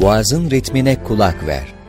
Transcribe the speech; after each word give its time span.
Boğazın 0.00 0.50
ritmine 0.50 1.02
kulak 1.04 1.46
ver. 1.46 1.79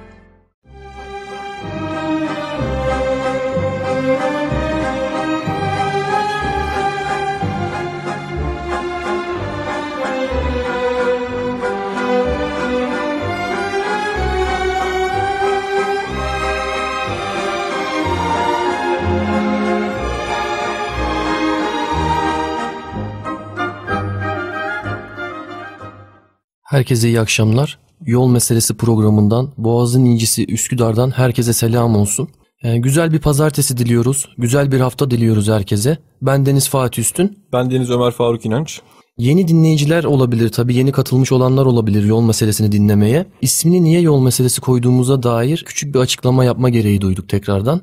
Herkese 26.71 27.07
iyi 27.07 27.19
akşamlar. 27.19 27.79
Yol 28.05 28.27
Meselesi 28.27 28.77
programından 28.77 29.51
Boğazın 29.57 30.05
İncisi 30.05 30.45
Üsküdar'dan 30.45 31.11
herkese 31.11 31.53
selam 31.53 31.95
olsun. 31.95 32.29
Ee, 32.63 32.77
güzel 32.77 33.13
bir 33.13 33.19
pazartesi 33.19 33.77
diliyoruz. 33.77 34.29
Güzel 34.37 34.71
bir 34.71 34.79
hafta 34.79 35.11
diliyoruz 35.11 35.49
herkese. 35.49 35.97
Ben 36.21 36.45
Deniz 36.45 36.69
Fatih 36.69 37.01
Üstün. 37.01 37.39
Ben 37.53 37.71
Deniz 37.71 37.89
Ömer 37.89 38.11
Faruk 38.11 38.45
İnanç. 38.45 38.81
Yeni 39.17 39.47
dinleyiciler 39.47 40.03
olabilir 40.03 40.49
tabii 40.49 40.75
yeni 40.75 40.91
katılmış 40.91 41.31
olanlar 41.31 41.65
olabilir 41.65 42.03
yol 42.03 42.21
meselesini 42.21 42.71
dinlemeye. 42.71 43.25
İsmini 43.41 43.83
niye 43.83 44.01
yol 44.01 44.21
meselesi 44.21 44.61
koyduğumuza 44.61 45.23
dair 45.23 45.63
küçük 45.67 45.95
bir 45.95 45.99
açıklama 45.99 46.45
yapma 46.45 46.69
gereği 46.69 47.01
duyduk 47.01 47.29
tekrardan. 47.29 47.81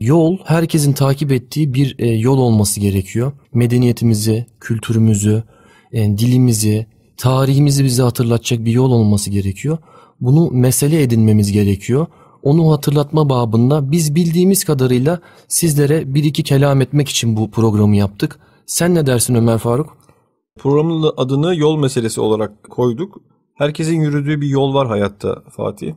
Yol 0.00 0.38
herkesin 0.44 0.92
takip 0.92 1.32
ettiği 1.32 1.74
bir 1.74 1.96
e, 1.98 2.06
yol 2.06 2.38
olması 2.38 2.80
gerekiyor. 2.80 3.32
Medeniyetimizi, 3.54 4.46
kültürümüzü, 4.60 5.42
e, 5.92 6.18
dilimizi, 6.18 6.86
tarihimizi 7.18 7.84
bize 7.84 8.02
hatırlatacak 8.02 8.64
bir 8.64 8.72
yol 8.72 8.90
olması 8.90 9.30
gerekiyor. 9.30 9.78
Bunu 10.20 10.50
mesele 10.50 11.02
edinmemiz 11.02 11.52
gerekiyor. 11.52 12.06
Onu 12.42 12.72
hatırlatma 12.72 13.28
babında 13.28 13.90
biz 13.90 14.14
bildiğimiz 14.14 14.64
kadarıyla 14.64 15.20
sizlere 15.48 16.14
bir 16.14 16.24
iki 16.24 16.42
kelam 16.42 16.80
etmek 16.80 17.08
için 17.08 17.36
bu 17.36 17.50
programı 17.50 17.96
yaptık. 17.96 18.38
Sen 18.66 18.94
ne 18.94 19.06
dersin 19.06 19.34
Ömer 19.34 19.58
Faruk? 19.58 19.96
Programın 20.58 21.12
adını 21.16 21.56
yol 21.56 21.78
meselesi 21.78 22.20
olarak 22.20 22.70
koyduk. 22.70 23.20
Herkesin 23.54 24.00
yürüdüğü 24.00 24.40
bir 24.40 24.46
yol 24.46 24.74
var 24.74 24.88
hayatta 24.88 25.42
Fatih. 25.50 25.94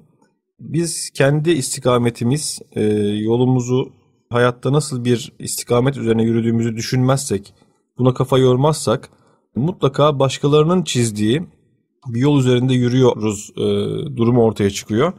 Biz 0.59 1.09
kendi 1.09 1.51
istikametimiz, 1.51 2.59
e, 2.75 2.83
yolumuzu 2.99 3.89
hayatta 4.29 4.73
nasıl 4.73 5.05
bir 5.05 5.33
istikamet 5.39 5.97
üzerine 5.97 6.23
yürüdüğümüzü 6.23 6.75
düşünmezsek, 6.75 7.53
buna 7.97 8.13
kafa 8.13 8.37
yormazsak 8.37 9.09
mutlaka 9.55 10.19
başkalarının 10.19 10.83
çizdiği 10.83 11.43
bir 12.07 12.19
yol 12.19 12.39
üzerinde 12.39 12.73
yürüyoruz 12.73 13.51
e, 13.57 13.61
durumu 14.17 14.43
ortaya 14.43 14.69
çıkıyor. 14.69 15.13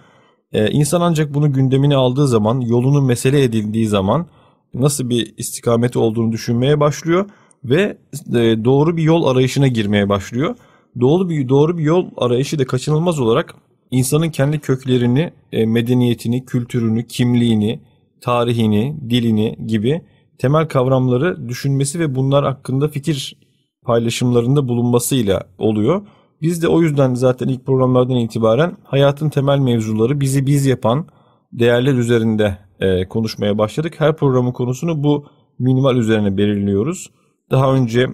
E, 0.52 0.70
insan 0.70 1.00
ancak 1.00 1.34
bunu 1.34 1.52
gündemine 1.52 1.96
aldığı 1.96 2.28
zaman, 2.28 2.60
yolunu 2.60 3.02
mesele 3.02 3.42
edildiği 3.42 3.86
zaman 3.86 4.26
nasıl 4.74 5.08
bir 5.08 5.34
istikameti 5.36 5.98
olduğunu 5.98 6.32
düşünmeye 6.32 6.80
başlıyor 6.80 7.26
ve 7.64 7.98
e, 8.34 8.64
doğru 8.64 8.96
bir 8.96 9.02
yol 9.02 9.24
arayışına 9.24 9.68
girmeye 9.68 10.08
başlıyor. 10.08 10.56
Doğru 11.00 11.28
bir 11.28 11.48
doğru 11.48 11.78
bir 11.78 11.82
yol 11.82 12.06
arayışı 12.16 12.58
da 12.58 12.66
kaçınılmaz 12.66 13.20
olarak 13.20 13.54
insanın 13.90 14.30
kendi 14.30 14.58
köklerini, 14.58 15.32
e, 15.52 15.66
medeniyetini, 15.66 16.44
kültürünü, 16.44 17.06
kimliğini, 17.06 17.80
tarihini, 18.20 18.96
dilini 19.10 19.56
gibi 19.66 20.02
temel 20.38 20.68
kavramları 20.68 21.48
düşünmesi 21.48 22.00
ve 22.00 22.14
bunlar 22.14 22.44
hakkında 22.44 22.88
fikir 22.88 23.36
paylaşımlarında 23.82 24.68
bulunmasıyla 24.68 25.42
oluyor. 25.58 26.02
Biz 26.42 26.62
de 26.62 26.68
o 26.68 26.82
yüzden 26.82 27.14
zaten 27.14 27.48
ilk 27.48 27.66
programlardan 27.66 28.16
itibaren 28.16 28.76
hayatın 28.84 29.28
temel 29.28 29.58
mevzuları 29.58 30.20
bizi 30.20 30.46
biz 30.46 30.66
yapan 30.66 31.06
değerler 31.52 31.94
üzerinde 31.94 32.58
e, 32.80 33.08
konuşmaya 33.08 33.58
başladık. 33.58 33.94
Her 33.98 34.16
programın 34.16 34.52
konusunu 34.52 35.02
bu 35.04 35.26
minimal 35.58 35.96
üzerine 35.96 36.36
belirliyoruz. 36.36 37.10
Daha 37.50 37.74
önce 37.74 38.08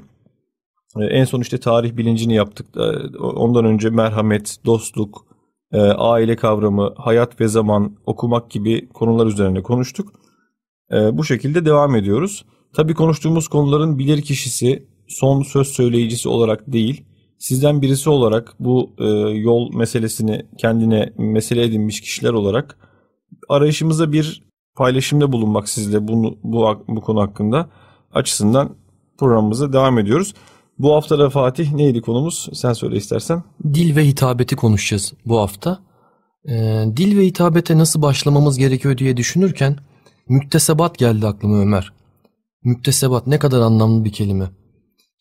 e, 0.96 1.04
en 1.04 1.24
son 1.24 1.40
işte 1.40 1.60
tarih 1.60 1.96
bilincini 1.96 2.34
yaptık. 2.34 2.66
E, 2.76 3.18
ondan 3.18 3.64
önce 3.64 3.90
merhamet, 3.90 4.56
dostluk, 4.66 5.26
e, 5.72 5.80
aile 5.80 6.36
kavramı, 6.36 6.94
hayat 6.96 7.40
ve 7.40 7.48
zaman, 7.48 7.96
okumak 8.06 8.50
gibi 8.50 8.88
konular 8.88 9.26
üzerine 9.26 9.62
konuştuk. 9.62 10.12
E, 10.92 11.18
bu 11.18 11.24
şekilde 11.24 11.64
devam 11.64 11.96
ediyoruz. 11.96 12.44
Tabii 12.76 12.94
konuştuğumuz 12.94 13.48
konuların 13.48 13.98
bilir 13.98 14.22
kişisi, 14.22 14.88
son 15.08 15.42
söz 15.42 15.68
söyleyicisi 15.68 16.28
olarak 16.28 16.72
değil, 16.72 17.04
sizden 17.38 17.82
birisi 17.82 18.10
olarak 18.10 18.54
bu 18.60 18.90
e, 18.98 19.04
yol 19.38 19.74
meselesini 19.74 20.46
kendine 20.58 21.12
mesele 21.18 21.64
edinmiş 21.64 22.00
kişiler 22.00 22.32
olarak 22.32 22.78
arayışımıza 23.48 24.12
bir 24.12 24.42
paylaşımda 24.76 25.32
bulunmak 25.32 25.68
sizle 25.68 26.08
bunu, 26.08 26.36
bu, 26.42 26.84
bu 26.88 27.00
konu 27.00 27.20
hakkında 27.20 27.68
açısından 28.12 28.76
programımıza 29.18 29.72
devam 29.72 29.98
ediyoruz. 29.98 30.34
Bu 30.78 30.94
hafta 30.94 31.18
da 31.18 31.30
Fatih 31.30 31.72
neydi 31.72 32.00
konumuz? 32.00 32.48
Sen 32.52 32.72
söyle 32.72 32.96
istersen. 32.96 33.42
Dil 33.74 33.96
ve 33.96 34.06
hitabeti 34.06 34.56
konuşacağız 34.56 35.12
bu 35.26 35.38
hafta. 35.38 35.78
Ee, 36.48 36.84
dil 36.96 37.18
ve 37.18 37.26
hitabete 37.26 37.78
nasıl 37.78 38.02
başlamamız 38.02 38.58
gerekiyor 38.58 38.98
diye 38.98 39.16
düşünürken 39.16 39.76
müktesebat 40.28 40.98
geldi 40.98 41.26
aklıma 41.26 41.60
Ömer. 41.60 41.92
Müktesebat 42.64 43.26
ne 43.26 43.38
kadar 43.38 43.60
anlamlı 43.60 44.04
bir 44.04 44.12
kelime. 44.12 44.50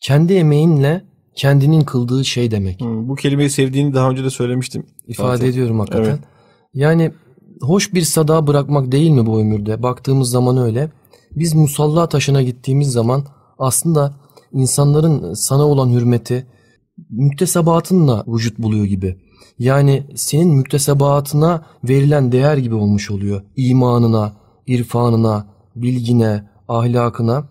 Kendi 0.00 0.34
emeğinle 0.34 1.04
kendinin 1.34 1.80
kıldığı 1.80 2.24
şey 2.24 2.50
demek. 2.50 2.80
Hmm, 2.80 3.08
bu 3.08 3.14
kelimeyi 3.14 3.50
sevdiğini 3.50 3.94
daha 3.94 4.10
önce 4.10 4.24
de 4.24 4.30
söylemiştim. 4.30 4.86
İfade 5.06 5.36
Fatih. 5.36 5.48
ediyorum 5.48 5.78
hakikaten. 5.78 6.10
Evet. 6.10 6.20
Yani 6.74 7.12
hoş 7.60 7.94
bir 7.94 8.02
sada 8.02 8.46
bırakmak 8.46 8.92
değil 8.92 9.10
mi 9.10 9.26
bu 9.26 9.40
ömürde? 9.40 9.82
Baktığımız 9.82 10.30
zaman 10.30 10.56
öyle. 10.56 10.90
Biz 11.30 11.54
musalla 11.54 12.08
taşına 12.08 12.42
gittiğimiz 12.42 12.92
zaman 12.92 13.24
aslında 13.58 14.14
insanların 14.52 15.34
sana 15.34 15.66
olan 15.66 15.90
hürmeti 15.90 16.46
müktesebatınla 17.10 18.24
vücut 18.26 18.58
buluyor 18.58 18.84
gibi. 18.84 19.16
Yani 19.58 20.06
senin 20.14 20.54
müktesebatına 20.54 21.66
verilen 21.84 22.32
değer 22.32 22.56
gibi 22.56 22.74
olmuş 22.74 23.10
oluyor. 23.10 23.42
İmanına, 23.56 24.32
irfanına, 24.66 25.46
bilgine, 25.76 26.48
ahlakına. 26.68 27.48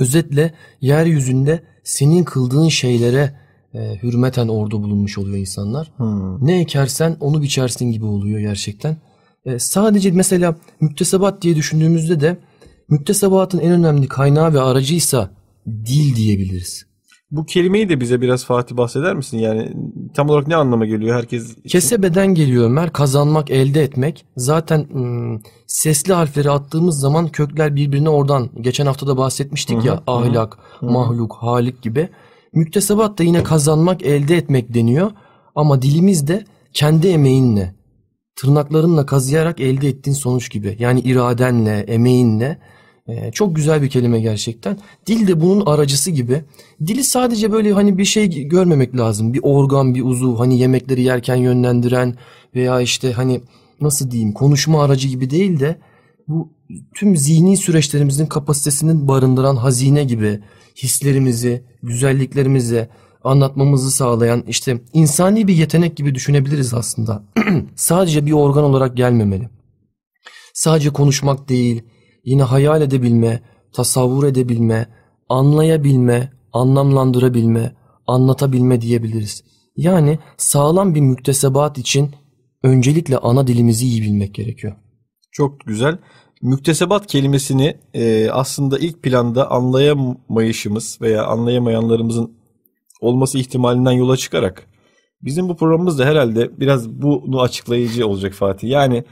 Özetle 0.00 0.54
yeryüzünde 0.80 1.62
senin 1.84 2.24
kıldığın 2.24 2.68
şeylere 2.68 3.40
e, 3.74 4.02
hürmeten 4.02 4.48
orada 4.48 4.82
bulunmuş 4.82 5.18
oluyor 5.18 5.36
insanlar. 5.36 5.92
Hmm. 5.96 6.46
Ne 6.46 6.60
ekersen 6.60 7.16
onu 7.20 7.42
biçersin 7.42 7.92
gibi 7.92 8.04
oluyor 8.04 8.40
gerçekten. 8.40 8.96
E, 9.44 9.58
sadece 9.58 10.10
mesela 10.10 10.56
müktesebat 10.80 11.42
diye 11.42 11.56
düşündüğümüzde 11.56 12.20
de 12.20 12.38
müktesebatın 12.88 13.58
en 13.58 13.72
önemli 13.72 14.08
kaynağı 14.08 14.54
ve 14.54 14.60
aracıysa 14.60 15.30
dil 15.66 16.16
diyebiliriz. 16.16 16.86
Bu 17.30 17.46
kelimeyi 17.46 17.88
de 17.88 18.00
bize 18.00 18.20
biraz 18.20 18.44
Fatih 18.44 18.76
bahseder 18.76 19.14
misin? 19.14 19.38
Yani 19.38 19.72
tam 20.14 20.30
olarak 20.30 20.48
ne 20.48 20.56
anlama 20.56 20.86
geliyor 20.86 21.16
herkes 21.16 21.50
için? 21.50 21.68
Kesebeden 21.68 22.34
geliyor 22.34 22.64
Ömer. 22.64 22.92
Kazanmak, 22.92 23.50
elde 23.50 23.82
etmek. 23.82 24.24
Zaten 24.36 24.86
ım, 24.94 25.42
sesli 25.66 26.12
harfleri 26.12 26.50
attığımız 26.50 27.00
zaman 27.00 27.28
kökler 27.28 27.76
birbirine 27.76 28.08
oradan. 28.08 28.50
Geçen 28.60 28.86
hafta 28.86 29.06
da 29.06 29.16
bahsetmiştik 29.16 29.78
Hı-hı. 29.78 29.86
ya. 29.86 30.02
Ahlak, 30.06 30.58
Hı-hı. 30.80 30.90
mahluk, 30.90 31.34
halik 31.34 31.82
gibi. 31.82 32.08
Müktesebat 32.52 33.18
da 33.18 33.22
yine 33.22 33.42
kazanmak, 33.42 34.02
elde 34.02 34.36
etmek 34.36 34.74
deniyor. 34.74 35.10
Ama 35.54 35.82
dilimiz 35.82 36.28
de 36.28 36.44
kendi 36.72 37.08
emeğinle, 37.08 37.74
tırnaklarınla 38.36 39.06
kazıyarak 39.06 39.60
elde 39.60 39.88
ettiğin 39.88 40.14
sonuç 40.14 40.50
gibi. 40.50 40.76
Yani 40.78 41.00
iradenle, 41.00 41.78
emeğinle 41.78 42.58
çok 43.32 43.56
güzel 43.56 43.82
bir 43.82 43.88
kelime 43.88 44.20
gerçekten. 44.20 44.78
Dil 45.06 45.28
de 45.28 45.40
bunun 45.40 45.66
aracısı 45.66 46.10
gibi. 46.10 46.42
Dili 46.86 47.04
sadece 47.04 47.52
böyle 47.52 47.72
hani 47.72 47.98
bir 47.98 48.04
şey 48.04 48.48
görmemek 48.48 48.96
lazım. 48.96 49.34
Bir 49.34 49.40
organ, 49.42 49.94
bir 49.94 50.04
uzuv 50.04 50.36
hani 50.36 50.58
yemekleri 50.58 51.02
yerken 51.02 51.36
yönlendiren 51.36 52.14
veya 52.54 52.80
işte 52.80 53.12
hani 53.12 53.40
nasıl 53.80 54.10
diyeyim 54.10 54.32
konuşma 54.32 54.84
aracı 54.84 55.08
gibi 55.08 55.30
değil 55.30 55.60
de 55.60 55.76
bu 56.28 56.52
tüm 56.94 57.16
zihni 57.16 57.56
süreçlerimizin 57.56 58.26
kapasitesinin 58.26 59.08
barındıran 59.08 59.56
hazine 59.56 60.04
gibi 60.04 60.40
hislerimizi, 60.76 61.64
güzelliklerimizi 61.82 62.88
anlatmamızı 63.24 63.90
sağlayan 63.90 64.44
işte 64.48 64.80
insani 64.92 65.48
bir 65.48 65.54
yetenek 65.54 65.96
gibi 65.96 66.14
düşünebiliriz 66.14 66.74
aslında. 66.74 67.22
Sadece 67.76 68.26
bir 68.26 68.32
organ 68.32 68.64
olarak 68.64 68.96
gelmemeli. 68.96 69.48
Sadece 70.54 70.90
konuşmak 70.90 71.48
değil, 71.48 71.82
yine 72.24 72.42
hayal 72.42 72.82
edebilme, 72.82 73.42
tasavvur 73.72 74.24
edebilme, 74.24 74.86
anlayabilme, 75.28 76.32
anlamlandırabilme, 76.52 77.76
anlatabilme 78.06 78.80
diyebiliriz. 78.80 79.44
Yani 79.76 80.18
sağlam 80.36 80.94
bir 80.94 81.00
müktesebat 81.00 81.78
için 81.78 82.10
öncelikle 82.62 83.18
ana 83.18 83.46
dilimizi 83.46 83.86
iyi 83.86 84.02
bilmek 84.02 84.34
gerekiyor. 84.34 84.76
Çok 85.32 85.60
güzel. 85.60 85.98
Müktesebat 86.42 87.06
kelimesini 87.06 87.76
e, 87.94 88.30
aslında 88.30 88.78
ilk 88.78 89.02
planda 89.02 89.50
anlayamayışımız 89.50 90.98
veya 91.00 91.26
anlayamayanlarımızın 91.26 92.32
olması 93.00 93.38
ihtimalinden 93.38 93.92
yola 93.92 94.16
çıkarak 94.16 94.66
Bizim 95.22 95.48
bu 95.48 95.56
programımız 95.56 95.98
da 95.98 96.04
herhalde 96.04 96.60
biraz 96.60 96.88
bunu 96.88 97.40
açıklayıcı 97.40 98.06
olacak 98.06 98.32
Fatih. 98.32 98.68
Yani 98.68 99.04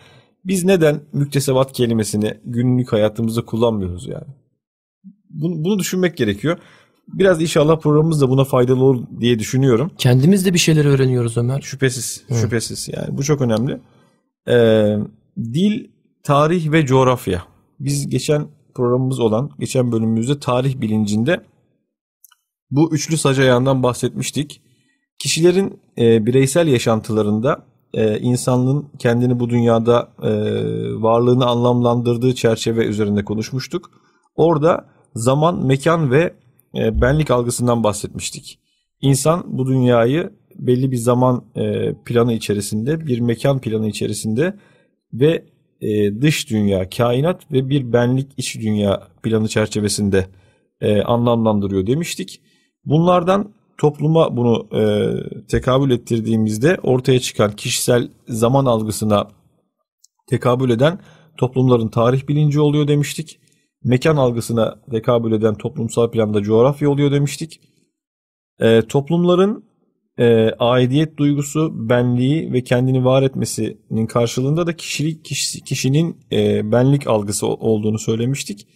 biz 0.45 0.65
neden 0.65 1.01
müktesebat 1.13 1.73
kelimesini 1.73 2.35
günlük 2.45 2.93
hayatımızda 2.93 3.45
kullanmıyoruz 3.45 4.09
yani? 4.09 4.27
Bunu, 5.31 5.65
bunu 5.65 5.79
düşünmek 5.79 6.17
gerekiyor. 6.17 6.59
Biraz 7.09 7.43
inşallah 7.43 7.81
programımız 7.81 8.21
da 8.21 8.31
buna 8.31 8.45
faydalı 8.45 8.85
olur 8.85 9.07
diye 9.21 9.39
düşünüyorum. 9.39 9.91
Kendimiz 9.99 10.47
de 10.47 10.55
bir 10.55 10.59
şeyler 10.59 10.85
öğreniyoruz 10.85 11.37
Ömer. 11.37 11.61
Şüphesiz, 11.61 12.25
Hı. 12.29 12.35
şüphesiz 12.35 12.89
yani 12.89 13.19
bu 13.19 13.23
çok 13.23 13.41
önemli. 13.41 13.81
Ee, 14.49 14.97
dil, 15.39 15.91
tarih 16.23 16.73
ve 16.73 16.87
coğrafya. 16.87 17.43
Biz 17.81 18.09
geçen 18.09 18.47
programımız 18.75 19.21
olan, 19.21 19.51
geçen 19.59 19.93
bölümümüzde 19.93 20.41
tarih 20.41 20.81
bilincinde 20.81 21.41
bu 22.71 22.95
üçlü 22.95 23.17
sac 23.17 23.39
ayağından 23.39 23.83
bahsetmiştik. 23.83 24.63
Kişilerin 25.19 25.81
e, 25.99 26.27
bireysel 26.27 26.69
yaşantılarında 26.69 27.67
e, 27.95 28.19
insanlığın 28.19 28.89
kendini 28.99 29.41
bu 29.41 29.51
dünyada 29.51 30.09
e, 30.23 30.31
varlığını 31.03 31.47
anlamlandırdığı 31.47 32.35
çerçeve 32.35 32.85
üzerinde 32.85 33.25
konuşmuştuk. 33.25 33.91
Orada 34.37 34.85
zaman, 35.15 35.67
mekan 35.67 36.11
ve 36.11 36.35
e, 36.75 37.01
benlik 37.01 37.31
algısından 37.31 37.85
bahsetmiştik. 37.85 38.59
İnsan 39.01 39.45
bu 39.47 39.67
dünyayı 39.67 40.31
belli 40.55 40.91
bir 40.91 40.97
zaman 40.97 41.45
e, 41.57 41.95
planı 42.05 42.33
içerisinde, 42.33 43.07
bir 43.07 43.21
mekan 43.21 43.61
planı 43.61 43.89
içerisinde 43.89 44.55
ve 45.13 45.45
e, 45.81 46.21
dış 46.21 46.51
dünya, 46.51 46.89
kainat 46.89 47.53
ve 47.53 47.69
bir 47.69 47.93
benlik 47.93 48.33
iç 48.37 48.61
dünya 48.61 49.09
planı 49.23 49.49
çerçevesinde 49.49 50.27
e, 50.81 51.03
anlamlandırıyor 51.03 51.87
demiştik. 51.87 52.41
Bunlardan 52.85 53.53
topluma 53.79 54.37
bunu 54.37 54.69
e, 54.73 54.83
tekabül 55.47 55.91
ettirdiğimizde 55.91 56.79
ortaya 56.83 57.21
çıkan 57.21 57.53
kişisel 57.57 58.09
zaman 58.29 58.65
algısına 58.65 59.29
tekabül 60.29 60.71
eden 60.71 60.99
toplumların 61.37 61.89
tarih 61.89 62.29
bilinci 62.29 62.61
oluyor 62.61 62.89
demiştik. 62.89 63.41
Mekan 63.85 64.17
algısına 64.17 64.81
tekabül 64.91 65.33
eden 65.33 65.55
toplumsal 65.55 66.11
planda 66.11 66.43
coğrafya 66.43 66.91
oluyor 66.91 67.13
demiştik. 67.13 67.61
E, 68.61 68.83
toplumların 68.83 69.65
e, 70.19 70.51
aidiyet 70.59 71.17
duygusu, 71.17 71.89
benliği 71.89 72.53
ve 72.53 72.65
kendini 72.65 73.05
var 73.05 73.23
etmesinin 73.23 74.07
karşılığında 74.07 74.67
da 74.67 74.77
kişilik 74.77 75.25
kişi, 75.25 75.65
kişinin 75.65 76.17
e, 76.33 76.73
benlik 76.73 77.07
algısı 77.07 77.47
olduğunu 77.47 77.99
söylemiştik. 77.99 78.67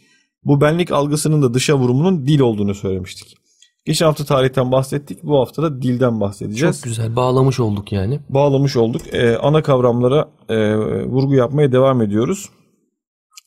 Bu 0.44 0.60
benlik 0.60 0.92
algısının 0.92 1.42
da 1.42 1.54
dışa 1.54 1.78
vurumunun 1.78 2.26
dil 2.26 2.40
olduğunu 2.40 2.74
söylemiştik. 2.74 3.41
Geçen 3.84 4.06
hafta 4.06 4.24
tarihten 4.24 4.72
bahsettik. 4.72 5.22
Bu 5.22 5.38
hafta 5.38 5.62
da 5.62 5.82
dilden 5.82 6.20
bahsedeceğiz. 6.20 6.76
Çok 6.76 6.84
güzel. 6.84 7.16
Bağlamış 7.16 7.60
olduk 7.60 7.92
yani. 7.92 8.20
Bağlamış 8.28 8.76
olduk. 8.76 9.02
Ee, 9.12 9.36
ana 9.36 9.62
kavramlara 9.62 10.28
e, 10.48 10.76
vurgu 11.04 11.34
yapmaya 11.34 11.72
devam 11.72 12.02
ediyoruz. 12.02 12.48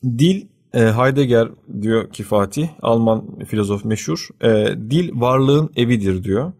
Dil 0.04 0.46
e, 0.74 0.80
Heidegger 0.80 1.48
diyor 1.82 2.10
ki 2.10 2.22
Fatih, 2.22 2.68
Alman 2.82 3.38
filozof 3.44 3.84
meşhur. 3.84 4.28
E, 4.40 4.76
dil 4.90 5.20
varlığın 5.20 5.70
evidir 5.76 6.24
diyor. 6.24 6.52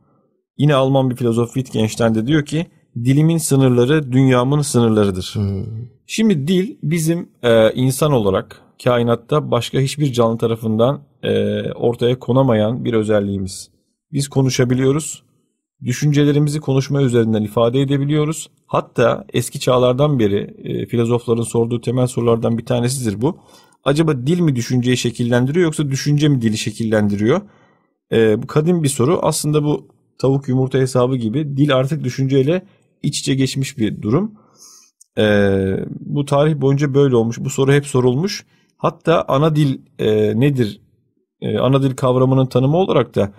Yine 0.59 0.75
Alman 0.75 1.11
bir 1.11 1.17
filozof 1.17 1.55
Wittgenstein 1.55 2.15
de 2.15 2.27
diyor 2.27 2.45
ki 2.45 2.67
dilimin 3.05 3.39
sınırları 3.39 4.13
dünyamın 4.13 4.63
sınırlarıdır. 4.63 5.31
Hmm. 5.35 5.65
Şimdi 6.07 6.49
dil 6.49 6.77
bizim 6.83 7.29
e, 7.43 7.73
insan 7.73 8.13
olarak 8.13 8.63
kainatta 8.85 9.51
başka 9.51 9.79
hiçbir 9.79 10.13
canlı 10.13 10.39
tarafından 10.39 11.03
e, 11.23 11.63
ortaya 11.73 12.19
konamayan 12.19 12.85
bir 12.85 12.95
özelliğimiz. 12.95 13.71
Biz 14.13 14.29
konuşabiliyoruz. 14.29 15.23
Düşüncelerimizi 15.85 16.61
konuşma 16.61 17.03
üzerinden 17.03 17.43
ifade 17.43 17.81
edebiliyoruz. 17.81 18.51
Hatta 18.67 19.25
eski 19.33 19.61
çağlardan 19.61 20.19
beri 20.19 20.55
e, 20.65 20.87
filozofların 20.87 21.43
sorduğu 21.43 21.81
temel 21.81 22.07
sorulardan 22.07 22.59
bir 22.59 22.65
tanesidir 22.65 23.21
bu. 23.21 23.39
Acaba 23.85 24.27
dil 24.27 24.41
mi 24.41 24.57
düşünceyi 24.57 24.97
şekillendiriyor 24.97 25.65
yoksa 25.65 25.91
düşünce 25.91 26.29
mi 26.29 26.43
dili 26.43 26.59
şekillendiriyor? 26.59 27.41
E, 28.13 28.43
bu 28.43 28.47
kadim 28.47 28.83
bir 28.83 28.89
soru. 28.89 29.19
Aslında 29.23 29.65
bu 29.65 29.89
tavuk 30.19 30.49
yumurta 30.49 30.79
hesabı 30.79 31.17
gibi 31.17 31.57
dil 31.57 31.77
artık 31.77 32.05
düşünceyle 32.05 32.67
iç 33.03 33.19
içe 33.19 33.35
geçmiş 33.35 33.79
bir 33.79 34.03
durum. 34.03 34.33
E, 35.19 35.25
bu 36.01 36.25
tarih 36.25 36.61
boyunca 36.61 36.95
böyle 36.95 37.17
olmuş. 37.17 37.39
Bu 37.41 37.51
soru 37.51 37.73
hep 37.73 37.87
sorulmuş. 37.87 38.47
Hatta 38.77 39.25
ana 39.29 39.57
dil 39.57 39.79
e, 39.99 40.41
nedir? 40.41 40.81
E, 41.41 41.59
ana 41.59 41.83
dil 41.83 41.97
kavramının 41.97 42.47
tanımı 42.47 42.77
olarak 42.77 43.15
da 43.15 43.33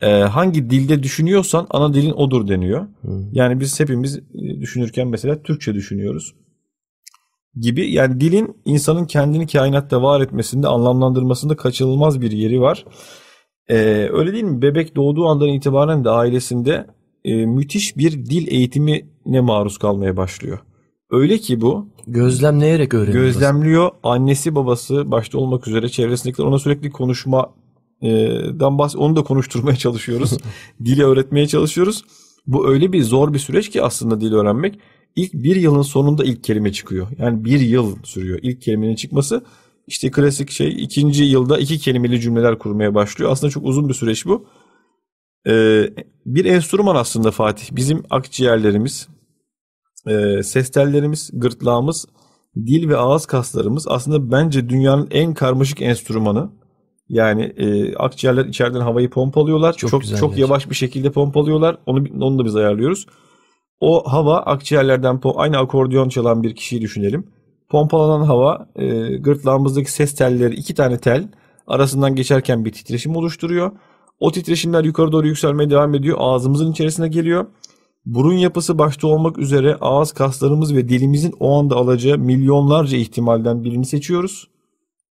e, 0.00 0.10
hangi 0.10 0.70
dilde 0.70 1.02
düşünüyorsan 1.02 1.66
ana 1.70 1.94
dilin 1.94 2.12
odur 2.12 2.48
deniyor. 2.48 2.86
Hmm. 3.00 3.32
Yani 3.32 3.60
biz 3.60 3.80
hepimiz 3.80 4.18
e, 4.18 4.60
düşünürken 4.60 5.08
mesela 5.08 5.42
Türkçe 5.42 5.74
düşünüyoruz 5.74 6.34
gibi. 7.60 7.92
Yani 7.92 8.20
dilin 8.20 8.56
insanın 8.64 9.04
kendini 9.04 9.46
kainatta 9.46 10.02
var 10.02 10.20
etmesinde, 10.20 10.68
anlamlandırmasında 10.68 11.56
kaçınılmaz 11.56 12.20
bir 12.20 12.32
yeri 12.32 12.60
var. 12.60 12.84
Ee, 13.68 14.08
öyle 14.12 14.32
değil 14.32 14.44
mi? 14.44 14.62
Bebek 14.62 14.96
doğduğu 14.96 15.26
andan 15.26 15.48
itibaren 15.48 16.04
de 16.04 16.10
ailesinde 16.10 16.86
e, 17.24 17.46
müthiş 17.46 17.96
bir 17.96 18.12
dil 18.12 18.46
eğitimine 18.48 19.40
maruz 19.40 19.78
kalmaya 19.78 20.16
başlıyor. 20.16 20.58
Öyle 21.12 21.38
ki 21.38 21.60
bu 21.60 21.88
gözlemleyerek 22.06 22.94
öğreniyor. 22.94 23.24
Gözlemliyor. 23.24 23.90
Annesi 24.02 24.54
babası 24.54 25.10
başta 25.10 25.38
olmak 25.38 25.68
üzere 25.68 25.88
çevresindekiler 25.88 26.46
ona 26.46 26.58
sürekli 26.58 26.90
konuşma 26.90 27.54
e, 28.02 28.08
dan 28.60 28.78
bahs 28.78 28.96
onu 28.96 29.16
da 29.16 29.24
konuşturmaya 29.24 29.76
çalışıyoruz. 29.76 30.38
Dili 30.84 31.04
öğretmeye 31.04 31.46
çalışıyoruz. 31.46 32.04
Bu 32.46 32.68
öyle 32.68 32.92
bir 32.92 33.02
zor 33.02 33.34
bir 33.34 33.38
süreç 33.38 33.70
ki 33.70 33.82
aslında 33.82 34.20
dil 34.20 34.32
öğrenmek. 34.32 34.78
İlk 35.16 35.34
bir 35.34 35.56
yılın 35.56 35.82
sonunda 35.82 36.24
ilk 36.24 36.44
kelime 36.44 36.72
çıkıyor. 36.72 37.06
Yani 37.18 37.44
bir 37.44 37.60
yıl 37.60 37.96
sürüyor 38.02 38.38
ilk 38.42 38.62
kelimenin 38.62 38.94
çıkması. 38.94 39.44
İşte 39.86 40.10
klasik 40.10 40.50
şey 40.50 40.84
ikinci 40.84 41.24
yılda 41.24 41.58
iki 41.58 41.78
kelimeli 41.78 42.20
cümleler 42.20 42.58
kurmaya 42.58 42.94
başlıyor. 42.94 43.30
Aslında 43.30 43.50
çok 43.50 43.64
uzun 43.66 43.88
bir 43.88 43.94
süreç 43.94 44.26
bu. 44.26 44.46
Ee, 45.46 45.90
bir 46.26 46.44
enstrüman 46.44 46.96
aslında 46.96 47.30
Fatih. 47.30 47.66
Bizim 47.72 48.02
akciğerlerimiz, 48.10 49.08
e, 50.06 50.42
ses 50.42 50.70
tellerimiz, 50.70 51.30
gırtlağımız, 51.32 52.06
dil 52.56 52.88
ve 52.88 52.96
ağız 52.96 53.26
kaslarımız 53.26 53.88
aslında 53.88 54.32
bence 54.32 54.68
dünyanın 54.68 55.08
en 55.10 55.34
karmaşık 55.34 55.82
enstrümanı. 55.82 56.50
Yani 57.08 57.42
e, 57.42 57.94
akciğerler 57.94 58.44
içeriden 58.44 58.80
havayı 58.80 59.10
pompalıyorlar. 59.10 59.72
Çok 59.72 59.90
çok, 59.90 60.16
çok 60.16 60.38
yavaş 60.38 60.70
bir 60.70 60.74
şekilde 60.74 61.10
pompalıyorlar. 61.10 61.78
Onu 61.86 62.04
onu 62.20 62.38
da 62.38 62.44
biz 62.44 62.56
ayarlıyoruz. 62.56 63.06
O 63.80 64.12
hava 64.12 64.38
akciğerlerden 64.38 65.20
aynı 65.34 65.58
akordeon 65.58 66.08
çalan 66.08 66.42
bir 66.42 66.54
kişiyi 66.54 66.80
düşünelim. 66.80 67.26
Pompalanan 67.68 68.24
hava 68.24 68.66
e, 68.76 69.16
gırtlağımızdaki 69.16 69.92
ses 69.92 70.14
telleri 70.14 70.54
iki 70.54 70.74
tane 70.74 70.98
tel 70.98 71.28
arasından 71.66 72.14
geçerken 72.14 72.64
bir 72.64 72.72
titreşim 72.72 73.16
oluşturuyor. 73.16 73.72
O 74.20 74.32
titreşimler 74.32 74.84
yukarı 74.84 75.12
doğru 75.12 75.26
yükselmeye 75.26 75.70
devam 75.70 75.94
ediyor. 75.94 76.16
Ağzımızın 76.20 76.72
içerisine 76.72 77.08
geliyor. 77.08 77.46
Burun 78.06 78.34
yapısı 78.34 78.78
başta 78.78 79.08
olmak 79.08 79.38
üzere 79.38 79.76
ağız 79.80 80.12
kaslarımız 80.12 80.74
ve 80.74 80.88
dilimizin 80.88 81.34
o 81.40 81.58
anda 81.58 81.76
alacağı 81.76 82.18
milyonlarca 82.18 82.98
ihtimalden 82.98 83.64
birini 83.64 83.86
seçiyoruz. 83.86 84.48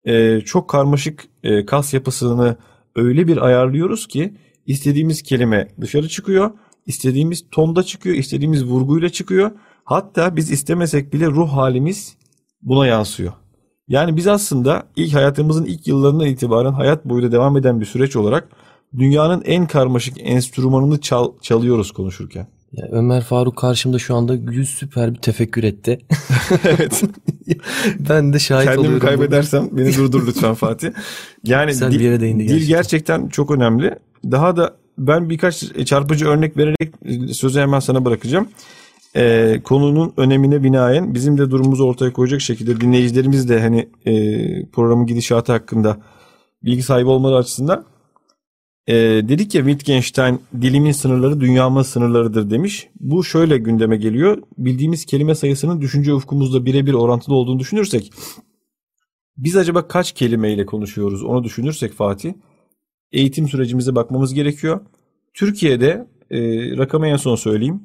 Ee, 0.05 0.41
çok 0.41 0.69
karmaşık 0.69 1.29
e, 1.43 1.67
kas 1.67 1.95
yapısını 1.95 2.57
öyle 2.97 3.27
bir 3.27 3.37
ayarlıyoruz 3.47 4.07
ki 4.07 4.35
istediğimiz 4.67 5.23
kelime 5.23 5.69
dışarı 5.81 6.09
çıkıyor, 6.09 6.51
istediğimiz 6.87 7.45
tonda 7.51 7.83
çıkıyor, 7.83 8.17
istediğimiz 8.17 8.65
vurguyla 8.65 9.09
çıkıyor. 9.09 9.51
Hatta 9.85 10.37
biz 10.37 10.51
istemesek 10.51 11.13
bile 11.13 11.27
ruh 11.27 11.49
halimiz 11.49 12.17
buna 12.63 12.87
yansıyor. 12.87 13.33
Yani 13.89 14.17
biz 14.17 14.27
aslında 14.27 14.87
ilk 14.97 15.15
hayatımızın 15.15 15.65
ilk 15.65 15.87
yıllarından 15.87 16.27
itibaren 16.27 16.73
hayat 16.73 17.05
boyu 17.05 17.23
da 17.23 17.33
devam 17.33 17.57
eden 17.57 17.81
bir 17.81 17.87
süreç 17.87 18.17
olarak 18.17 18.49
dünyanın 18.99 19.43
en 19.45 19.67
karmaşık 19.67 20.15
enstrümanını 20.19 21.01
çal, 21.01 21.33
çalıyoruz 21.43 21.93
konuşurken. 21.93 22.47
Ya 22.73 22.87
Ömer 22.91 23.23
Faruk 23.23 23.57
karşımda 23.57 23.99
şu 23.99 24.17
anda 24.17 24.35
yüz 24.35 24.71
süper 24.71 25.15
bir 25.15 25.19
tefekkür 25.19 25.65
etti. 25.65 25.99
evet. 26.65 27.03
ben 27.99 28.33
de 28.33 28.39
şahit 28.39 28.65
Kendimi 28.65 28.81
oluyorum. 28.81 29.01
Kendimi 29.01 29.19
kaybedersem 29.19 29.69
beni 29.73 29.97
durdur 29.97 30.27
lütfen 30.27 30.55
Fatih. 30.55 30.89
Yani 31.45 31.75
Sen 31.75 31.93
dil, 31.93 31.99
bir 31.99 32.05
yere 32.05 32.21
değindi 32.21 32.43
gerçekten. 32.43 32.61
dil 32.61 32.69
gerçekten 32.69 33.29
çok 33.29 33.51
önemli. 33.51 33.95
Daha 34.25 34.57
da 34.57 34.77
ben 34.99 35.31
birkaç 35.31 35.65
çarpıcı 35.87 36.27
örnek 36.27 36.57
vererek 36.57 36.93
sözü 37.33 37.61
hemen 37.61 37.81
sana 37.81 38.05
bırakacağım. 38.05 38.49
Ee, 39.17 39.61
konunun 39.65 40.13
önemine 40.17 40.63
binaen 40.63 41.15
bizim 41.15 41.39
de 41.39 41.51
durumumuzu 41.51 41.85
ortaya 41.85 42.13
koyacak 42.13 42.41
şekilde 42.41 42.81
dinleyicilerimiz 42.81 43.49
de 43.49 43.61
hani 43.61 43.89
e, 44.07 44.13
programın 44.67 45.07
gidişatı 45.07 45.53
hakkında 45.53 45.97
bilgi 46.65 46.83
sahibi 46.83 47.09
olmaları 47.09 47.37
açısından 47.37 47.85
e, 48.87 48.95
dedik 49.29 49.55
ya 49.55 49.65
Wittgenstein 49.65 50.41
dilimin 50.63 50.93
sınırları 50.93 51.41
dünyamın 51.41 51.83
sınırlarıdır 51.83 52.51
demiş. 52.51 52.89
Bu 53.01 53.25
şöyle 53.25 53.59
gündeme 53.59 53.97
geliyor. 53.97 54.43
Bildiğimiz 54.59 55.05
kelime 55.05 55.35
sayısının 55.35 55.81
düşünce 55.81 56.15
ufkumuzda 56.15 56.67
birebir 56.67 56.95
orantılı 56.95 57.35
olduğunu 57.35 57.59
düşünürsek 57.59 58.13
biz 59.37 59.57
acaba 59.57 59.89
kaç 59.89 60.13
kelimeyle 60.13 60.67
konuşuyoruz 60.67 61.23
onu 61.23 61.45
düşünürsek 61.45 61.93
Fatih 61.93 62.33
eğitim 63.13 63.49
sürecimize 63.49 63.95
bakmamız 63.95 64.35
gerekiyor. 64.35 64.81
Türkiye'de 65.35 66.07
e, 66.31 66.41
rakamı 66.77 67.07
en 67.07 67.17
son 67.17 67.37
söyleyeyim. 67.37 67.81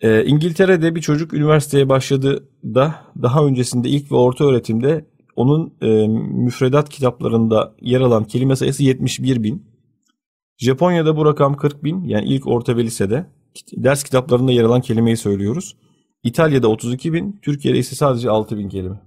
Ee, 0.00 0.24
İngiltere'de 0.24 0.94
bir 0.94 1.00
çocuk 1.00 1.34
üniversiteye 1.34 1.88
başladı 1.88 2.48
da 2.64 2.94
daha 3.22 3.44
öncesinde 3.44 3.88
ilk 3.88 4.12
ve 4.12 4.16
orta 4.16 4.44
öğretimde 4.44 5.04
onun 5.36 5.74
e, 5.82 6.08
müfredat 6.44 6.88
kitaplarında 6.88 7.74
yer 7.80 8.00
alan 8.00 8.24
kelime 8.24 8.56
sayısı 8.56 8.82
71 8.82 9.42
bin. 9.42 9.69
Japonya'da 10.60 11.16
bu 11.16 11.24
rakam 11.26 11.56
40 11.56 11.84
bin 11.84 12.04
yani 12.04 12.24
ilk 12.28 12.46
orta 12.46 12.76
ve 12.76 12.84
lisede 12.84 13.26
ders 13.76 14.04
kitaplarında 14.04 14.52
yer 14.52 14.64
alan 14.64 14.80
kelimeyi 14.80 15.16
söylüyoruz. 15.16 15.76
İtalya'da 16.22 16.68
32 16.68 17.12
bin, 17.12 17.40
Türkiye'de 17.42 17.78
ise 17.78 17.96
sadece 17.96 18.30
6 18.30 18.58
bin 18.58 18.68
kelime. 18.68 19.00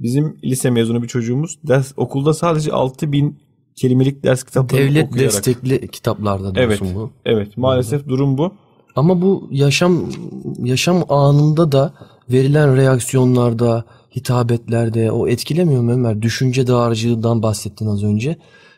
Bizim 0.00 0.38
lise 0.44 0.70
mezunu 0.70 1.02
bir 1.02 1.08
çocuğumuz 1.08 1.58
ders 1.68 1.92
okulda 1.96 2.34
sadece 2.34 2.72
6 2.72 3.12
bin 3.12 3.38
kelimelik 3.76 4.24
ders 4.24 4.44
kitapları 4.44 4.82
Devlet 4.82 5.06
okuyarak. 5.08 5.32
destekli 5.32 5.88
kitaplarda 5.88 6.60
Evet, 6.60 6.80
bu. 6.94 7.10
evet 7.24 7.56
maalesef 7.56 8.08
durum 8.08 8.38
bu. 8.38 8.54
Ama 8.96 9.22
bu 9.22 9.48
yaşam 9.50 10.10
yaşam 10.58 11.04
anında 11.08 11.72
da 11.72 11.94
verilen 12.30 12.76
reaksiyonlarda, 12.76 13.84
hitabetlerde 14.16 15.10
o 15.12 15.28
etkilemiyor 15.28 15.82
mu 15.82 15.92
Ömer? 15.92 16.22
Düşünce 16.22 16.66
dağarcığından 16.66 17.42
bahsettin 17.42 17.86
az 17.86 18.04
önce. 18.04 18.36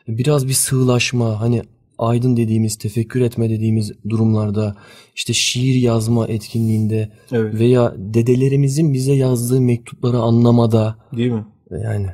Biraz 0.09 0.49
bir 0.49 0.53
sığlaşma 0.53 1.41
hani 1.41 1.63
aydın 1.99 2.37
dediğimiz, 2.37 2.77
tefekkür 2.79 3.21
etme 3.21 3.51
dediğimiz 3.51 3.93
durumlarda 4.09 4.77
işte 5.17 5.33
şiir 5.33 5.75
yazma 5.83 6.27
etkinliğinde 6.29 7.13
Evet. 7.33 7.55
veya 7.55 7.95
dedelerimizin 7.99 8.93
bize 8.93 9.13
yazdığı 9.13 9.61
mektupları 9.61 10.19
anlamada 10.19 10.97
Değil 11.17 11.31
mi? 11.31 11.45
yani. 11.71 12.07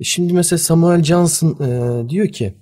E 0.00 0.04
Şimdi 0.04 0.32
mesela 0.32 0.58
Samuel 0.58 1.02
Johnson 1.02 1.56
e, 1.64 2.08
diyor 2.08 2.28
ki 2.28 2.54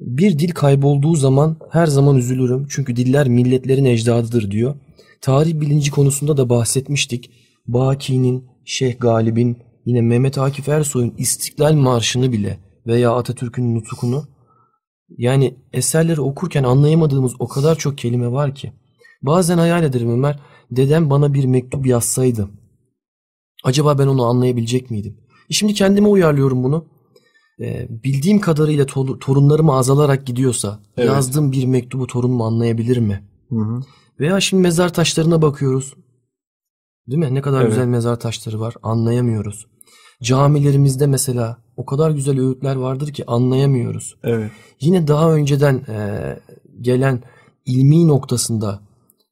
bir 0.00 0.38
dil 0.38 0.50
kaybolduğu 0.50 1.14
zaman 1.16 1.56
her 1.70 1.86
zaman 1.86 2.16
üzülürüm. 2.16 2.66
Çünkü 2.70 2.96
diller 2.96 3.28
milletlerin 3.28 3.84
ecdadıdır 3.84 4.50
diyor. 4.50 4.74
Tarih 5.20 5.60
bilinci 5.60 5.90
konusunda 5.90 6.36
da 6.36 6.48
bahsetmiştik. 6.48 7.30
Baki'nin, 7.66 8.44
Şeyh 8.64 9.00
Galip'in, 9.00 9.58
yine 9.84 10.00
Mehmet 10.00 10.38
Akif 10.38 10.68
Ersoy'un 10.68 11.14
İstiklal 11.18 11.72
Marşı'nı 11.74 12.32
bile 12.32 12.58
veya 12.86 13.12
Atatürk'ün 13.12 13.74
nutukunu 13.74 14.24
yani 15.18 15.54
eserleri 15.72 16.20
okurken 16.20 16.64
anlayamadığımız 16.64 17.32
o 17.38 17.48
kadar 17.48 17.78
çok 17.78 17.98
kelime 17.98 18.32
var 18.32 18.54
ki. 18.54 18.72
Bazen 19.22 19.58
hayal 19.58 19.82
ederim 19.84 20.10
Ömer, 20.10 20.40
dedem 20.70 21.10
bana 21.10 21.34
bir 21.34 21.44
mektup 21.44 21.86
yazsaydı. 21.86 22.48
Acaba 23.64 23.98
ben 23.98 24.06
onu 24.06 24.24
anlayabilecek 24.24 24.90
miydim? 24.90 25.16
E 25.50 25.54
Şimdi 25.54 25.74
kendime 25.74 26.08
uyarlıyorum 26.08 26.64
bunu. 26.64 26.84
Ee, 27.60 27.88
bildiğim 27.90 28.40
kadarıyla 28.40 28.84
to- 28.84 29.18
torunlarım 29.18 29.70
azalarak 29.70 30.26
gidiyorsa 30.26 30.80
Evet. 30.96 31.08
yazdığım 31.08 31.52
bir 31.52 31.66
mektubu 31.66 32.06
torunum 32.06 32.42
anlayabilir 32.42 32.96
mi? 32.96 33.28
Hı 33.48 33.56
hı. 33.56 33.80
Veya 34.20 34.40
şimdi 34.40 34.62
mezar 34.62 34.94
taşlarına 34.94 35.42
bakıyoruz. 35.42 35.94
Değil 37.10 37.18
mi? 37.18 37.34
Ne 37.34 37.40
kadar 37.40 37.60
Evet. 37.60 37.70
güzel 37.70 37.86
mezar 37.86 38.20
taşları 38.20 38.60
var. 38.60 38.74
Anlayamıyoruz. 38.82 39.66
Camilerimizde 40.22 41.06
mesela 41.06 41.56
o 41.76 41.84
kadar 41.86 42.10
güzel 42.10 42.40
öğütler 42.40 42.76
vardır 42.76 43.12
ki 43.12 43.24
anlayamıyoruz. 43.26 44.14
Evet. 44.22 44.50
Yine 44.80 45.08
daha 45.08 45.32
önceden 45.32 45.74
e, 45.88 46.20
gelen 46.80 47.22
ilmi 47.66 48.08
noktasında 48.08 48.80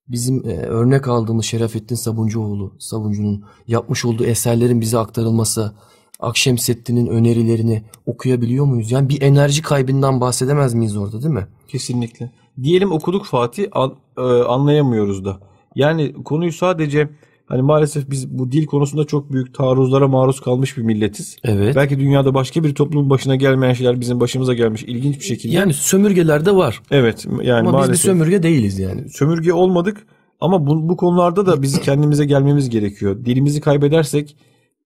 bizim 0.09 0.49
e, 0.49 0.57
örnek 0.57 1.09
aldığımız 1.09 1.45
Şerafettin 1.45 1.95
Sabuncuoğlu, 1.97 2.73
Sabuncu'nun 2.79 3.45
yapmış 3.67 4.05
olduğu 4.05 4.25
eserlerin 4.25 4.81
bize 4.81 4.99
aktarılması, 4.99 5.73
Akşemseddin'in 6.21 7.07
önerilerini 7.07 7.83
okuyabiliyor 8.07 8.65
muyuz? 8.65 8.91
Yani 8.91 9.09
bir 9.09 9.23
enerji 9.23 9.63
kaybından 9.63 10.21
bahsedemez 10.21 10.75
miyiz 10.75 10.97
orada 10.97 11.23
değil 11.23 11.35
mi? 11.35 11.47
Kesinlikle. 11.69 12.33
Diyelim 12.63 12.93
okuduk 12.93 13.25
Fatih 13.27 13.67
an- 13.73 13.95
e, 14.19 14.21
anlayamıyoruz 14.23 15.25
da. 15.25 15.41
Yani 15.75 16.13
konuyu 16.25 16.53
sadece 16.53 17.09
hani 17.53 17.63
maalesef 17.63 18.11
biz 18.11 18.39
bu 18.39 18.53
dil 18.53 18.67
konusunda 18.67 19.05
çok 19.05 19.33
büyük 19.33 19.55
taarruzlara 19.55 20.09
maruz 20.09 20.41
kalmış 20.41 20.77
bir 20.77 20.83
milletiz. 20.83 21.37
Evet. 21.45 21.77
Belki 21.77 21.99
dünyada 21.99 22.35
başka 22.35 22.65
bir 22.65 22.75
toplumun 22.75 23.11
başına 23.11 23.37
gelmeyen 23.37 23.73
şeyler 23.73 24.01
bizim 24.01 24.21
başımıza 24.21 24.55
gelmiş 24.55 24.83
ilginç 24.83 25.19
bir 25.21 25.25
şekilde. 25.25 25.55
Yani 25.55 25.75
sömürgelerde 25.75 26.57
var. 26.57 26.83
evet 26.91 27.27
yani 27.43 27.53
Ama 27.53 27.69
biz 27.69 27.73
maalesef. 27.73 27.95
bir 27.95 27.99
sömürge 27.99 28.43
değiliz 28.43 28.79
yani. 28.79 29.09
sömürge 29.11 29.53
olmadık 29.53 30.07
ama 30.41 30.67
bu, 30.67 30.89
bu 30.89 30.97
konularda 30.97 31.47
da 31.47 31.63
biz 31.63 31.81
kendimize 31.81 32.25
gelmemiz 32.25 32.71
gerekiyor. 32.71 33.25
Dilimizi 33.25 33.61
kaybedersek 33.61 34.37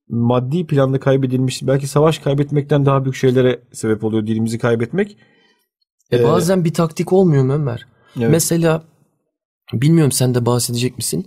maddi 0.08 0.66
planda 0.66 1.00
kaybedilmiş 1.00 1.62
belki 1.66 1.87
savaş 1.87 2.18
kaybetmekten 2.18 2.87
daha 2.87 3.04
büyük 3.04 3.16
şeylere 3.16 3.61
sebep 3.73 4.04
oluyor 4.04 4.26
dilimizi 4.26 4.58
kaybetmek. 4.58 5.16
E 6.11 6.16
Ee, 6.18 6.25
bazen 6.25 6.64
bir 6.64 6.75
taktik 6.75 7.12
olmuyor 7.12 7.44
mu 7.44 7.52
Ömer? 7.52 7.87
Evet. 8.18 8.30
Mesela 8.30 8.82
bilmiyorum 9.73 10.12
sen 10.12 10.35
de 10.35 10.46
bahsedecek 10.46 10.96
misin? 10.96 11.26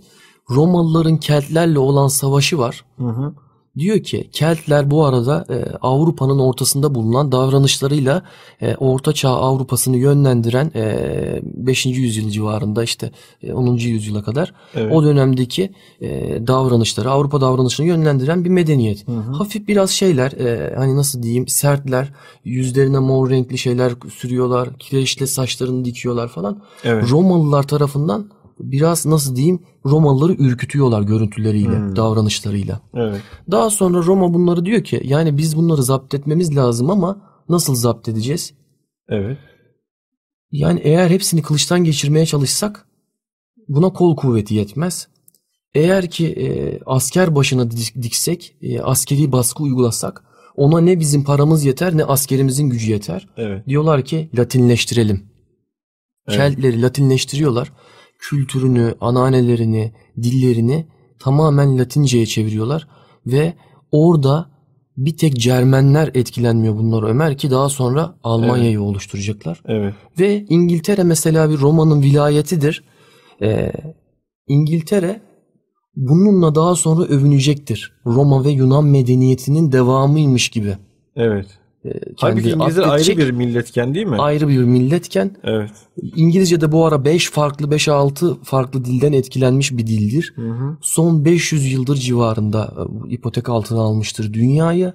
Romalıların 0.50 1.16
Keltlerle 1.16 1.78
olan 1.78 2.08
savaşı 2.08 2.58
var. 2.58 2.84
Hı 2.98 3.08
hı. 3.08 3.32
Diyor 3.78 4.00
ki 4.00 4.28
Keltler 4.32 4.90
bu 4.90 5.04
arada 5.04 5.44
e, 5.50 5.76
Avrupa'nın 5.82 6.38
ortasında 6.38 6.94
bulunan 6.94 7.32
davranışlarıyla 7.32 8.22
e, 8.62 8.74
Orta 8.74 9.12
Çağ 9.12 9.28
Avrupa'sını 9.28 9.96
yönlendiren 9.96 10.72
e, 10.74 11.40
5. 11.42 11.86
yüzyıl 11.86 12.30
civarında 12.30 12.84
işte 12.84 13.10
e, 13.42 13.52
10. 13.52 13.76
yüzyıla 13.76 14.22
kadar 14.22 14.52
Evet. 14.74 14.92
o 14.94 15.04
dönemdeki 15.04 15.72
e, 16.00 16.08
davranışları 16.46 17.10
Avrupa 17.10 17.40
davranışını 17.40 17.86
yönlendiren 17.86 18.44
bir 18.44 18.50
medeniyet. 18.50 19.06
Hafif 19.32 19.68
biraz 19.68 19.90
şeyler 19.90 20.32
e, 20.32 20.74
hani 20.76 20.96
nasıl 20.96 21.22
diyeyim 21.22 21.48
sertler 21.48 22.12
yüzlerine 22.44 22.98
mor 22.98 23.30
renkli 23.30 23.58
şeyler 23.58 23.92
sürüyorlar 24.14 24.68
kireçle 24.78 25.26
saçlarını 25.26 25.84
dikiyorlar 25.84 26.28
falan. 26.28 26.62
Evet. 26.84 27.10
Romalılar 27.10 27.62
tarafından 27.62 28.30
biraz 28.62 29.06
nasıl 29.06 29.36
diyeyim 29.36 29.62
Romalıları 29.86 30.32
ürkütüyorlar 30.32 31.02
görüntüleriyle 31.02 31.76
Hmm. 31.78 31.96
davranışlarıyla. 31.96 32.80
Evet. 32.94 33.20
Daha 33.50 33.70
sonra 33.70 33.98
Roma 34.02 34.34
bunları 34.34 34.64
diyor 34.64 34.84
ki 34.84 35.00
yani 35.04 35.36
biz 35.36 35.56
bunları 35.56 35.82
zapt 35.82 36.14
etmemiz 36.14 36.56
lazım 36.56 36.90
ama 36.90 37.22
nasıl 37.48 37.74
zapt 37.74 38.08
edeceğiz? 38.08 38.54
Evet. 39.08 39.38
Yani 40.52 40.80
eğer 40.84 41.10
hepsini 41.10 41.42
kılıçtan 41.42 41.84
geçirmeye 41.84 42.26
çalışsak 42.26 42.86
buna 43.68 43.92
kol 43.92 44.16
kuvveti 44.16 44.54
yetmez. 44.54 45.08
Eğer 45.74 46.10
ki 46.10 46.26
e, 46.26 46.78
asker 46.86 47.34
başına 47.34 47.62
dik- 47.62 48.02
diksek, 48.02 48.56
e, 48.62 48.80
askeri 48.80 49.32
baskı 49.32 49.62
uygulasak 49.62 50.24
ona 50.56 50.80
ne 50.80 51.00
bizim 51.00 51.24
paramız 51.24 51.64
yeter 51.64 51.96
ne 51.96 52.04
askerimizin 52.04 52.70
gücü 52.70 52.90
yeter. 52.90 53.28
Evet. 53.36 53.66
Diyorlar 53.66 54.04
ki 54.04 54.30
Latinleştirelim. 54.38 55.22
Evet. 56.28 56.38
Keltleri 56.38 56.82
Latinleştiriyorlar. 56.82 57.72
Kültürünü, 58.20 58.94
ananelerini, 59.00 59.92
dillerini 60.16 60.86
tamamen 61.18 61.78
Latince'ye 61.78 62.26
çeviriyorlar 62.26 62.88
ve 63.26 63.54
orada 63.92 64.50
bir 64.96 65.16
tek 65.16 65.40
Cermenler 65.40 66.10
etkilenmiyor 66.14 66.76
bunlar 66.76 67.02
Ömer 67.02 67.38
ki 67.38 67.50
daha 67.50 67.68
sonra 67.68 68.14
Almanya'yı 68.22 68.82
oluşturacaklar. 68.82 69.62
Evet. 69.64 69.94
Ve 70.18 70.44
İngiltere 70.48 71.04
mesela 71.04 71.50
bir 71.50 71.58
Roma'nın 71.58 72.02
vilayetidir. 72.02 72.84
Ee, 73.42 73.72
İngiltere 74.46 75.20
bununla 75.96 76.54
daha 76.54 76.74
sonra 76.74 77.04
övünecektir. 77.04 77.92
Roma 78.06 78.44
ve 78.44 78.50
Yunan 78.50 78.84
medeniyetinin 78.84 79.72
devamıymış 79.72 80.48
gibi. 80.48 80.76
Evet. 81.16 81.46
Ee, 81.84 82.14
kendi 82.16 82.40
İngilizler 82.40 82.88
ayrı 82.88 83.18
bir 83.18 83.30
milletken 83.30 83.94
değil 83.94 84.06
mi? 84.06 84.16
ayrı 84.16 84.48
bir 84.48 84.58
milletken 84.58 85.36
Evet. 85.44 85.70
İngilizce'de 86.16 86.72
bu 86.72 86.86
ara 86.86 87.04
5 87.04 87.30
farklı 87.30 87.66
5-6 87.66 88.44
farklı 88.44 88.84
dilden 88.84 89.12
etkilenmiş 89.12 89.72
bir 89.72 89.86
dildir. 89.86 90.32
Hı 90.36 90.50
hı. 90.50 90.76
Son 90.80 91.24
500 91.24 91.72
yıldır 91.72 91.96
civarında 91.96 92.74
e, 93.08 93.10
ipotek 93.14 93.48
altına 93.48 93.80
almıştır 93.80 94.32
dünyayı. 94.32 94.92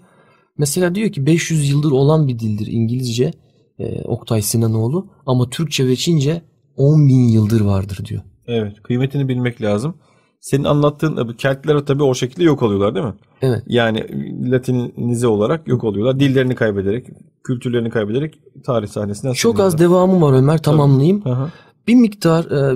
Mesela 0.58 0.96
diyor 0.96 1.12
ki 1.12 1.25
500 1.25 1.70
yıldır 1.70 1.92
olan 1.92 2.27
bir 2.27 2.39
dildir 2.39 2.68
İngilizce 2.68 3.32
e, 3.80 4.01
Oktay 4.01 4.42
Sinanoğlu 4.42 5.08
ama 5.25 5.50
Türkçe 5.50 5.88
ve 5.88 5.96
Çince 5.96 6.42
10 6.77 7.08
bin 7.08 7.27
yıldır 7.27 7.62
vardır 7.62 8.06
diyor. 8.06 8.22
Evet. 8.48 8.82
Kıymetini 8.84 9.27
bilmek 9.27 9.62
lazım. 9.62 9.96
Senin 10.45 10.63
anlattığın 10.63 11.27
bu 11.27 11.35
Keltler 11.35 11.79
tabii 11.79 12.03
o 12.03 12.13
şekilde 12.13 12.43
yok 12.43 12.63
oluyorlar 12.63 12.95
değil 12.95 13.05
mi? 13.05 13.13
Evet. 13.41 13.63
Yani 13.67 14.05
Latinize 14.51 15.27
olarak 15.27 15.67
yok 15.67 15.83
oluyorlar. 15.83 16.19
Dillerini 16.19 16.55
kaybederek, 16.55 17.07
kültürlerini 17.43 17.89
kaybederek 17.89 18.39
tarih 18.65 18.87
sahnesinden 18.87 19.33
Çok 19.33 19.59
az 19.59 19.71
siliniyorlar. 19.71 20.07
devamı 20.07 20.25
var 20.25 20.33
Ömer 20.33 20.61
tamamlayayım. 20.61 21.25
Hı 21.25 21.29
hı. 21.29 21.51
Bir 21.87 21.95
miktar 21.95 22.45
e, 22.45 22.75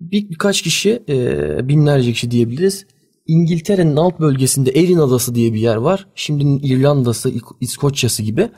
bir, 0.00 0.30
birkaç 0.30 0.62
kişi 0.62 1.02
e, 1.08 1.68
binlerce 1.68 2.12
kişi 2.12 2.30
diyebiliriz. 2.30 2.86
İngiltere'nin 3.26 3.96
alt 3.96 4.20
bölgesinde 4.20 4.70
Erin 4.70 4.98
Adası 4.98 5.34
diye 5.34 5.52
bir 5.52 5.60
yer 5.60 5.76
var. 5.76 6.06
Şimdi 6.14 6.66
İrlanda'sı, 6.66 7.32
İskoçya'sı 7.60 8.22
gibi. 8.22 8.48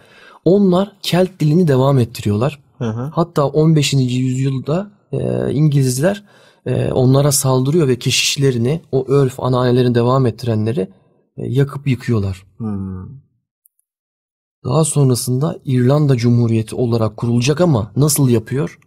Onlar 0.45 0.93
Kelt 1.03 1.31
dilini 1.41 1.69
devam 1.69 1.99
ettiriyorlar. 1.99 2.59
Hı 2.79 2.91
hı. 2.91 3.11
Hatta 3.15 3.47
15. 3.47 3.93
yüzyılda 3.93 4.91
e, 5.13 5.53
İngilizler 5.53 6.25
e, 6.67 6.93
onlara 6.93 7.33
saldırıyor 7.33 7.89
ve 7.89 7.99
keşişlerini, 7.99 8.81
o 8.93 9.07
örf 9.09 9.41
ananelerini 9.41 9.95
devam 9.95 10.27
ettirenleri 10.27 10.81
e, 11.37 11.47
yakıp 11.47 11.87
yıkıyorlar. 11.87 12.47
Hmm. 12.57 13.21
Daha 14.65 14.85
sonrasında 14.85 15.59
İrlanda 15.65 16.17
Cumhuriyeti 16.17 16.75
olarak 16.75 17.17
kurulacak 17.17 17.61
ama 17.61 17.93
nasıl 17.97 18.29
yapıyor? 18.29 18.79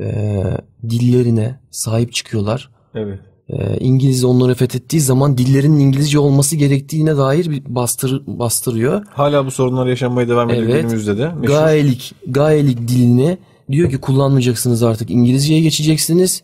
Ee, 0.00 0.44
dillerine 0.90 1.60
sahip 1.70 2.12
çıkıyorlar. 2.12 2.70
Evet. 2.94 3.18
Ee, 3.48 3.78
İngiliz 3.80 4.24
onları 4.24 4.54
fethettiği 4.54 5.02
zaman 5.02 5.38
dillerinin 5.38 5.78
İngilizce 5.78 6.18
olması 6.18 6.56
gerektiğine 6.56 7.16
dair 7.16 7.50
bir 7.50 7.62
bastır, 7.68 8.22
bastırıyor. 8.26 9.02
Hala 9.10 9.46
bu 9.46 9.50
sorunlar 9.50 9.86
yaşanmaya 9.86 10.28
devam 10.28 10.50
ediyor 10.50 10.68
Evet. 10.68 10.82
günümüzde 10.82 11.18
de. 11.18 11.28
Meşhur. 11.28 11.54
Gaelik, 11.54 12.14
Gaelik 12.26 12.88
dilini 12.88 13.38
diyor 13.70 13.90
ki 13.90 13.98
kullanmayacaksınız 13.98 14.82
artık 14.82 15.10
İngilizceye 15.10 15.60
geçeceksiniz. 15.60 16.42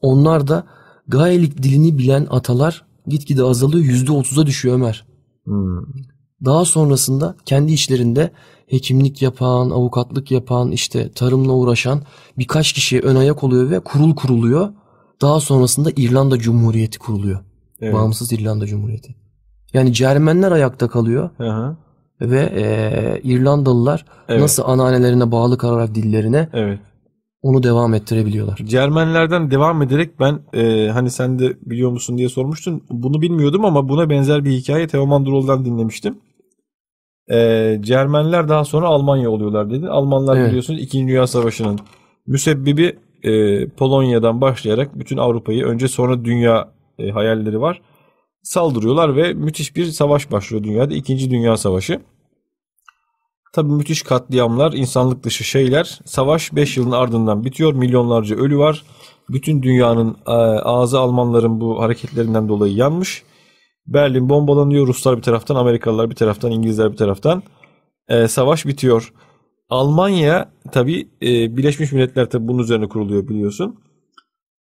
Onlar 0.00 0.48
da 0.48 0.66
Gaelik 1.08 1.62
dilini 1.62 1.98
bilen 1.98 2.26
atalar 2.30 2.84
gitgide 3.06 3.42
azalıyor 3.42 3.84
%30'a 3.84 4.46
düşüyor 4.46 4.74
Ömer. 4.74 5.06
Hmm. 5.44 5.78
Daha 6.44 6.64
sonrasında 6.64 7.34
kendi 7.46 7.72
işlerinde 7.72 8.30
hekimlik 8.66 9.22
yapan, 9.22 9.70
avukatlık 9.70 10.30
yapan, 10.30 10.70
işte 10.70 11.12
tarımla 11.12 11.52
uğraşan 11.52 12.02
birkaç 12.38 12.72
kişi 12.72 13.00
ön 13.00 13.16
ayak 13.16 13.44
oluyor 13.44 13.70
ve 13.70 13.80
kurul 13.80 14.14
kuruluyor. 14.14 14.68
Daha 15.20 15.40
sonrasında 15.40 15.90
İrlanda 15.96 16.38
Cumhuriyeti 16.38 16.98
kuruluyor. 16.98 17.40
Evet. 17.80 17.94
Bağımsız 17.94 18.32
İrlanda 18.32 18.66
Cumhuriyeti. 18.66 19.14
Yani 19.72 19.92
Cermenler 19.92 20.52
ayakta 20.52 20.88
kalıyor 20.88 21.30
hı. 21.38 21.76
ve 22.20 22.52
eee, 22.56 23.20
İrlandalılar 23.24 24.04
Evet. 24.28 24.40
nasıl 24.40 24.62
ananelerine 24.66 25.32
bağlı 25.32 25.58
kalarak 25.58 25.94
dillerine 25.94 26.48
Evet. 26.52 26.80
Onu 27.42 27.62
devam 27.62 27.94
ettirebiliyorlar. 27.94 28.56
Cermenlerden 28.64 29.50
devam 29.50 29.82
ederek 29.82 30.20
ben 30.20 30.40
e, 30.54 30.88
hani 30.88 31.10
sen 31.10 31.38
de 31.38 31.56
biliyor 31.62 31.90
musun 31.90 32.18
diye 32.18 32.28
sormuştun. 32.28 32.82
Bunu 32.90 33.22
bilmiyordum 33.22 33.64
ama 33.64 33.88
buna 33.88 34.10
benzer 34.10 34.44
bir 34.44 34.50
hikaye 34.50 34.86
Teoman 34.86 35.26
Durol'dan 35.26 35.64
dinlemiştim. 35.64 36.18
E, 37.30 37.78
Cermenler 37.82 38.48
daha 38.48 38.64
sonra 38.64 38.86
Almanya 38.86 39.30
oluyorlar 39.30 39.70
dedi. 39.70 39.88
Almanlar 39.88 40.36
Evet. 40.36 40.48
biliyorsunuz 40.48 40.80
2. 40.80 40.98
Dünya 40.98 41.26
Savaşı'nın 41.26 41.78
müsebbibi 42.26 42.98
e, 43.22 43.66
Polonya'dan 43.68 44.40
başlayarak 44.40 44.98
bütün 44.98 45.16
Avrupa'yı 45.16 45.64
önce 45.64 45.88
sonra 45.88 46.24
dünya 46.24 46.68
e, 46.98 47.10
hayalleri 47.10 47.60
var. 47.60 47.82
Saldırıyorlar 48.42 49.16
ve 49.16 49.34
müthiş 49.34 49.76
bir 49.76 49.84
savaş 49.84 50.32
başlıyor 50.32 50.64
dünyada. 50.64 50.94
2. 50.94 51.30
Dünya 51.30 51.56
Savaşı. 51.56 52.00
Tabii 53.58 53.72
müthiş 53.72 54.02
katliamlar, 54.02 54.72
insanlık 54.72 55.24
dışı 55.24 55.44
şeyler. 55.44 56.00
Savaş 56.04 56.54
5 56.54 56.76
yılın 56.76 56.90
ardından 56.90 57.44
bitiyor. 57.44 57.72
Milyonlarca 57.72 58.36
ölü 58.36 58.58
var. 58.58 58.84
Bütün 59.30 59.62
dünyanın 59.62 60.16
e, 60.26 60.30
ağzı 60.30 60.98
Almanların 60.98 61.60
bu 61.60 61.82
hareketlerinden 61.82 62.48
dolayı 62.48 62.74
yanmış. 62.74 63.22
Berlin 63.86 64.28
bombalanıyor. 64.28 64.86
Ruslar 64.86 65.16
bir 65.16 65.22
taraftan, 65.22 65.56
Amerikalılar 65.56 66.10
bir 66.10 66.14
taraftan, 66.14 66.50
İngilizler 66.50 66.92
bir 66.92 66.96
taraftan. 66.96 67.42
E, 68.08 68.28
savaş 68.28 68.66
bitiyor. 68.66 69.12
Almanya 69.68 70.52
tabii 70.72 71.08
e, 71.22 71.56
Birleşmiş 71.56 71.92
Milletler 71.92 72.30
tabii 72.30 72.48
bunun 72.48 72.62
üzerine 72.62 72.88
kuruluyor 72.88 73.28
biliyorsun. 73.28 73.78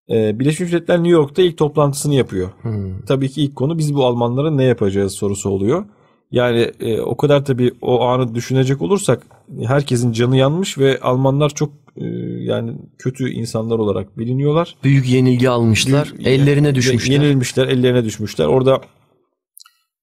E, 0.09 0.39
Birleşmiş 0.39 0.71
Milletler 0.71 0.97
New 0.97 1.11
York'ta 1.11 1.41
ilk 1.41 1.57
toplantısını 1.57 2.15
yapıyor. 2.15 2.49
Hmm. 2.61 3.01
Tabii 3.01 3.29
ki 3.29 3.41
ilk 3.41 3.55
konu 3.55 3.77
biz 3.77 3.95
bu 3.95 4.05
Almanlara 4.05 4.51
ne 4.51 4.63
yapacağız 4.63 5.11
sorusu 5.11 5.49
oluyor. 5.49 5.85
Yani 6.31 6.71
e, 6.79 7.01
o 7.01 7.17
kadar 7.17 7.45
tabii 7.45 7.71
o 7.81 8.01
anı 8.01 8.35
düşünecek 8.35 8.81
olursak 8.81 9.23
herkesin 9.63 10.11
canı 10.11 10.37
yanmış 10.37 10.77
ve 10.77 10.99
Almanlar 10.99 11.49
çok 11.49 11.69
e, 11.97 12.05
yani 12.39 12.71
kötü 12.97 13.29
insanlar 13.29 13.79
olarak 13.79 14.17
biliniyorlar. 14.17 14.75
Büyük 14.83 15.09
yenilgi 15.09 15.49
almışlar. 15.49 16.11
Büyük- 16.13 16.27
ellerine 16.27 16.75
düşmüşler. 16.75 17.13
Yenilmişler, 17.13 17.67
ellerine 17.67 18.05
düşmüşler. 18.05 18.45
Orada 18.45 18.81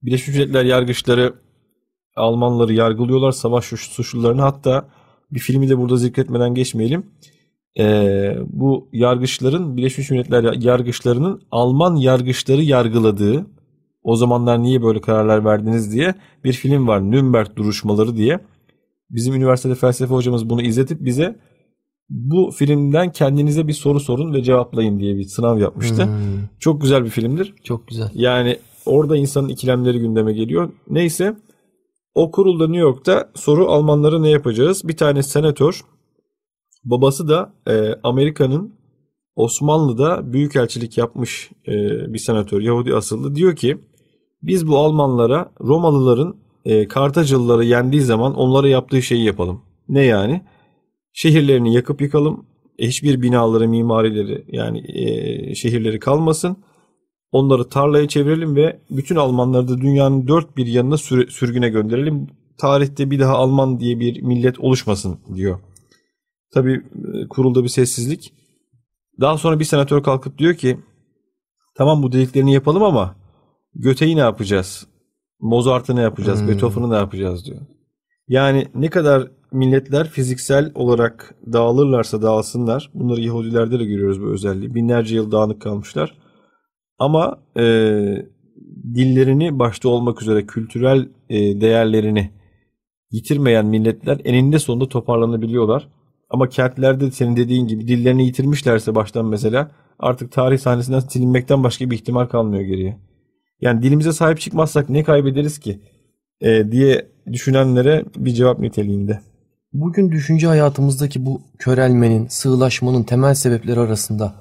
Birleşmiş 0.03 0.37
Milletler 0.37 0.65
yargıçları 0.65 1.35
Almanları 2.17 2.73
yargılıyorlar 2.73 3.33
savaş 3.33 3.65
suç- 3.65 3.89
suçlularını. 3.91 4.41
Hatta 4.43 4.89
bir 5.31 5.39
filmi 5.41 5.69
de 5.69 5.79
burada 5.79 5.97
zikretmeden 5.97 6.55
geçmeyelim. 6.55 7.07
Ee, 7.79 8.37
bu 8.47 8.89
yargıçların 8.93 9.77
Birleşmiş 9.77 10.11
Milletler 10.11 10.53
yargıçlarının 10.63 11.43
Alman 11.51 11.97
yargıçları 11.97 12.63
yargıladığı 12.63 13.47
o 14.05 14.17
zamanlar 14.17 14.63
niye 14.63 14.83
böyle 14.83 15.01
kararlar 15.01 15.45
verdiniz 15.45 15.93
diye 15.93 16.15
bir 16.45 16.53
film 16.53 16.89
var. 16.89 17.11
Nürnberg 17.11 17.57
duruşmaları 17.57 18.17
diye. 18.17 18.41
Bizim 19.11 19.35
üniversitede 19.35 19.75
felsefe 19.75 20.15
hocamız 20.15 20.51
bunu 20.51 20.63
izletip 20.63 21.05
bize 21.05 21.37
bu 22.09 22.51
filmden 22.51 23.13
kendinize 23.13 23.69
bir 23.69 23.73
soru 23.73 24.01
sorun 24.01 24.35
ve 24.35 24.43
cevaplayın 24.43 24.99
diye 24.99 25.17
bir 25.17 25.25
sınav 25.25 25.59
yapmıştı. 25.59 26.05
Hmm. 26.05 26.13
Çok 26.59 26.81
güzel 26.81 27.05
bir 27.05 27.11
filmdir. 27.11 27.55
Çok 27.63 27.89
güzel. 27.89 28.11
Yani 28.15 28.59
orada 28.87 29.17
insanın 29.17 29.49
ikilemleri 29.49 29.99
gündeme 29.99 30.33
geliyor. 30.33 30.71
Neyse 30.91 31.37
o 32.15 32.31
kurulda 32.31 32.65
New 32.67 32.81
York'ta 32.81 33.31
soru 33.35 33.69
Almanlara 33.69 34.19
ne 34.19 34.31
yapacağız? 34.31 34.89
Bir 34.89 34.97
tane 34.97 35.23
senatör 35.23 35.81
babası 36.85 37.29
da 37.29 37.53
e, 37.69 37.95
Amerika'nın 38.03 38.75
Osmanlı'da 39.37 40.33
büyükelçilik 40.33 40.99
yapmış 40.99 41.51
e, 41.67 41.73
bir 42.13 42.19
senatör 42.19 42.61
Yahudi 42.61 42.95
asıllı 42.95 43.35
diyor 43.35 43.57
ki 43.57 43.79
biz 44.47 44.69
bu 44.69 44.79
Almanlara 44.79 45.51
Romalıların 45.61 46.35
e, 46.65 46.89
Kartacılıları 46.89 47.65
yendiği 47.65 48.03
zaman 48.03 48.35
onlara 48.35 48.69
yaptığı 48.69 49.03
şeyi 49.03 49.25
yapalım. 49.25 49.63
Ne 49.89 50.03
yani? 50.05 50.43
Şehirlerini 51.13 51.75
yakıp 51.75 52.01
yıkalım. 52.01 52.47
E, 52.79 52.89
Hiçbir 52.89 53.23
binaları, 53.23 53.69
mimarileri 53.69 54.45
yani 54.49 54.79
e, 54.89 55.55
şehirleri 55.55 55.99
kalmasın. 55.99 56.57
Onları 57.33 57.69
tarlaya 57.69 58.09
çevirelim 58.09 58.57
ve 58.57 58.81
bütün 58.91 59.17
Almanları 59.17 59.69
da 59.69 59.79
dünyanın 59.79 60.29
dört 60.29 60.57
bir 60.57 60.67
yanına 60.67 60.95
süre- 60.95 61.31
sürgüne 61.31 61.69
gönderelim. 61.69 62.27
Tarihte 62.59 63.11
bir 63.11 63.21
daha 63.21 63.35
Alman 63.35 63.81
diye 63.81 64.01
bir 64.01 64.23
millet 64.23 64.61
oluşmasın 64.61 65.19
diyor. 65.35 65.59
Tabi 66.55 66.83
kurulda 67.31 67.65
bir 67.65 67.69
sessizlik. 67.69 68.33
Daha 69.21 69.39
sonra 69.39 69.61
bir 69.61 69.65
senatör 69.65 70.03
kalkıp 70.03 70.39
diyor 70.39 70.55
ki 70.55 70.79
tamam 71.77 72.03
bu 72.03 72.13
dediklerini 72.13 72.55
yapalım 72.55 72.83
ama 72.83 73.15
Göte'yi 73.75 74.17
ne 74.17 74.21
yapacağız? 74.21 74.87
Mozart'ı 75.41 75.97
ne 75.97 76.01
yapacağız? 76.01 76.41
Hmm. 76.41 76.49
Beethoven'ı 76.49 76.91
ne 76.91 76.97
yapacağız 76.97 77.47
diyor. 77.47 77.61
Yani 78.29 78.67
ne 78.75 78.91
kadar 78.91 79.31
milletler 79.53 80.09
fiziksel 80.09 80.73
olarak 80.75 81.35
dağılırlarsa 81.53 82.23
dağılsınlar. 82.23 82.91
Bunları 82.95 83.21
Yahudilerde 83.21 83.79
de 83.79 83.85
görüyoruz 83.85 84.23
bu 84.23 84.27
özelliği. 84.27 84.75
Binlerce 84.75 85.15
yıl 85.15 85.33
dağınık 85.33 85.63
kalmışlar. 85.63 86.15
Ama 86.99 87.39
e, 87.57 87.63
dillerini 88.95 89.59
başta 89.59 89.89
olmak 89.89 90.23
üzere 90.23 90.47
kültürel 90.47 91.09
e, 91.29 91.61
değerlerini 91.61 92.31
yitirmeyen 93.11 93.67
milletler 93.67 94.21
eninde 94.25 94.59
sonunda 94.59 94.89
toparlanabiliyorlar. 94.89 95.89
Ama 96.31 96.49
kentlerde 96.49 97.11
senin 97.11 97.37
dediğin 97.37 97.67
gibi 97.67 97.89
dillerini 97.89 98.27
yitirmişlerse 98.27 98.95
baştan 98.95 99.27
mesela 99.27 99.71
artık 99.99 100.33
tarih 100.33 100.59
sahnesinden 100.59 101.01
silinmekten 101.01 101.65
başka 101.65 101.91
bir 101.91 101.97
ihtimal 101.97 102.27
kalmıyor 102.27 102.63
geriye. 102.63 102.99
Yani 103.65 103.83
dilimize 103.83 104.13
sahip 104.13 104.41
çıkmazsak 104.41 104.89
ne 104.89 105.05
kaybederiz 105.05 105.59
ki 105.59 105.81
e, 106.41 106.73
diye 106.73 107.07
düşünenlere 107.33 108.05
bir 108.17 108.35
cevap 108.35 108.61
niteliğinde. 108.61 109.21
Bugün 109.73 110.13
düşünce 110.13 110.47
hayatımızdaki 110.47 111.27
bu 111.27 111.43
körelmenin, 111.59 112.27
sığlaşmanın 112.27 113.03
temel 113.03 113.35
sebepleri 113.35 113.81
arasında 113.81 114.35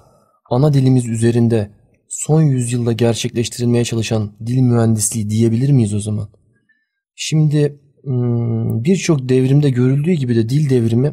ana 0.50 0.74
dilimiz 0.74 1.08
üzerinde 1.08 1.70
son 2.10 2.42
yüzyılda 2.42 2.92
gerçekleştirilmeye 2.92 3.84
çalışan 3.84 4.32
dil 4.46 4.62
mühendisliği 4.62 5.30
diyebilir 5.30 5.72
miyiz 5.72 5.94
o 5.94 6.00
zaman? 6.00 6.28
Şimdi 7.16 7.80
hmm, 8.04 8.84
birçok 8.84 9.30
devrimde 9.30 9.70
görüldüğü 9.70 10.14
gibi 10.14 10.36
de 10.36 10.50
dil 10.50 10.70
devrimi 10.70 11.12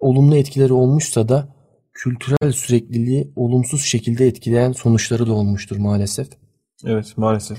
olumlu 0.00 0.36
etkileri 0.36 0.72
olmuşsa 0.72 1.28
da 1.28 1.54
kültürel 1.92 2.52
sürekliliği 2.52 3.32
olumsuz 3.36 3.82
şekilde 3.82 4.26
etkileyen 4.26 4.72
sonuçları 4.72 5.26
da 5.26 5.32
olmuştur 5.32 5.76
maalesef. 5.76 6.41
Evet 6.84 7.18
maalesef. 7.18 7.58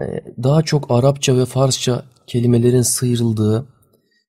Ee, 0.00 0.04
daha 0.42 0.62
çok 0.62 0.90
Arapça 0.90 1.36
ve 1.36 1.44
Farsça 1.44 2.04
kelimelerin 2.26 2.82
sıyrıldığı, 2.82 3.66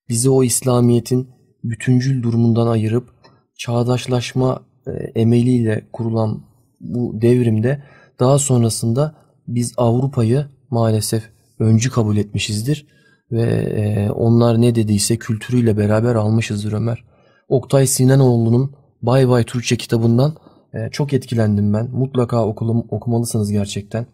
bizi 0.09 0.29
o 0.29 0.43
İslamiyet'in 0.43 1.29
bütüncül 1.63 2.23
durumundan 2.23 2.67
ayırıp 2.67 3.09
çağdaşlaşma 3.57 4.61
e, 4.87 4.91
emeliyle 4.91 5.87
kurulan 5.93 6.43
bu 6.79 7.21
devrimde 7.21 7.83
daha 8.19 8.39
sonrasında 8.39 9.15
biz 9.47 9.73
Avrupa'yı 9.77 10.45
maalesef 10.69 11.23
öncü 11.59 11.91
kabul 11.91 12.17
etmişizdir 12.17 12.87
ve 13.31 13.41
e, 13.41 14.09
onlar 14.11 14.61
ne 14.61 14.75
dediyse 14.75 15.17
kültürüyle 15.17 15.77
beraber 15.77 16.15
almışızdır 16.15 16.73
Ömer. 16.73 17.03
Oktay 17.49 17.87
Sinanoğlu'nun 17.87 18.75
Bay 19.01 19.29
Bay 19.29 19.43
Türkçe 19.43 19.77
kitabından 19.77 20.35
e, 20.73 20.89
çok 20.91 21.13
etkilendim 21.13 21.73
ben. 21.73 21.89
Mutlaka 21.91 22.45
okulum, 22.47 22.85
okumalısınız 22.89 23.51
gerçekten. 23.51 24.05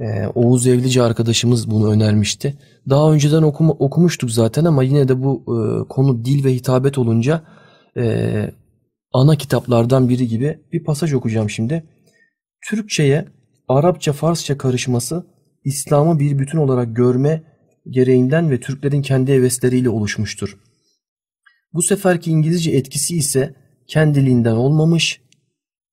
Ee, 0.00 0.26
Oğuz 0.34 0.66
Evlici 0.66 1.02
arkadaşımız 1.02 1.70
bunu 1.70 1.92
önermişti. 1.92 2.58
Daha 2.88 3.12
önceden 3.12 3.42
okuma, 3.42 3.72
okumuştuk 3.72 4.30
zaten 4.30 4.64
ama 4.64 4.82
yine 4.82 5.08
de 5.08 5.22
bu 5.22 5.42
e, 5.46 5.88
konu 5.88 6.24
dil 6.24 6.44
ve 6.44 6.54
hitabet 6.54 6.98
olunca 6.98 7.42
e, 7.96 8.50
ana 9.12 9.36
kitaplardan 9.36 10.08
biri 10.08 10.28
gibi 10.28 10.60
bir 10.72 10.84
pasaj 10.84 11.14
okuyacağım 11.14 11.50
şimdi. 11.50 11.84
Türkçe'ye 12.68 13.28
Arapça 13.68 14.12
Farsça 14.12 14.58
karışması 14.58 15.26
İslam'ı 15.64 16.18
bir 16.18 16.38
bütün 16.38 16.58
olarak 16.58 16.96
görme 16.96 17.42
gereğinden 17.90 18.50
ve 18.50 18.60
Türklerin 18.60 19.02
kendi 19.02 19.32
hevesleriyle 19.32 19.88
oluşmuştur. 19.88 20.58
Bu 21.72 21.82
seferki 21.82 22.30
İngilizce 22.30 22.70
etkisi 22.70 23.16
ise 23.16 23.54
kendiliğinden 23.86 24.54
olmamış. 24.54 25.20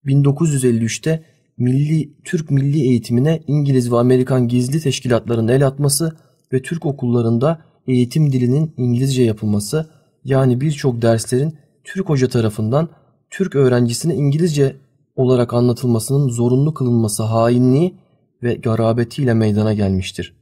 1953'te 0.06 1.24
milli 1.58 2.14
Türk 2.24 2.52
milli 2.52 2.82
eğitimine 2.82 3.44
İngiliz 3.48 3.92
ve 3.92 3.98
Amerikan 3.98 4.48
gizli 4.48 4.82
teşkilatların 4.82 5.48
el 5.48 5.68
atması 5.68 6.18
ve 6.54 6.62
Türk 6.62 6.86
okullarında 6.86 7.62
eğitim 7.88 8.32
dilinin 8.32 8.74
İngilizce 8.78 9.24
yapılması 9.24 9.90
yani 10.24 10.62
birçok 10.62 11.02
derslerin 11.02 11.56
Türk 11.84 12.10
hoca 12.10 12.30
tarafından 12.30 12.90
Türk 13.30 13.56
öğrencisine 13.56 14.16
İngilizce 14.16 14.76
olarak 15.16 15.54
anlatılmasının 15.54 16.30
zorunlu 16.30 16.74
kılınması 16.74 17.24
hainliği 17.24 17.96
ve 18.44 18.54
garabetiyle 18.54 19.34
meydana 19.34 19.74
gelmiştir. 19.74 20.34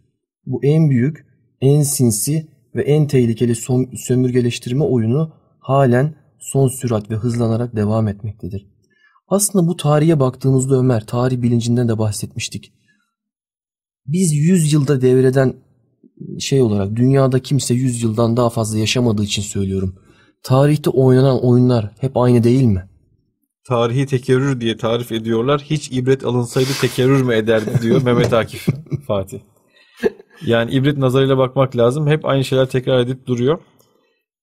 Bu 0.46 0.60
en 0.64 0.90
büyük, 0.90 1.26
en 1.62 1.82
sinsi 1.82 2.48
ve 2.76 2.82
en 2.82 3.08
tehlikeli 3.08 3.56
sömürgeleştirme 3.96 4.84
oyunu 4.84 5.32
halen 5.60 6.16
son 6.40 6.68
sürat 6.68 7.12
ve 7.12 7.16
hızlanarak 7.16 7.76
devam 7.76 8.08
etmektedir. 8.08 8.75
Aslında 9.28 9.68
bu 9.68 9.76
tarihe 9.78 10.20
baktığımızda 10.20 10.76
Ömer, 10.76 11.08
tarih 11.08 11.42
bilincinden 11.42 11.90
de 11.90 11.98
bahsetmiştik. 11.98 12.74
Biz 14.06 14.34
100 14.34 14.74
yılda 14.74 15.02
devreden 15.02 15.54
şey 16.40 16.62
olarak 16.62 16.96
dünyada 16.96 17.40
kimse 17.40 17.74
100 17.74 18.04
yıldan 18.04 18.38
daha 18.38 18.50
fazla 18.50 18.78
yaşamadığı 18.78 19.24
için 19.24 19.42
söylüyorum. 19.42 19.96
Tarihte 20.44 20.90
oynanan 20.90 21.44
oyunlar 21.44 21.92
hep 22.00 22.18
aynı 22.18 22.44
değil 22.44 22.64
mi? 22.64 22.90
Tarihi 23.68 24.06
tekerrür 24.06 24.62
diye 24.62 24.78
tarif 24.78 25.12
ediyorlar. 25.12 25.62
Hiç 25.62 25.92
ibret 25.92 26.26
alınsaydı 26.26 26.70
tekerrür 26.82 27.22
mü 27.22 27.34
ederdi 27.34 27.82
diyor 27.82 28.02
Mehmet 28.02 28.34
Akif 28.34 28.68
Fatih. 29.08 29.40
Yani 30.46 30.72
ibret 30.72 30.98
nazarıyla 30.98 31.38
bakmak 31.38 31.78
lazım. 31.78 32.08
Hep 32.08 32.26
aynı 32.26 32.44
şeyler 32.44 32.66
tekrar 32.66 33.00
edip 33.00 33.28
duruyor. 33.28 33.60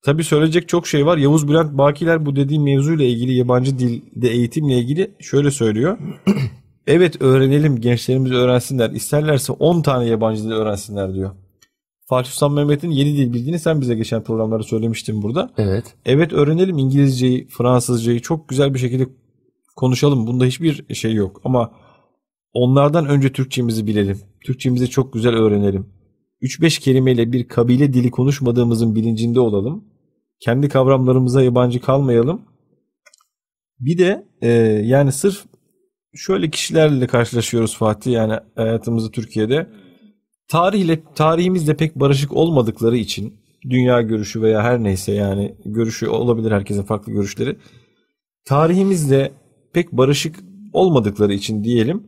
Tabii 0.02 0.24
söyleyecek 0.24 0.68
çok 0.68 0.86
şey 0.86 1.06
var. 1.06 1.16
Yavuz 1.16 1.48
Bülent 1.48 1.78
Bakiler 1.78 2.26
bu 2.26 2.36
dediğim 2.36 2.62
mevzuyla 2.62 3.04
ilgili 3.04 3.34
yabancı 3.34 3.78
dilde 3.78 4.28
eğitimle 4.30 4.78
ilgili 4.78 5.10
şöyle 5.20 5.50
söylüyor. 5.50 5.98
evet 6.86 7.22
öğrenelim 7.22 7.80
gençlerimiz 7.80 8.32
öğrensinler. 8.32 8.90
İsterlerse 8.90 9.52
10 9.52 9.82
tane 9.82 10.06
yabancı 10.06 10.44
dil 10.44 10.50
öğrensinler 10.50 11.14
diyor. 11.14 11.30
Fatih 12.08 12.30
Sultan 12.30 12.52
Mehmet'in 12.52 12.90
7 12.90 13.16
dil 13.16 13.32
bildiğini 13.32 13.58
sen 13.58 13.80
bize 13.80 13.94
geçen 13.94 14.24
programlarda 14.24 14.62
söylemiştin 14.62 15.22
burada. 15.22 15.50
Evet. 15.58 15.94
Evet 16.04 16.32
öğrenelim 16.32 16.78
İngilizceyi, 16.78 17.48
Fransızcayı 17.48 18.20
çok 18.20 18.48
güzel 18.48 18.74
bir 18.74 18.78
şekilde 18.78 19.06
konuşalım. 19.76 20.26
Bunda 20.26 20.44
hiçbir 20.44 20.94
şey 20.94 21.14
yok 21.14 21.40
ama 21.44 21.72
onlardan 22.52 23.06
önce 23.06 23.32
Türkçemizi 23.32 23.86
bilelim. 23.86 24.20
Türkçemizi 24.44 24.90
çok 24.90 25.12
güzel 25.12 25.34
öğrenelim. 25.34 25.86
3-5 26.42 26.80
kelimeyle 26.80 27.32
bir 27.32 27.48
kabile 27.48 27.92
dili 27.92 28.10
konuşmadığımızın 28.10 28.94
bilincinde 28.94 29.40
olalım. 29.40 29.84
Kendi 30.44 30.68
kavramlarımıza 30.68 31.42
yabancı 31.42 31.80
kalmayalım. 31.80 32.42
Bir 33.80 33.98
de 33.98 34.26
e, 34.42 34.48
yani 34.84 35.12
sırf 35.12 35.44
şöyle 36.14 36.50
kişilerle 36.50 37.06
karşılaşıyoruz 37.06 37.76
Fatih 37.76 38.12
yani 38.12 38.34
hayatımızı 38.56 39.10
Türkiye'de 39.10 39.66
tarihle 40.48 41.00
tarihimizle 41.14 41.76
pek 41.76 41.96
barışık 41.96 42.32
olmadıkları 42.32 42.96
için 42.96 43.34
dünya 43.70 44.02
görüşü 44.02 44.42
veya 44.42 44.62
her 44.62 44.82
neyse 44.82 45.12
yani 45.12 45.54
görüşü 45.64 46.08
olabilir 46.08 46.52
herkesin 46.52 46.82
farklı 46.82 47.12
görüşleri. 47.12 47.56
Tarihimizle 48.44 49.32
pek 49.72 49.92
barışık 49.92 50.36
olmadıkları 50.72 51.32
için 51.34 51.64
diyelim 51.64 52.06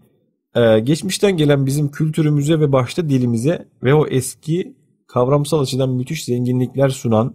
e, 0.55 0.81
geçmişten 0.81 1.37
gelen 1.37 1.67
bizim 1.67 1.91
kültürümüze 1.91 2.61
ve 2.61 2.73
başta 2.73 3.09
dilimize 3.09 3.69
ve 3.83 3.95
o 3.95 4.07
eski 4.07 4.77
kavramsal 5.07 5.61
açıdan 5.61 5.91
müthiş 5.91 6.25
zenginlikler 6.25 6.89
sunan 6.89 7.35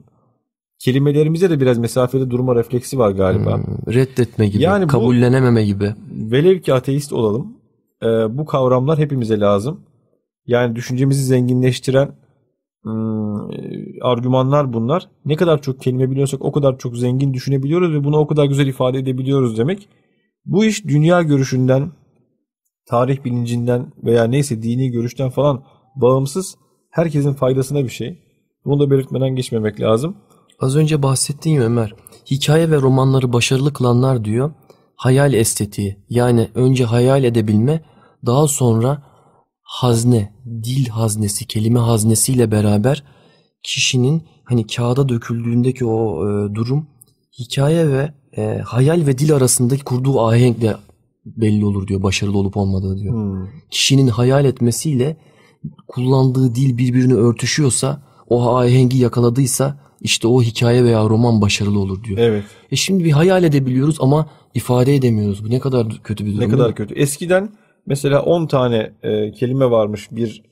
kelimelerimize 0.79 1.49
de 1.49 1.59
biraz 1.59 1.77
mesafede 1.77 2.29
durma 2.29 2.55
refleksi 2.55 2.99
var 2.99 3.11
galiba. 3.11 3.57
Hmm, 3.57 3.93
reddetme 3.93 4.47
gibi, 4.47 4.63
yani 4.63 4.87
kabullenememe 4.87 5.65
gibi. 5.65 5.93
Velev 6.11 6.59
ki 6.59 6.73
ateist 6.73 7.13
olalım. 7.13 7.57
E, 8.03 8.07
bu 8.37 8.45
kavramlar 8.45 8.99
hepimize 8.99 9.39
lazım. 9.39 9.81
Yani 10.45 10.75
düşüncemizi 10.75 11.23
zenginleştiren 11.23 12.11
hmm, 12.83 13.49
argümanlar 14.01 14.73
bunlar. 14.73 15.09
Ne 15.25 15.35
kadar 15.35 15.61
çok 15.61 15.81
kelime 15.81 16.11
biliyorsak 16.11 16.45
o 16.45 16.51
kadar 16.51 16.77
çok 16.77 16.97
zengin 16.97 17.33
düşünebiliyoruz 17.33 17.93
ve 17.93 18.03
bunu 18.03 18.17
o 18.17 18.27
kadar 18.27 18.45
güzel 18.45 18.67
ifade 18.67 18.99
edebiliyoruz 18.99 19.57
demek. 19.57 19.89
Bu 20.45 20.65
iş 20.65 20.85
dünya 20.85 21.21
görüşünden, 21.21 21.91
tarih 22.85 23.25
bilincinden 23.25 23.85
veya 24.03 24.23
neyse 24.23 24.63
dini 24.63 24.89
görüşten 24.89 25.29
falan 25.29 25.63
bağımsız 25.95 26.55
herkesin 26.89 27.33
faydasına 27.33 27.83
bir 27.83 27.89
şey. 27.89 28.17
Bunu 28.65 28.79
da 28.79 28.91
belirtmeden 28.91 29.35
geçmemek 29.35 29.81
lazım. 29.81 30.15
Az 30.59 30.75
önce 30.75 31.03
bahsettiğim 31.03 31.61
Ömer, 31.61 31.93
hikaye 32.31 32.71
ve 32.71 32.75
romanları 32.75 33.33
başarılı 33.33 33.73
kılanlar 33.73 34.25
diyor, 34.25 34.51
hayal 34.95 35.33
estetiği 35.33 35.97
yani 36.09 36.49
önce 36.55 36.85
hayal 36.85 37.23
edebilme, 37.23 37.83
daha 38.25 38.47
sonra 38.47 39.03
hazne, 39.61 40.33
dil 40.63 40.87
haznesi, 40.87 41.47
kelime 41.47 41.79
haznesiyle 41.79 42.51
beraber 42.51 43.03
kişinin 43.63 44.23
hani 44.43 44.67
kağıda 44.67 45.09
döküldüğündeki 45.09 45.85
o 45.85 46.27
e, 46.27 46.55
durum 46.55 46.87
hikaye 47.39 47.89
ve 47.89 48.13
e, 48.37 48.57
hayal 48.65 49.07
ve 49.07 49.17
dil 49.17 49.35
arasındaki 49.35 49.83
kurduğu 49.83 50.21
ahenkle 50.21 50.75
belli 51.25 51.65
olur 51.65 51.87
diyor 51.87 52.03
başarılı 52.03 52.37
olup 52.37 52.57
olmadığı 52.57 52.97
diyor. 52.97 53.13
Hmm. 53.13 53.47
Kişinin 53.71 54.07
hayal 54.07 54.45
etmesiyle 54.45 55.17
kullandığı 55.87 56.55
dil 56.55 56.77
birbirine 56.77 57.13
örtüşüyorsa 57.13 58.03
o 58.29 58.55
ahengi 58.55 58.97
yakaladıysa 58.97 59.88
işte 60.01 60.27
o 60.27 60.41
hikaye 60.41 60.83
veya 60.83 61.03
roman 61.03 61.41
başarılı 61.41 61.79
olur 61.79 62.03
diyor. 62.03 62.17
Evet. 62.17 62.43
E 62.71 62.75
şimdi 62.75 63.03
bir 63.03 63.11
hayal 63.11 63.43
edebiliyoruz 63.43 63.97
ama 63.99 64.29
ifade 64.53 64.95
edemiyoruz. 64.95 65.45
Bu 65.45 65.49
ne 65.49 65.59
kadar 65.59 65.87
kötü 66.03 66.25
bir 66.25 66.31
durum. 66.31 66.41
Ne 66.41 66.49
kadar 66.49 66.75
kötü. 66.75 66.95
Eskiden 66.95 67.49
mesela 67.85 68.21
10 68.21 68.47
tane 68.47 68.93
e, 69.03 69.31
kelime 69.31 69.71
varmış 69.71 70.07
bir 70.11 70.43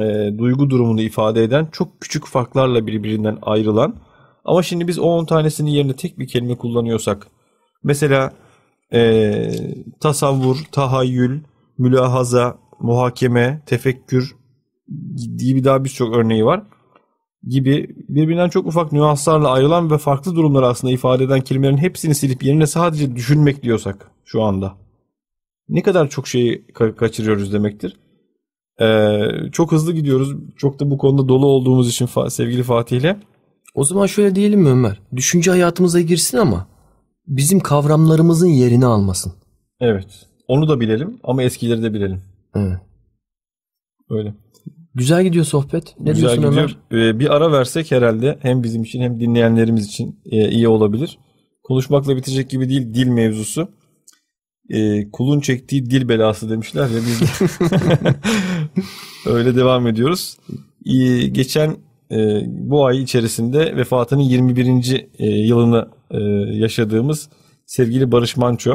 e, 0.00 0.38
duygu 0.38 0.70
durumunu 0.70 1.00
ifade 1.00 1.42
eden 1.42 1.68
çok 1.72 2.00
küçük 2.00 2.26
farklarla 2.26 2.86
birbirinden 2.86 3.38
ayrılan 3.42 3.96
ama 4.44 4.62
şimdi 4.62 4.88
biz 4.88 4.98
o 4.98 5.02
10 5.02 5.24
tanesinin 5.24 5.70
yerine 5.70 5.92
tek 5.92 6.18
bir 6.18 6.26
kelime 6.26 6.54
kullanıyorsak 6.54 7.26
mesela 7.84 8.32
e, 8.92 9.50
tasavvur, 10.00 10.56
tahayyül, 10.72 11.40
mülahaza, 11.78 12.58
muhakeme, 12.80 13.62
tefekkür 13.66 14.36
gibi 15.38 15.64
daha 15.64 15.84
birçok 15.84 16.16
örneği 16.16 16.44
var 16.44 16.62
gibi 17.46 17.88
birbirinden 18.08 18.48
çok 18.48 18.66
ufak 18.66 18.92
nüanslarla 18.92 19.50
ayrılan 19.50 19.90
ve 19.90 19.98
farklı 19.98 20.34
durumları 20.34 20.66
aslında 20.66 20.92
ifade 20.92 21.24
eden 21.24 21.40
kelimelerin 21.40 21.76
hepsini 21.76 22.14
silip 22.14 22.42
yerine 22.42 22.66
sadece 22.66 23.16
düşünmek 23.16 23.62
diyorsak 23.62 24.10
şu 24.24 24.42
anda 24.42 24.74
ne 25.68 25.82
kadar 25.82 26.08
çok 26.10 26.28
şeyi 26.28 26.66
ka- 26.66 26.94
kaçırıyoruz 26.96 27.52
demektir. 27.52 27.96
Ee, 28.80 29.20
çok 29.52 29.72
hızlı 29.72 29.92
gidiyoruz. 29.92 30.34
Çok 30.56 30.80
da 30.80 30.90
bu 30.90 30.98
konuda 30.98 31.28
dolu 31.28 31.46
olduğumuz 31.46 31.88
için 31.88 32.06
fa- 32.06 32.30
sevgili 32.30 32.62
Fatih 32.62 32.96
ile. 32.96 33.20
O 33.74 33.84
zaman 33.84 34.06
şöyle 34.06 34.34
diyelim 34.34 34.60
mi 34.60 34.68
Ömer? 34.68 35.00
Düşünce 35.16 35.50
hayatımıza 35.50 36.00
girsin 36.00 36.38
ama 36.38 36.66
bizim 37.26 37.60
kavramlarımızın 37.60 38.48
yerini 38.48 38.86
almasın. 38.86 39.32
Evet. 39.80 40.26
Onu 40.48 40.68
da 40.68 40.80
bilelim 40.80 41.20
ama 41.24 41.42
eskileri 41.42 41.82
de 41.82 41.94
bilelim. 41.94 42.22
Evet. 42.56 42.78
Öyle. 44.10 44.34
Güzel 44.96 45.24
gidiyor 45.24 45.44
sohbet. 45.44 45.94
Ne 46.00 46.10
Güzel 46.10 46.20
diyorsun 46.20 46.50
gidiyor. 46.50 46.76
Ömer? 46.90 47.08
Ee, 47.10 47.18
bir 47.18 47.36
ara 47.36 47.52
versek 47.52 47.90
herhalde 47.90 48.38
hem 48.42 48.62
bizim 48.62 48.82
için 48.82 49.00
hem 49.00 49.20
dinleyenlerimiz 49.20 49.86
için 49.86 50.20
e, 50.26 50.48
iyi 50.48 50.68
olabilir. 50.68 51.18
Konuşmakla 51.62 52.16
bitecek 52.16 52.50
gibi 52.50 52.68
değil 52.68 52.94
dil 52.94 53.06
mevzusu. 53.06 53.68
E, 54.70 55.10
kulun 55.10 55.40
çektiği 55.40 55.90
dil 55.90 56.08
belası 56.08 56.50
demişler 56.50 56.88
ya 56.88 56.96
biz 56.96 57.20
de 57.20 57.24
öyle 59.30 59.56
devam 59.56 59.86
ediyoruz. 59.86 60.38
E, 60.86 61.26
geçen 61.26 61.76
e, 62.10 62.42
bu 62.46 62.86
ay 62.86 63.02
içerisinde 63.02 63.76
vefatının 63.76 64.22
21. 64.22 65.06
E, 65.18 65.26
yılını 65.26 65.88
e, 66.10 66.18
yaşadığımız 66.56 67.28
sevgili 67.66 68.12
Barış 68.12 68.36
Manço 68.36 68.72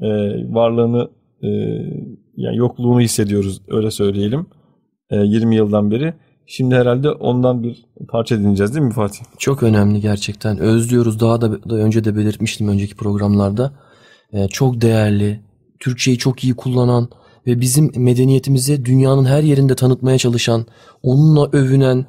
e, 0.00 0.08
varlığını 0.54 1.10
e, 1.42 1.48
yani 2.36 2.56
yokluğunu 2.56 3.00
hissediyoruz 3.00 3.62
öyle 3.68 3.90
söyleyelim. 3.90 4.46
E, 5.10 5.16
20 5.16 5.56
yıldan 5.56 5.90
beri. 5.90 6.14
Şimdi 6.46 6.74
herhalde 6.74 7.10
ondan 7.10 7.62
bir 7.62 7.84
parça 8.08 8.38
dinleyeceğiz 8.38 8.74
değil 8.74 8.84
mi 8.86 8.92
Fatih? 8.92 9.20
Çok 9.38 9.62
önemli 9.62 10.00
gerçekten. 10.00 10.58
Özlüyoruz. 10.58 11.20
Daha 11.20 11.40
da, 11.40 11.70
da 11.70 11.74
önce 11.74 12.04
de 12.04 12.16
belirtmiştim 12.16 12.68
önceki 12.68 12.96
programlarda. 12.96 13.72
E, 14.32 14.48
çok 14.48 14.80
değerli, 14.80 15.40
Türkçeyi 15.80 16.18
çok 16.18 16.44
iyi 16.44 16.54
kullanan 16.54 17.08
ve 17.46 17.60
bizim 17.60 17.92
medeniyetimizi 17.96 18.84
dünyanın 18.84 19.24
her 19.24 19.42
yerinde 19.42 19.74
tanıtmaya 19.74 20.18
çalışan, 20.18 20.66
onunla 21.02 21.50
övünen 21.52 22.06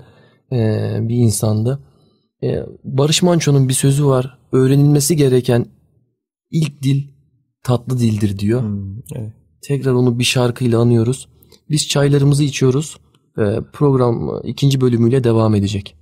e, 0.51 0.57
bir 1.01 1.15
insandı. 1.15 1.79
E, 2.43 2.63
Barış 2.83 3.21
Manço'nun 3.21 3.69
bir 3.69 3.73
sözü 3.73 4.05
var. 4.05 4.37
Öğrenilmesi 4.51 5.15
gereken 5.15 5.65
ilk 6.51 6.83
dil 6.83 7.07
tatlı 7.63 7.99
dildir 7.99 8.39
diyor. 8.39 8.61
Hmm, 8.61 8.99
evet. 9.15 9.33
Tekrar 9.61 9.91
onu 9.91 10.19
bir 10.19 10.23
şarkıyla 10.23 10.79
anıyoruz. 10.79 11.27
Biz 11.69 11.87
çaylarımızı 11.87 12.43
içiyoruz. 12.43 12.97
E, 13.37 13.43
program 13.73 14.41
ikinci 14.43 14.81
bölümüyle 14.81 15.23
devam 15.23 15.55
edecek. 15.55 15.95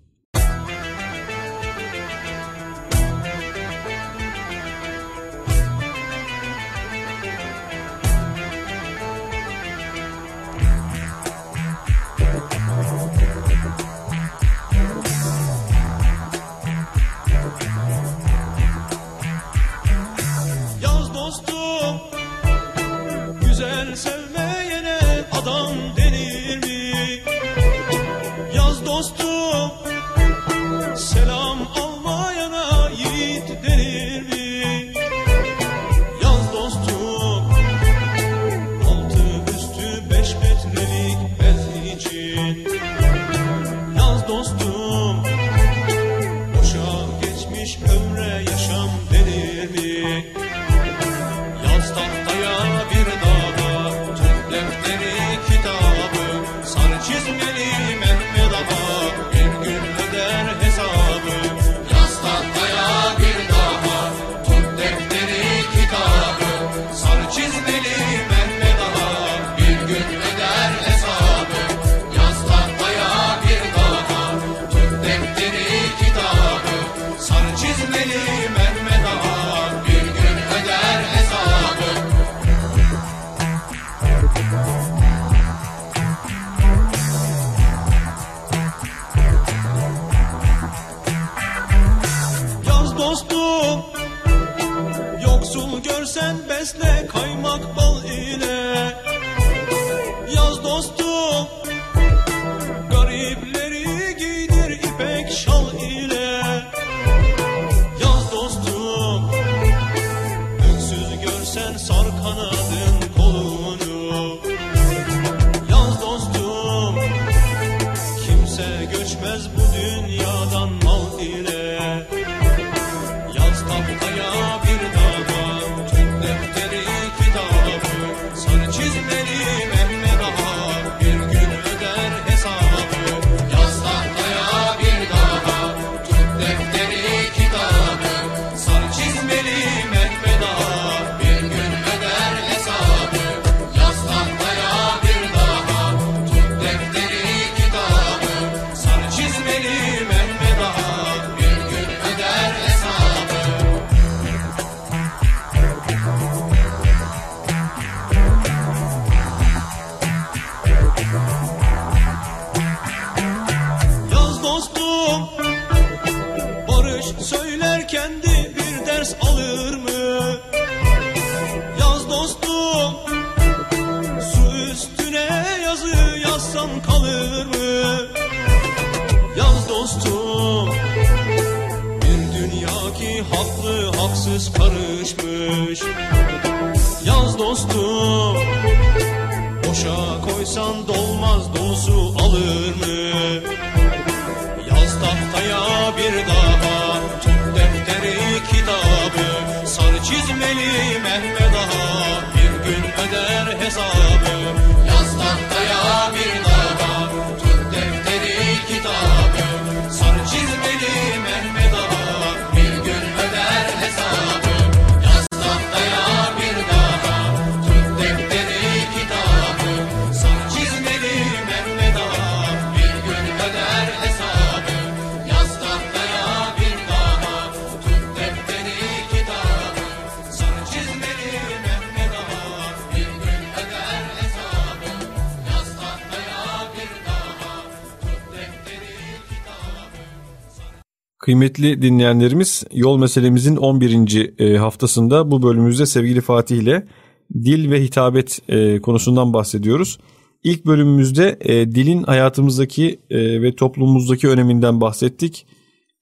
Kıymetli 241.27 241.81
dinleyenlerimiz 241.81 242.63
yol 242.73 242.97
meselemizin 242.97 243.55
11. 243.55 244.39
e, 244.39 244.57
haftasında 244.57 245.31
bu 245.31 245.43
bölümümüzde 245.43 245.85
sevgili 245.85 246.21
Fatih 246.21 246.57
ile 246.57 246.87
dil 247.33 247.71
ve 247.71 247.83
hitabet 247.83 248.39
e, 248.49 248.81
konusundan 248.81 249.33
bahsediyoruz. 249.33 249.99
İlk 250.43 250.65
bölümümüzde 250.65 251.37
e, 251.41 251.71
dilin 251.71 252.03
hayatımızdaki 252.03 252.99
ve 253.11 253.55
toplumumuzdaki 253.55 254.27
öneminden 254.27 254.81
bahsettik. 254.81 255.45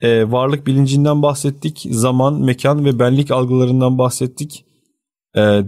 Varlık 0.03 0.67
bilincinden 0.67 1.21
bahsettik. 1.21 1.87
Zaman, 1.89 2.41
mekan 2.41 2.85
ve 2.85 2.99
benlik 2.99 3.31
algılarından 3.31 3.97
bahsettik. 3.97 4.65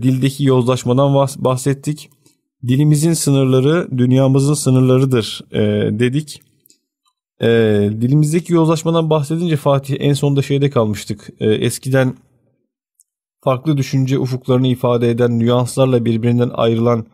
Dildeki 0.01 0.43
yozlaşmadan 0.43 1.11
bahs- 1.11 1.43
bahsettik. 1.43 2.09
Dilimizin 2.67 3.13
sınırları 3.13 3.87
dünyamızın 3.97 4.53
sınırlarıdır 4.53 5.41
dedik. 5.99 6.41
E, 7.41 7.47
dilimizdeki 8.02 8.54
yozlaşmadan 8.54 9.10
bahsedince 9.10 9.56
Fatih 9.56 9.95
en 10.00 10.13
sonda 10.13 10.41
şeyde 10.41 10.69
kalmıştık. 10.69 11.30
E, 11.39 11.52
eskiden 11.52 12.13
farklı 13.43 13.78
düşünce 13.78 14.19
ufuklarını 14.19 14.67
ifade 14.67 15.10
eden 15.10 15.39
nüanslarla 15.39 16.06
birbirinden 16.06 16.52
ayrılan 16.54 17.06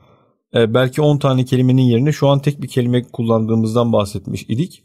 e, 0.55 0.73
belki 0.73 1.01
10 1.01 1.17
tane 1.17 1.45
kelimenin 1.45 1.81
yerine 1.81 2.11
şu 2.11 2.27
an 2.27 2.39
tek 2.39 2.61
bir 2.61 2.67
kelime 2.67 3.03
kullandığımızdan 3.03 3.93
bahsetmiş 3.93 4.45
idik. 4.47 4.83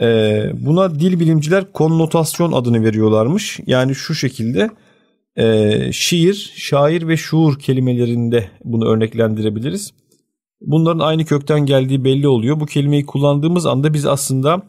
E, 0.00 0.06
buna 0.54 0.94
dil 0.94 1.20
bilimciler 1.20 1.72
konnotasyon 1.72 2.52
adını 2.52 2.84
veriyorlarmış. 2.84 3.60
Yani 3.66 3.94
şu 3.94 4.14
şekilde 4.14 4.70
e, 5.36 5.92
şiir, 5.92 6.52
şair 6.56 7.08
ve 7.08 7.16
şuur 7.16 7.58
kelimelerinde 7.58 8.50
bunu 8.64 8.88
örneklendirebiliriz. 8.88 9.92
Bunların 10.66 10.98
aynı 10.98 11.24
kökten 11.24 11.60
geldiği 11.60 12.04
belli 12.04 12.28
oluyor. 12.28 12.60
Bu 12.60 12.66
kelimeyi 12.66 13.06
kullandığımız 13.06 13.66
anda 13.66 13.94
biz 13.94 14.06
aslında 14.06 14.62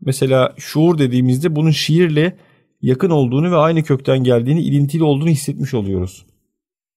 mesela 0.00 0.54
şuur 0.56 0.98
dediğimizde 0.98 1.56
bunun 1.56 1.70
şiirle 1.70 2.36
yakın 2.82 3.10
olduğunu 3.10 3.50
ve 3.50 3.56
aynı 3.56 3.82
kökten 3.82 4.18
geldiğini, 4.18 4.62
ilintili 4.62 5.04
olduğunu 5.04 5.28
hissetmiş 5.28 5.74
oluyoruz. 5.74 6.26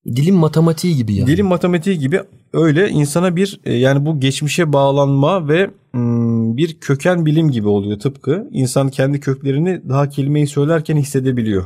Dilin 0.05 0.35
matematiği 0.35 0.95
gibi 0.95 1.15
yani. 1.15 1.27
Dilin 1.27 1.45
matematiği 1.45 1.99
gibi 1.99 2.21
öyle 2.53 2.89
insana 2.89 3.35
bir 3.35 3.59
e, 3.65 3.73
yani 3.73 4.05
bu 4.05 4.19
geçmişe 4.19 4.73
bağlanma 4.73 5.47
ve 5.47 5.71
mm, 5.93 6.57
bir 6.57 6.79
köken 6.79 7.25
bilim 7.25 7.51
gibi 7.51 7.67
oluyor 7.67 7.99
tıpkı. 7.99 8.47
İnsan 8.51 8.89
kendi 8.89 9.19
köklerini 9.19 9.89
daha 9.89 10.09
kelimeyi 10.09 10.47
söylerken 10.47 10.97
hissedebiliyor. 10.97 11.65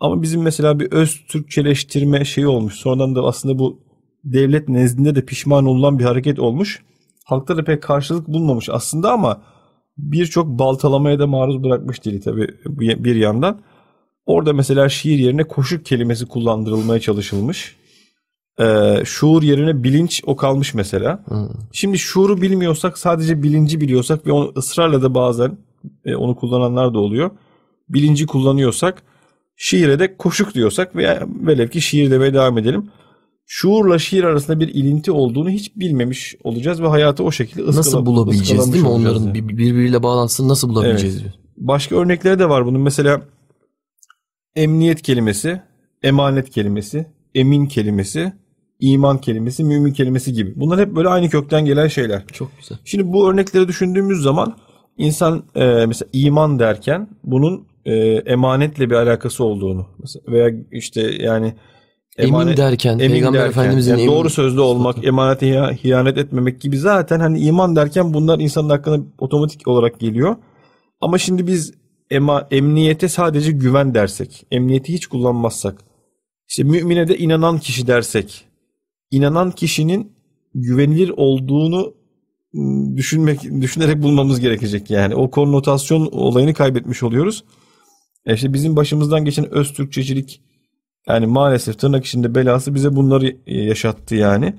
Ama 0.00 0.22
bizim 0.22 0.42
mesela 0.42 0.80
bir 0.80 0.92
öz 0.92 1.20
Türkçeleştirme 1.28 2.24
şeyi 2.24 2.46
olmuş. 2.46 2.74
Sonradan 2.74 3.14
da 3.14 3.22
aslında 3.22 3.58
bu 3.58 3.83
devlet 4.24 4.68
nezdinde 4.68 5.14
de 5.14 5.24
pişman 5.24 5.66
olunan 5.66 5.98
bir 5.98 6.04
hareket 6.04 6.38
olmuş. 6.38 6.82
Halkta 7.24 7.56
da 7.56 7.64
pek 7.64 7.82
karşılık 7.82 8.28
bulmamış 8.28 8.68
aslında 8.68 9.12
ama 9.12 9.42
birçok 9.98 10.46
baltalamaya 10.46 11.18
da 11.18 11.26
maruz 11.26 11.62
bırakmış 11.62 12.04
dili 12.04 12.20
tabii 12.20 12.48
bir 13.04 13.16
yandan. 13.16 13.60
Orada 14.26 14.52
mesela 14.52 14.88
şiir 14.88 15.18
yerine 15.18 15.44
koşuk 15.44 15.86
kelimesi 15.86 16.26
kullandırılmaya 16.26 17.00
çalışılmış. 17.00 17.76
Ee, 18.60 19.02
şuur 19.04 19.42
yerine 19.42 19.84
bilinç 19.84 20.22
o 20.26 20.36
kalmış 20.36 20.74
mesela. 20.74 21.24
Hmm. 21.28 21.48
Şimdi 21.72 21.98
şuuru 21.98 22.42
bilmiyorsak 22.42 22.98
sadece 22.98 23.42
bilinci 23.42 23.80
biliyorsak 23.80 24.26
ve 24.26 24.32
onu 24.32 24.52
ısrarla 24.56 25.02
da 25.02 25.14
bazen 25.14 25.58
e, 26.04 26.16
onu 26.16 26.36
kullananlar 26.36 26.94
da 26.94 26.98
oluyor. 26.98 27.30
Bilinci 27.88 28.26
kullanıyorsak 28.26 29.02
şiire 29.56 29.98
de 29.98 30.16
koşuk 30.16 30.54
diyorsak 30.54 30.96
veya 30.96 31.26
velev 31.28 31.68
ki 31.68 31.80
şiir 31.80 32.10
demeye 32.10 32.34
devam 32.34 32.58
edelim. 32.58 32.90
Şuurla 33.46 33.98
şiir 33.98 34.24
arasında 34.24 34.60
bir 34.60 34.68
ilinti 34.68 35.12
olduğunu 35.12 35.50
hiç 35.50 35.76
bilmemiş 35.76 36.34
olacağız 36.44 36.82
ve 36.82 36.86
hayatı 36.86 37.24
o 37.24 37.30
şekilde 37.32 37.60
ıskala, 37.62 37.76
Nasıl 37.78 38.06
bulabileceğiz 38.06 38.72
değil 38.72 38.84
mi? 38.84 38.90
Onların 38.90 39.20
yani. 39.22 39.34
bir- 39.34 39.48
birbiriyle 39.48 40.02
bağlantısını 40.02 40.48
nasıl 40.48 40.68
bulabileceğiz? 40.68 41.22
Evet. 41.22 41.32
Başka 41.56 41.96
örnekleri 41.96 42.38
de 42.38 42.48
var 42.48 42.66
bunun. 42.66 42.80
Mesela 42.80 43.22
emniyet 44.56 45.02
kelimesi, 45.02 45.60
emanet 46.02 46.50
kelimesi, 46.50 47.06
emin 47.34 47.66
kelimesi, 47.66 48.32
iman 48.80 49.18
kelimesi, 49.20 49.64
mümin 49.64 49.92
kelimesi 49.92 50.32
gibi. 50.32 50.52
Bunlar 50.56 50.80
hep 50.80 50.96
böyle 50.96 51.08
aynı 51.08 51.28
kökten 51.30 51.64
gelen 51.64 51.88
şeyler. 51.88 52.26
Çok 52.32 52.50
güzel. 52.60 52.78
Şimdi 52.84 53.12
bu 53.12 53.30
örnekleri 53.30 53.68
düşündüğümüz 53.68 54.22
zaman 54.22 54.56
insan 54.98 55.44
e, 55.54 55.86
mesela 55.86 56.08
iman 56.12 56.58
derken 56.58 57.08
bunun 57.24 57.66
e, 57.84 57.94
emanetle 58.26 58.90
bir 58.90 58.94
alakası 58.94 59.44
olduğunu 59.44 59.86
mesela 59.98 60.22
veya 60.32 60.50
işte 60.72 61.00
yani 61.22 61.54
Emin 62.18 62.56
derken, 62.56 62.98
emin 62.98 63.08
Peygamber 63.08 63.40
derken, 63.40 63.50
Efendimizin 63.50 63.90
yani 63.90 64.02
emin- 64.02 64.12
doğru 64.12 64.30
sözlü 64.30 64.60
olmak, 64.60 65.04
emanete 65.04 65.46
hiyanet 65.84 66.18
etmemek 66.18 66.60
gibi 66.60 66.78
zaten 66.78 67.20
hani 67.20 67.40
iman 67.40 67.76
derken 67.76 68.14
bunlar 68.14 68.38
insanın 68.38 68.68
hakkında 68.70 69.06
otomatik 69.18 69.68
olarak 69.68 70.00
geliyor. 70.00 70.36
Ama 71.00 71.18
şimdi 71.18 71.46
biz 71.46 71.74
ema, 72.10 72.48
emniyete 72.50 73.08
sadece 73.08 73.52
güven 73.52 73.94
dersek, 73.94 74.46
emniyeti 74.50 74.92
hiç 74.92 75.06
kullanmazsak, 75.06 75.80
işte 76.48 76.62
mümine 76.62 77.08
de 77.08 77.18
inanan 77.18 77.58
kişi 77.58 77.86
dersek, 77.86 78.44
inanan 79.10 79.50
kişinin 79.50 80.12
güvenilir 80.54 81.12
olduğunu 81.16 81.94
ım, 82.54 82.96
düşünmek 82.96 83.42
düşünerek 83.60 84.02
bulmamız 84.02 84.40
gerekecek 84.40 84.90
yani. 84.90 85.14
O 85.14 85.30
konnotasyon 85.30 86.08
olayını 86.12 86.54
kaybetmiş 86.54 87.02
oluyoruz. 87.02 87.44
E 88.26 88.34
işte 88.34 88.52
bizim 88.52 88.76
başımızdan 88.76 89.24
geçen 89.24 89.54
öz 89.54 89.72
Türkçecilik 89.72 90.40
yani 91.08 91.26
maalesef 91.26 91.78
tırnak 91.78 92.04
içinde 92.04 92.34
belası 92.34 92.74
bize 92.74 92.96
bunları 92.96 93.36
yaşattı 93.46 94.14
yani. 94.14 94.54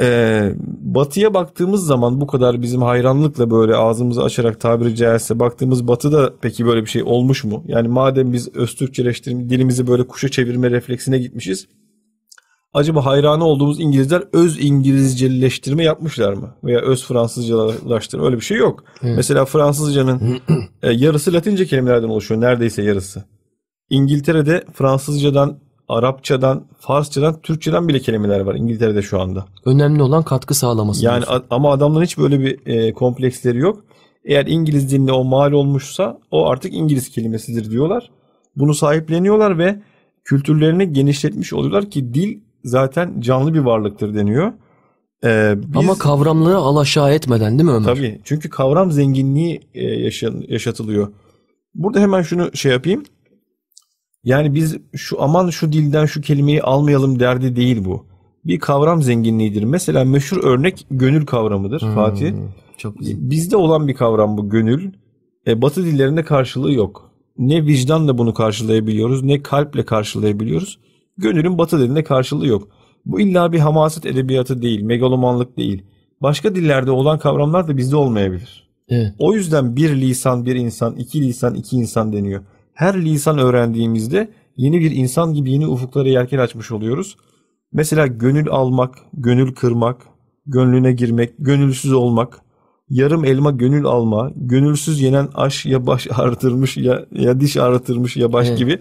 Ee, 0.00 0.52
batıya 0.80 1.34
baktığımız 1.34 1.86
zaman 1.86 2.20
bu 2.20 2.26
kadar 2.26 2.62
bizim 2.62 2.82
hayranlıkla 2.82 3.50
böyle 3.50 3.76
ağzımızı 3.76 4.22
açarak 4.22 4.60
tabiri 4.60 4.96
caizse 4.96 5.40
baktığımız 5.40 5.88
batıda 5.88 6.32
peki 6.40 6.66
böyle 6.66 6.82
bir 6.82 6.86
şey 6.86 7.02
olmuş 7.02 7.44
mu? 7.44 7.64
Yani 7.66 7.88
madem 7.88 8.32
biz 8.32 8.56
Öztürkçeleştirme 8.56 9.50
dilimizi 9.50 9.86
böyle 9.86 10.06
kuşa 10.06 10.28
çevirme 10.28 10.70
refleksine 10.70 11.18
gitmişiz. 11.18 11.66
Acaba 12.72 13.06
hayranı 13.06 13.44
olduğumuz 13.44 13.80
İngilizler 13.80 14.22
öz 14.32 14.64
İngilizceleştirme 14.64 15.84
yapmışlar 15.84 16.32
mı? 16.32 16.54
Veya 16.64 16.80
öz 16.80 17.04
Fransızcalaştırma 17.04 18.26
öyle 18.26 18.36
bir 18.36 18.44
şey 18.44 18.58
yok. 18.58 18.84
Mesela 19.16 19.44
Fransızcanın 19.44 20.40
e, 20.82 20.92
yarısı 20.92 21.32
Latince 21.32 21.66
kelimelerden 21.66 22.08
oluşuyor 22.08 22.40
neredeyse 22.40 22.82
yarısı. 22.82 23.24
İngiltere'de 23.90 24.64
Fransızcadan, 24.72 25.58
Arapçadan, 25.88 26.64
Farsçadan, 26.78 27.40
Türkçeden 27.40 27.88
bile 27.88 28.00
kelimeler 28.00 28.40
var 28.40 28.54
İngiltere'de 28.54 29.02
şu 29.02 29.20
anda. 29.20 29.44
Önemli 29.64 30.02
olan 30.02 30.22
katkı 30.22 30.54
sağlaması. 30.54 31.04
Yani 31.04 31.26
diyorsun. 31.26 31.44
ama 31.50 31.72
adamların 31.72 32.04
hiç 32.04 32.18
böyle 32.18 32.40
bir 32.40 32.66
e, 32.66 32.92
kompleksleri 32.92 33.58
yok. 33.58 33.84
Eğer 34.24 34.46
İngiliz 34.46 34.90
diline 34.90 35.12
o 35.12 35.24
mal 35.24 35.52
olmuşsa 35.52 36.18
o 36.30 36.48
artık 36.48 36.74
İngiliz 36.74 37.10
kelimesidir 37.10 37.70
diyorlar. 37.70 38.10
Bunu 38.56 38.74
sahipleniyorlar 38.74 39.58
ve 39.58 39.82
kültürlerini 40.24 40.92
genişletmiş 40.92 41.52
oluyorlar 41.52 41.90
ki 41.90 42.14
dil 42.14 42.38
zaten 42.64 43.20
canlı 43.20 43.54
bir 43.54 43.58
varlıktır 43.58 44.14
deniyor. 44.14 44.52
Ee, 45.24 45.54
biz, 45.56 45.76
Ama 45.76 45.98
kavramları 45.98 46.56
alaşağı 46.56 47.12
etmeden 47.12 47.58
değil 47.58 47.70
mi 47.70 47.76
Ömer? 47.76 47.94
Tabii. 47.94 48.20
Çünkü 48.24 48.50
kavram 48.50 48.92
zenginliği 48.92 49.60
e, 49.74 49.84
yaşatılıyor. 50.48 51.08
Burada 51.74 52.00
hemen 52.00 52.22
şunu 52.22 52.56
şey 52.56 52.72
yapayım. 52.72 53.04
Yani 54.24 54.54
biz 54.54 54.76
şu 54.96 55.22
aman 55.22 55.50
şu 55.50 55.72
dilden 55.72 56.06
şu 56.06 56.20
kelimeyi 56.20 56.62
almayalım 56.62 57.20
derdi 57.20 57.56
değil 57.56 57.84
bu. 57.84 58.06
Bir 58.44 58.58
kavram 58.58 59.02
zenginliğidir. 59.02 59.62
Mesela 59.62 60.04
meşhur 60.04 60.44
örnek 60.44 60.86
gönül 60.90 61.26
kavramıdır 61.26 61.80
Fatih. 61.80 62.32
Çok 62.78 62.98
güzel. 62.98 63.16
Bizde 63.18 63.56
olan 63.56 63.88
bir 63.88 63.94
kavram 63.94 64.36
bu 64.36 64.48
gönül. 64.48 64.92
E, 65.46 65.62
batı 65.62 65.84
dillerinde 65.84 66.24
karşılığı 66.24 66.72
yok. 66.72 67.10
Ne 67.38 67.66
vicdanla 67.66 68.18
bunu 68.18 68.34
karşılayabiliyoruz 68.34 69.22
ne 69.22 69.42
kalple 69.42 69.84
karşılayabiliyoruz. 69.84 70.78
Gönülün 71.18 71.58
batı 71.58 71.78
dilinde 71.78 72.04
karşılığı 72.04 72.46
yok. 72.46 72.68
Bu 73.06 73.20
illa 73.20 73.52
bir 73.52 73.58
hamaset 73.58 74.06
edebiyatı 74.06 74.62
değil, 74.62 74.82
megalomanlık 74.82 75.56
değil. 75.56 75.82
Başka 76.22 76.54
dillerde 76.54 76.90
olan 76.90 77.18
kavramlar 77.18 77.68
da 77.68 77.76
bizde 77.76 77.96
olmayabilir. 77.96 78.68
Evet. 78.88 79.14
O 79.18 79.34
yüzden 79.34 79.76
bir 79.76 79.96
lisan 80.00 80.46
bir 80.46 80.54
insan, 80.54 80.96
iki 80.96 81.20
lisan 81.20 81.54
iki 81.54 81.76
insan 81.76 82.12
deniyor. 82.12 82.42
Her 82.74 83.04
lisan 83.04 83.38
öğrendiğimizde 83.38 84.30
yeni 84.56 84.80
bir 84.80 84.90
insan 84.90 85.34
gibi 85.34 85.52
yeni 85.52 85.66
ufuklara 85.66 86.08
yelken 86.08 86.38
açmış 86.38 86.72
oluyoruz. 86.72 87.16
Mesela 87.72 88.06
gönül 88.06 88.48
almak, 88.48 88.94
gönül 89.12 89.54
kırmak, 89.54 90.06
gönlüne 90.46 90.92
girmek, 90.92 91.34
gönülsüz 91.38 91.92
olmak, 91.92 92.40
yarım 92.88 93.24
elma 93.24 93.50
gönül 93.50 93.84
alma, 93.86 94.32
gönülsüz 94.36 95.00
yenen 95.00 95.28
aş 95.34 95.66
ya 95.66 95.86
baş 95.86 96.06
ağrıtırmış 96.14 96.76
ya, 96.76 97.06
ya 97.12 97.40
diş 97.40 97.56
ağrıtırmış 97.56 98.16
ya 98.16 98.32
baş 98.32 98.48
Evet. 98.48 98.58
gibi 98.58 98.78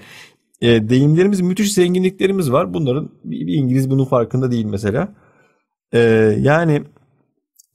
e, 0.62 0.89
deyimlerimiz, 0.89 1.41
müthiş 1.41 1.73
zenginliklerimiz 1.73 2.52
var. 2.52 2.73
Bunların 2.73 3.10
bir, 3.23 3.47
bir 3.47 3.54
İngiliz 3.54 3.89
bunun 3.89 4.06
farkında 4.06 4.52
değil 4.52 4.65
mesela. 4.65 5.15
E, 5.93 5.99
yani 6.39 6.84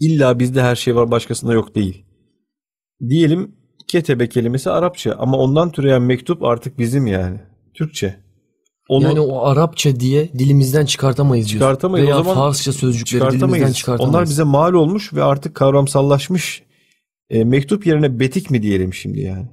illa 0.01 0.39
bizde 0.39 0.63
her 0.63 0.77
şey 0.77 0.97
var 0.97 1.11
başkasında 1.11 1.53
yok 1.53 1.75
değil. 1.75 2.05
Diyelim 3.09 3.53
ketebe 3.95 4.29
kelimesi 4.29 4.71
Arapça 4.71 5.17
ama 5.19 5.37
ondan 5.37 5.71
türeyen 5.71 6.03
mektup 6.03 6.43
artık 6.45 6.79
bizim 6.79 7.07
yani. 7.07 7.41
Türkçe. 7.75 8.17
Onu 8.89 9.05
Yani 9.05 9.21
o 9.21 9.45
Arapça 9.45 10.01
diye 10.01 10.33
dilimizden 10.33 10.87
çıkartamayız 10.87 11.49
diyorsun. 11.49 11.67
Çıkartamayız. 11.67 12.07
Veya 12.07 12.21
O 12.21 12.23
zaman 12.23 12.37
Farsça 12.37 12.73
sözcükleri 12.73 13.21
dilimizden 13.21 13.39
çıkartamayız. 13.39 13.77
çıkartamayız. 13.77 14.15
Onlar 14.15 14.25
bize 14.25 14.43
mal 14.43 14.73
olmuş 14.73 15.15
ve 15.15 15.23
artık 15.25 15.55
kavramsallaşmış. 15.55 16.63
E, 17.31 17.45
mektup 17.45 17.87
yerine 17.87 18.21
betik 18.21 18.51
mi 18.51 18.63
diyelim 18.63 18.95
şimdi 18.95 19.21
yani? 19.21 19.47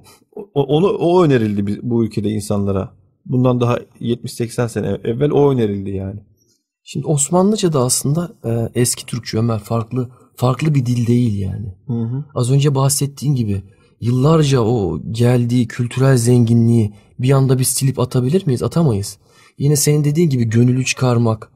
O, 0.54 0.62
onu 0.62 0.86
o 0.86 1.24
önerildi 1.24 1.80
bu 1.82 2.04
ülkede 2.04 2.28
insanlara. 2.28 2.92
Bundan 3.26 3.60
daha 3.60 3.78
70-80 4.00 4.68
sene 4.68 4.98
evvel 5.04 5.30
o 5.30 5.52
önerildi 5.52 5.90
yani. 5.90 6.20
Şimdi 6.82 7.06
Osmanlıca 7.06 7.72
da 7.72 7.80
aslında 7.80 8.32
e, 8.44 8.80
eski 8.80 9.06
Türkçe 9.06 9.38
Ömer 9.38 9.58
farklı 9.58 10.10
farklı 10.36 10.74
bir 10.74 10.86
dil 10.86 11.06
değil 11.06 11.38
yani. 11.38 11.74
Hı 11.86 11.92
hı. 11.92 12.24
Az 12.34 12.50
önce 12.50 12.74
bahsettiğin 12.74 13.34
gibi 13.34 13.62
yıllarca 14.02 14.60
o 14.60 15.00
geldiği 15.10 15.68
kültürel 15.68 16.16
zenginliği 16.16 16.94
bir 17.18 17.30
anda 17.30 17.58
biz 17.58 17.68
silip 17.68 17.98
atabilir 17.98 18.46
miyiz? 18.46 18.62
Atamayız. 18.62 19.18
Yine 19.58 19.76
senin 19.76 20.04
dediğin 20.04 20.30
gibi 20.30 20.44
gönülü 20.44 20.84
çıkarmak, 20.84 21.50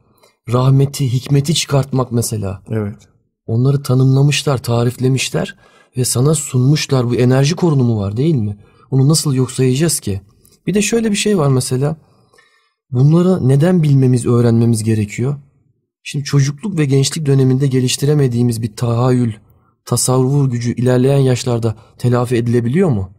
rahmeti, 0.52 1.12
hikmeti 1.12 1.54
çıkartmak 1.54 2.12
mesela. 2.12 2.62
Evet. 2.68 2.96
Onları 3.46 3.82
tanımlamışlar, 3.82 4.62
tariflemişler 4.62 5.56
ve 5.96 6.04
sana 6.04 6.34
sunmuşlar. 6.34 7.10
Bu 7.10 7.14
enerji 7.14 7.56
korunumu 7.56 7.98
var 8.00 8.16
değil 8.16 8.34
mi? 8.34 8.56
Onu 8.90 9.08
nasıl 9.08 9.34
yok 9.34 9.50
sayacağız 9.50 10.00
ki? 10.00 10.20
Bir 10.66 10.74
de 10.74 10.82
şöyle 10.82 11.10
bir 11.10 11.16
şey 11.16 11.38
var 11.38 11.48
mesela. 11.48 11.96
Bunları 12.90 13.48
neden 13.48 13.82
bilmemiz, 13.82 14.26
öğrenmemiz 14.26 14.84
gerekiyor? 14.84 15.36
Şimdi 16.02 16.24
çocukluk 16.24 16.78
ve 16.78 16.84
gençlik 16.84 17.26
döneminde 17.26 17.66
geliştiremediğimiz 17.66 18.62
bir 18.62 18.76
tahayyül, 18.76 19.32
tasavvur 19.86 20.50
gücü 20.50 20.74
ilerleyen 20.74 21.18
yaşlarda 21.18 21.76
telafi 21.98 22.36
edilebiliyor 22.36 22.88
mu? 22.88 23.10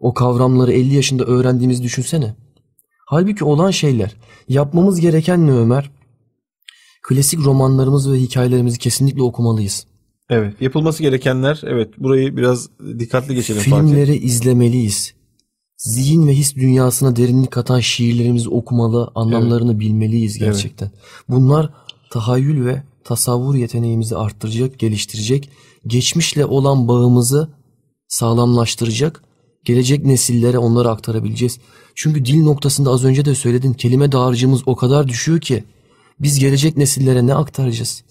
O 0.00 0.14
kavramları 0.14 0.72
50 0.72 0.94
yaşında 0.94 1.24
öğrendiğimizi 1.24 1.82
düşünsene. 1.82 2.34
Halbuki 3.06 3.44
olan 3.44 3.70
şeyler. 3.70 4.16
Yapmamız 4.48 5.00
gereken 5.00 5.46
ne 5.46 5.52
Ömer? 5.52 5.90
Klasik 7.02 7.40
romanlarımız 7.40 8.12
ve 8.12 8.16
hikayelerimizi 8.16 8.78
kesinlikle 8.78 9.22
okumalıyız. 9.22 9.86
Evet. 10.30 10.60
Yapılması 10.60 11.02
gerekenler 11.02 11.60
evet 11.64 11.88
burayı 11.98 12.36
biraz 12.36 12.68
dikkatli 12.98 13.34
geçelim 13.34 13.62
Fatih. 13.62 13.76
Filmleri 13.76 14.16
izlemeliyiz. 14.16 15.14
Zihin 15.76 16.26
ve 16.26 16.32
his 16.32 16.56
dünyasına 16.56 17.16
derinlik 17.16 17.50
katan 17.50 17.80
şiirlerimizi 17.80 18.48
okumalı, 18.48 19.10
anlamlarını 19.14 19.80
bilmeliyiz 19.80 20.38
gerçekten. 20.38 20.90
Bunlar 21.28 21.70
tahayyül 22.10 22.64
ve 22.64 22.82
tasavvur 23.04 23.54
yeteneğimizi 23.54 24.16
arttıracak, 24.16 24.78
geliştirecek, 24.78 25.50
geçmişle 25.86 26.44
olan 26.44 26.88
bağımızı 26.88 27.48
sağlamlaştıracak, 28.08 29.24
gelecek 29.64 30.04
nesillere 30.04 30.58
onları 30.58 30.90
aktarabileceğiz. 30.90 31.58
Çünkü 31.94 32.24
dil 32.24 32.42
noktasında 32.42 32.90
az 32.90 33.04
önce 33.04 33.24
de 33.24 33.34
söyledin 33.34 33.72
kelime 33.72 34.12
dağarcığımız 34.12 34.62
o 34.66 34.76
kadar 34.76 35.08
düşüyor 35.08 35.40
ki 35.40 35.64
Biz 36.20 36.38
gelecek 36.38 36.76
nesillere 36.76 37.26
ne 37.26 37.34
aktaracağız? 37.34 38.04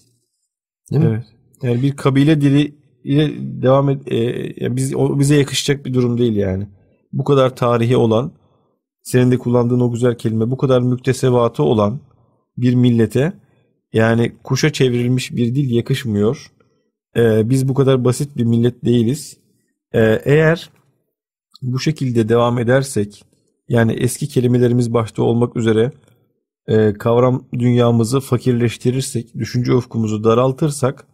Değil 0.90 1.04
mi? 1.04 1.10
Evet. 1.10 1.24
Yani 1.62 1.82
bir 1.82 1.96
kabile 1.96 2.40
dili 2.40 2.74
ile 3.04 3.32
devam 3.62 3.88
et 3.90 4.02
e, 4.06 4.16
yani 4.56 4.76
biz 4.76 4.94
o 4.94 5.18
bize 5.18 5.36
yakışacak 5.36 5.86
bir 5.86 5.94
durum 5.94 6.18
değil 6.18 6.36
yani. 6.36 6.68
Bu 7.12 7.24
kadar 7.24 7.56
tarihi 7.56 7.96
olan 7.96 8.32
senin 9.02 9.30
de 9.30 9.38
kullandığın 9.38 9.80
o 9.80 9.92
güzel 9.92 10.18
kelime 10.18 10.50
bu 10.50 10.56
kadar 10.56 10.80
müktesebatı 10.80 11.62
olan 11.62 12.00
bir 12.56 12.74
millete 12.74 13.32
yani 13.92 14.32
kuşa 14.44 14.72
çevrilmiş 14.72 15.32
bir 15.32 15.54
dil 15.54 15.70
yakışmıyor. 15.70 16.50
E, 17.16 17.50
biz 17.50 17.68
bu 17.68 17.74
kadar 17.74 18.04
basit 18.04 18.36
bir 18.36 18.44
millet 18.44 18.84
değiliz. 18.84 19.36
E, 19.92 20.22
eğer 20.24 20.70
bu 21.62 21.78
şekilde 21.78 22.28
devam 22.28 22.58
edersek 22.58 23.24
yani 23.68 23.92
eski 23.92 24.28
kelimelerimiz 24.28 24.94
başta 24.94 25.22
olmak 25.22 25.56
üzere 25.56 25.92
e, 26.66 26.92
kavram 26.92 27.44
dünyamızı 27.52 28.20
fakirleştirirsek, 28.20 29.34
düşünce 29.34 29.74
ufkumuzu 29.74 30.24
daraltırsak 30.24 31.06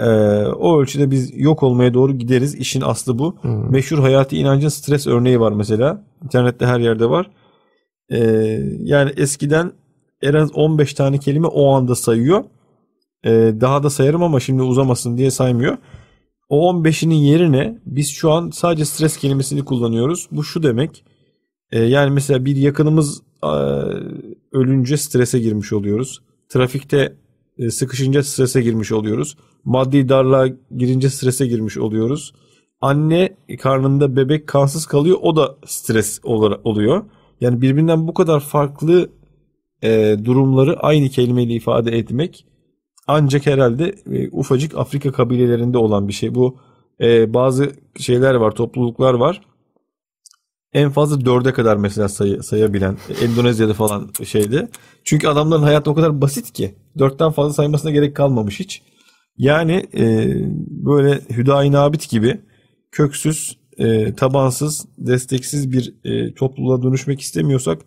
e, 0.00 0.06
o 0.46 0.80
ölçüde 0.80 1.10
biz 1.10 1.32
yok 1.34 1.62
olmaya 1.62 1.94
doğru 1.94 2.18
gideriz. 2.18 2.54
İşin 2.54 2.80
aslı 2.80 3.18
bu. 3.18 3.36
Hmm. 3.40 3.72
Meşhur 3.72 3.98
hayati 3.98 4.36
inancın 4.36 4.68
stres 4.68 5.06
örneği 5.06 5.40
var 5.40 5.52
mesela. 5.52 6.04
İnternette 6.24 6.66
her 6.66 6.80
yerde 6.80 7.10
var. 7.10 7.30
E, 8.10 8.18
yani 8.82 9.12
eskiden 9.16 9.72
en 10.22 10.34
az 10.34 10.50
15 10.54 10.94
tane 10.94 11.18
kelime 11.18 11.46
o 11.46 11.70
anda 11.70 11.94
sayıyor. 11.94 12.44
E, 13.26 13.30
daha 13.60 13.82
da 13.82 13.90
sayarım 13.90 14.22
ama 14.22 14.40
şimdi 14.40 14.62
uzamasın 14.62 15.16
diye 15.16 15.30
saymıyor. 15.30 15.76
O 16.48 16.72
15'inin 16.72 17.14
yerine 17.14 17.78
biz 17.86 18.10
şu 18.10 18.32
an 18.32 18.50
sadece 18.50 18.84
stres 18.84 19.16
kelimesini 19.16 19.64
kullanıyoruz. 19.64 20.28
Bu 20.30 20.44
şu 20.44 20.62
demek. 20.62 21.04
e, 21.72 21.82
yani 21.82 22.10
mesela 22.10 22.44
bir 22.44 22.56
yakınımız 22.56 23.22
e, 23.42 23.48
ölünce 24.52 24.96
strese 24.96 25.38
girmiş 25.38 25.72
oluyoruz. 25.72 26.22
Trafikte 26.48 27.16
e, 27.58 27.70
sıkışınca 27.70 28.22
strese 28.22 28.62
girmiş 28.62 28.92
oluyoruz. 28.92 29.36
Maddi 29.64 30.08
darlığa 30.08 30.46
girince 30.76 31.10
strese 31.10 31.46
girmiş 31.46 31.78
oluyoruz. 31.78 32.34
Anne 32.80 33.36
karnında 33.58 34.16
bebek 34.16 34.46
kansız 34.46 34.86
kalıyor 34.86 35.18
o 35.22 35.36
da 35.36 35.56
stres 35.66 36.20
oluyor. 36.64 37.04
Yani 37.40 37.62
birbirinden 37.62 38.08
bu 38.08 38.14
kadar 38.14 38.40
farklı 38.40 39.10
e, 39.82 40.16
durumları 40.24 40.80
aynı 40.80 41.08
kelimeyle 41.08 41.54
ifade 41.54 41.98
etmek 41.98 42.46
ancak 43.06 43.46
herhalde 43.46 43.94
e, 44.12 44.28
ufacık 44.30 44.76
Afrika 44.76 45.12
kabilelerinde 45.12 45.78
olan 45.78 46.08
bir 46.08 46.12
şey. 46.12 46.34
Bu 46.34 46.58
e, 47.00 47.34
bazı 47.34 47.72
şeyler 47.96 48.34
var, 48.34 48.50
topluluklar 48.50 49.14
var. 49.14 49.40
En 50.72 50.90
fazla 50.90 51.24
dörde 51.24 51.52
kadar 51.52 51.76
mesela 51.76 52.08
sayı, 52.08 52.42
sayabilen 52.42 52.96
Endonezya'da 53.22 53.74
falan 53.74 54.10
şeyde. 54.24 54.68
Çünkü 55.04 55.28
adamların 55.28 55.62
hayatı 55.62 55.90
o 55.90 55.94
kadar 55.94 56.20
basit 56.20 56.52
ki 56.52 56.74
dörtten 56.98 57.30
fazla 57.30 57.52
saymasına 57.52 57.90
gerek 57.90 58.16
kalmamış 58.16 58.60
hiç. 58.60 58.82
Yani 59.36 59.86
e, 59.94 60.34
böyle 60.68 61.20
Hüdayi 61.30 61.72
Nabit 61.72 62.10
gibi 62.10 62.40
köksüz, 62.92 63.58
e, 63.78 64.14
tabansız, 64.14 64.86
desteksiz 64.98 65.72
bir 65.72 65.94
e, 66.04 66.34
topluluğa 66.34 66.82
dönüşmek 66.82 67.20
istemiyorsak 67.20 67.82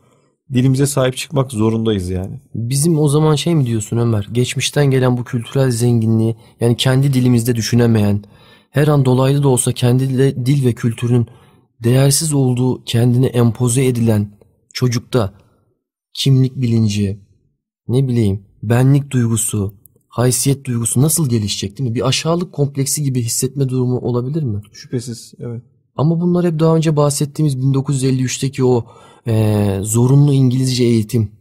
dilimize 0.54 0.86
sahip 0.86 1.18
çıkmak 1.18 1.52
zorundayız 1.52 2.10
yani. 2.10 2.40
Bizim 2.56 3.00
o 3.00 3.08
zaman 3.08 3.36
şey 3.36 3.56
mi 3.56 3.66
diyorsun 3.66 3.98
Ömer? 3.98 4.28
Geçmişten 4.32 4.86
gelen 4.86 5.18
bu 5.18 5.24
kültürel 5.24 5.72
zenginliği 5.72 6.36
yani 6.60 6.78
kendi 6.78 7.14
dilimizde 7.14 7.56
düşünemeyen, 7.56 8.24
her 8.72 8.88
an 8.88 9.06
dolaylı 9.06 9.44
da 9.44 9.48
olsa 9.48 9.72
kendi 9.72 10.10
dil 10.46 10.66
ve 10.66 10.74
kültürün 10.74 11.28
değersiz 11.84 12.34
olduğu 12.34 12.84
kendine 12.84 13.26
empoze 13.26 13.86
edilen 13.86 14.32
çocukta 14.74 15.34
kimlik 16.14 16.56
bilinci, 16.56 17.20
ne 17.88 18.08
bileyim 18.08 18.46
benlik 18.64 19.12
duygusu, 19.12 19.74
haysiyet 20.08 20.66
duygusu 20.66 21.02
nasıl 21.02 21.30
gelişecek 21.30 21.78
değil 21.78 21.90
mi? 21.90 21.96
Bir 21.96 22.08
aşağılık 22.08 22.54
kompleksi 22.54 23.04
gibi 23.04 23.22
hissetme 23.22 23.70
durumu 23.70 23.98
olabilir 23.98 24.44
mi? 24.44 24.62
Şüphesiz 24.74 25.34
evet. 25.40 25.64
Ama 26.00 26.22
bunlar 26.22 26.46
hep 26.46 26.60
daha 26.60 26.76
önce 26.76 26.96
bahsettiğimiz 26.96 27.56
1953'teki 27.56 28.66
o 28.66 28.86
eee, 29.28 29.80
zorunlu 29.82 30.34
İngilizce 30.34 30.84
eğitim. 30.84 31.32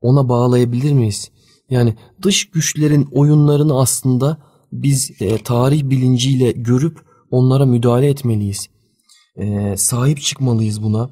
Ona 0.00 0.28
bağlayabilir 0.28 0.92
miyiz? 0.92 1.30
Yani 1.70 1.94
dış 2.22 2.50
güçlerin 2.50 3.08
oyunlarını 3.12 3.80
aslında 3.80 4.38
biz 4.72 5.10
eee, 5.20 5.38
tarih 5.38 5.84
bilinciyle 5.84 6.52
görüp 6.52 6.98
onlara 7.30 7.66
müdahale 7.66 8.08
etmeliyiz. 8.08 8.68
Eee, 9.38 9.74
sahip 9.76 10.20
çıkmalıyız 10.20 10.82
buna. 10.82 11.10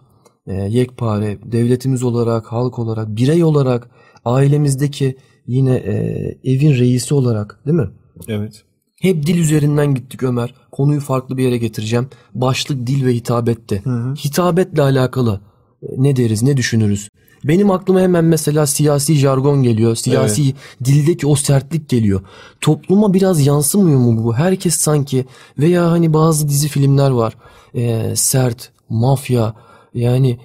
Eee, 0.48 0.66
yekpare, 0.70 1.38
devletimiz 1.52 2.02
olarak, 2.02 2.46
halk 2.52 2.78
olarak, 2.78 3.08
birey 3.16 3.44
olarak, 3.44 3.90
ailemizdeki 4.24 5.16
yine 5.46 5.70
eee, 5.70 6.38
evin 6.44 6.74
reisi 6.78 7.14
olarak 7.14 7.60
değil 7.66 7.76
mi? 7.78 7.90
Evet. 8.28 8.64
Hep 9.04 9.26
dil 9.26 9.38
üzerinden 9.38 9.94
gittik 9.94 10.22
Ömer. 10.22 10.54
Konuyu 10.72 11.00
farklı 11.00 11.36
bir 11.36 11.44
yere 11.44 11.58
getireceğim. 11.58 12.08
Başlık 12.34 12.86
dil 12.86 13.06
ve 13.06 13.14
hitabette. 13.14 13.82
Hitabetle 14.24 14.82
alakalı 14.82 15.40
e, 15.82 15.86
ne 15.96 16.16
deriz, 16.16 16.42
ne 16.42 16.56
düşünürüz? 16.56 17.08
Benim 17.44 17.70
aklıma 17.70 18.00
hemen 18.00 18.24
mesela 18.24 18.66
siyasi 18.66 19.14
jargon 19.14 19.62
geliyor. 19.62 19.94
Siyasi 19.96 20.54
dildeki 20.84 21.26
o 21.26 21.34
sertlik 21.34 21.88
geliyor. 21.88 22.20
Topluma 22.60 23.14
biraz 23.14 23.46
yansımıyor 23.46 23.98
mu 23.98 24.24
bu? 24.24 24.34
Herkes 24.34 24.74
sanki 24.74 25.24
veya 25.58 25.90
hani 25.90 26.12
bazı 26.12 26.48
dizi 26.48 26.68
filmler 26.68 27.10
var. 27.10 27.36
e, 27.74 28.12
sert, 28.16 28.72
mafya 28.88 29.54
yani 29.94 30.38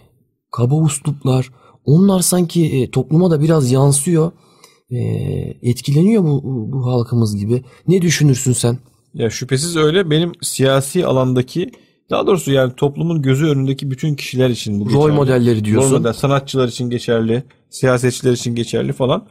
kaba 0.52 0.76
usluplar. 0.76 1.50
Onlar 1.86 2.20
sanki 2.20 2.82
e, 2.82 2.92
topluma 2.92 3.32
da 3.32 3.42
biraz 3.42 3.72
yansıyor. 3.72 4.32
E, 4.92 5.00
etkileniyor 5.62 6.24
bu, 6.24 6.44
bu, 6.44 6.72
bu 6.72 6.86
halkımız 6.86 7.36
gibi. 7.36 7.64
Ne 7.88 8.02
düşünürsün 8.02 8.54
sen? 8.54 8.78
Ya 9.14 9.30
şüphesiz 9.30 9.78
öyle. 9.78 10.10
Benim 10.10 10.32
siyasi 10.42 11.06
alandaki 11.06 11.72
daha 12.10 12.28
doğrusu 12.28 12.52
yani 12.52 12.74
toplumun 12.78 13.22
gözü 13.22 13.46
önündeki 13.46 13.92
bütün 13.92 14.16
kişiler 14.16 14.50
için 14.50 14.80
bu 14.80 14.94
Rol 14.94 15.14
modelleri 15.14 15.66
diyorsun. 15.66 15.92
Rol 15.92 15.98
model, 15.98 16.14
sanatçılar 16.14 16.68
için 16.68 16.90
geçerli, 16.90 17.44
siyasetçiler 17.70 18.32
için 18.32 18.56
geçerli 18.56 18.94
falan. 18.94 19.28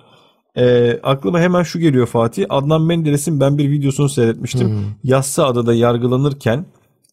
Ee, 0.57 0.99
aklıma 1.03 1.41
hemen 1.41 1.63
şu 1.63 1.79
geliyor 1.79 2.07
Fatih. 2.07 2.47
Adnan 2.49 2.83
Menderes'in 2.83 3.41
ben 3.41 3.59
bir 3.59 3.71
videosunu 3.71 4.09
seyretmiştim. 4.09 4.69
Hmm. 4.69 4.85
Yassıada'da 5.05 5.75
yargılanırken 5.75 6.67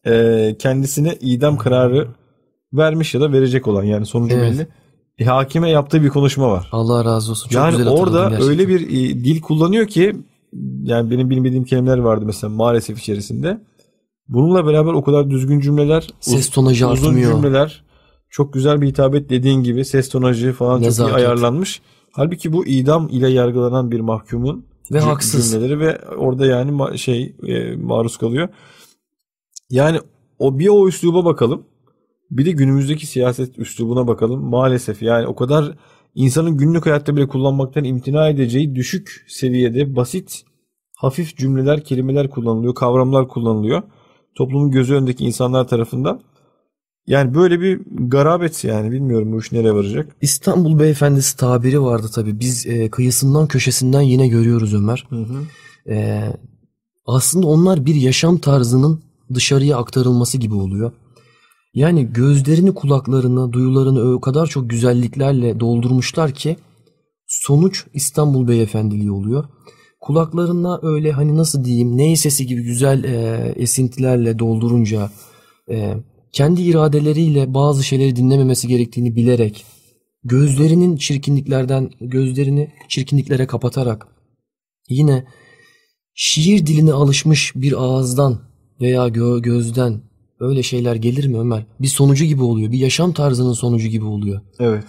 e, 0.06 0.56
kendisine 0.58 1.14
idam 1.20 1.58
kararı 1.58 2.08
vermiş 2.72 3.14
ya 3.14 3.20
da 3.20 3.32
verecek 3.32 3.68
olan 3.68 3.84
yani 3.84 4.06
sonucu 4.06 4.36
Evet. 4.36 4.52
belli. 4.52 4.68
E, 5.18 5.24
hakime 5.24 5.70
yaptığı 5.70 6.02
bir 6.02 6.08
konuşma 6.08 6.50
var. 6.50 6.68
Allah 6.72 7.04
razı 7.04 7.30
olsun. 7.30 7.48
Çok 7.48 7.62
yani 7.62 7.76
güzel 7.76 7.88
orada 7.92 8.22
gerçekten. 8.22 8.48
öyle 8.48 8.68
bir 8.68 8.80
e, 8.80 9.24
dil 9.24 9.40
kullanıyor 9.40 9.86
ki 9.86 10.16
yani 10.82 11.10
benim 11.10 11.30
bilmediğim 11.30 11.64
kelimeler 11.64 11.98
vardı 11.98 12.24
mesela 12.26 12.50
maalesef 12.54 12.98
içerisinde. 12.98 13.60
Bununla 14.28 14.66
beraber 14.66 14.92
o 14.92 15.04
kadar 15.04 15.30
düzgün 15.30 15.60
cümleler, 15.60 16.06
Ses 16.20 16.50
tonajı 16.50 16.88
uzun 16.88 17.06
artmıyor. 17.06 17.32
cümleler, 17.42 17.84
çok 18.30 18.52
güzel 18.52 18.80
bir 18.80 18.86
hitabet 18.86 19.30
dediğin 19.30 19.62
gibi 19.62 19.84
ses 19.84 20.08
tonajı 20.08 20.52
falan 20.52 20.74
çok 20.76 20.82
Nezaket. 20.82 21.14
iyi 21.14 21.16
ayarlanmış. 21.16 21.80
Halbuki 22.12 22.52
bu 22.52 22.66
idam 22.66 23.08
ile 23.08 23.28
yargılanan 23.28 23.90
bir 23.90 24.00
mahkumun 24.00 24.66
Ve 24.92 25.00
haksız. 25.00 25.52
cümleleri 25.52 25.80
ve 25.80 25.98
orada 26.16 26.46
yani 26.46 26.98
şey 26.98 27.36
e, 27.46 27.76
maruz 27.76 28.16
kalıyor. 28.16 28.48
Yani 29.70 29.98
o 30.38 30.58
bir 30.58 30.68
o 30.68 30.88
üsluba 30.88 31.24
bakalım. 31.24 31.62
Bir 32.30 32.44
de 32.44 32.50
günümüzdeki 32.50 33.06
siyaset 33.06 33.58
üslubuna 33.58 34.06
bakalım. 34.06 34.44
Maalesef 34.44 35.02
yani 35.02 35.26
o 35.26 35.34
kadar 35.34 35.76
insanın 36.14 36.56
günlük 36.56 36.86
hayatta 36.86 37.16
bile 37.16 37.28
kullanmaktan 37.28 37.84
imtina 37.84 38.28
edeceği 38.28 38.74
düşük 38.74 39.24
seviyede 39.28 39.96
basit, 39.96 40.42
hafif 40.96 41.36
cümleler, 41.36 41.84
kelimeler 41.84 42.30
kullanılıyor, 42.30 42.74
kavramlar 42.74 43.28
kullanılıyor. 43.28 43.82
Toplumun 44.34 44.70
gözü 44.70 44.94
önündeki 44.94 45.24
insanlar 45.24 45.68
tarafından. 45.68 46.20
Yani 47.06 47.34
böyle 47.34 47.60
bir 47.60 47.80
garabet 47.90 48.64
yani 48.64 48.90
bilmiyorum 48.92 49.32
bu 49.32 49.38
iş 49.38 49.52
nereye 49.52 49.74
varacak. 49.74 50.16
İstanbul 50.20 50.78
Beyefendisi 50.78 51.36
tabiri 51.36 51.82
vardı 51.82 52.06
tabii. 52.14 52.40
Biz 52.40 52.66
e, 52.66 52.90
kıyısından 52.90 53.46
köşesinden 53.46 54.00
yine 54.00 54.28
görüyoruz 54.28 54.74
Ömer. 54.74 55.08
E, 55.88 56.22
aslında 57.06 57.46
onlar 57.46 57.86
bir 57.86 57.94
yaşam 57.94 58.38
tarzının 58.38 59.02
dışarıya 59.34 59.76
aktarılması 59.76 60.38
gibi 60.38 60.54
oluyor. 60.54 60.92
Yani 61.76 62.12
gözlerini, 62.12 62.74
kulaklarını, 62.74 63.52
duyularını 63.52 64.14
o 64.14 64.20
kadar 64.20 64.46
çok 64.46 64.70
güzelliklerle 64.70 65.60
doldurmuşlar 65.60 66.34
ki 66.34 66.56
sonuç 67.26 67.84
İstanbul 67.94 68.48
Beyefendiliği 68.48 69.10
oluyor. 69.10 69.44
Kulaklarına 70.00 70.80
öyle 70.82 71.12
hani 71.12 71.36
nasıl 71.36 71.64
diyeyim 71.64 71.96
ney 71.96 72.16
sesi 72.16 72.46
gibi 72.46 72.62
güzel 72.62 73.04
e, 73.04 73.52
esintilerle 73.56 74.38
doldurunca 74.38 75.10
e, 75.70 75.94
kendi 76.32 76.62
iradeleriyle 76.62 77.54
bazı 77.54 77.84
şeyleri 77.84 78.16
dinlememesi 78.16 78.68
gerektiğini 78.68 79.16
bilerek 79.16 79.64
gözlerinin 80.24 80.96
çirkinliklerden 80.96 81.90
gözlerini 82.00 82.72
çirkinliklere 82.88 83.46
kapatarak 83.46 84.06
yine 84.88 85.26
şiir 86.14 86.66
diline 86.66 86.92
alışmış 86.92 87.52
bir 87.56 87.82
ağızdan 87.82 88.38
veya 88.80 89.08
gö- 89.08 89.42
gözden 89.42 90.05
öyle 90.40 90.62
şeyler 90.62 90.94
gelir 90.94 91.26
mi 91.26 91.38
Ömer? 91.38 91.66
Bir 91.80 91.86
sonucu 91.86 92.24
gibi 92.24 92.42
oluyor. 92.42 92.72
Bir 92.72 92.78
yaşam 92.78 93.12
tarzının 93.12 93.52
sonucu 93.52 93.88
gibi 93.88 94.04
oluyor. 94.04 94.40
Evet. 94.58 94.84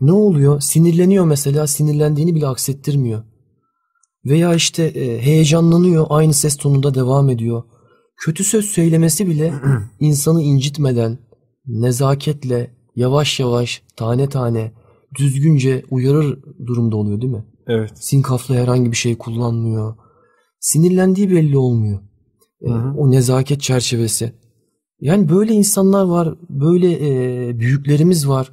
Ne 0.00 0.12
oluyor? 0.12 0.60
Sinirleniyor 0.60 1.24
mesela 1.24 1.66
sinirlendiğini 1.66 2.34
bile 2.34 2.46
aksettirmiyor. 2.46 3.22
Veya 4.24 4.54
işte 4.54 4.82
e, 4.84 5.20
heyecanlanıyor 5.22 6.06
aynı 6.08 6.34
ses 6.34 6.56
tonunda 6.56 6.94
devam 6.94 7.30
ediyor. 7.30 7.62
Kötü 8.16 8.44
söz 8.44 8.64
söylemesi 8.64 9.26
bile 9.26 9.54
insanı 10.00 10.42
incitmeden, 10.42 11.18
nezaketle, 11.66 12.76
yavaş 12.96 13.40
yavaş, 13.40 13.82
tane 13.96 14.28
tane, 14.28 14.72
düzgünce 15.18 15.82
uyarır 15.90 16.38
durumda 16.66 16.96
oluyor 16.96 17.20
değil 17.20 17.32
mi? 17.32 17.44
Evet. 17.66 17.90
Sinkaflı 17.94 18.54
herhangi 18.54 18.92
bir 18.92 18.96
şey 18.96 19.18
kullanmıyor. 19.18 19.94
Sinirlendiği 20.60 21.30
belli 21.30 21.58
olmuyor. 21.58 22.00
E, 22.62 22.70
Hı 22.70 22.74
hı. 22.74 22.94
o 22.96 23.10
nezaket 23.10 23.60
çerçevesi. 23.60 24.32
Yani 25.00 25.28
böyle 25.28 25.52
insanlar 25.52 26.04
var, 26.04 26.34
böyle 26.50 26.92
e, 26.92 27.58
büyüklerimiz 27.58 28.28
var. 28.28 28.52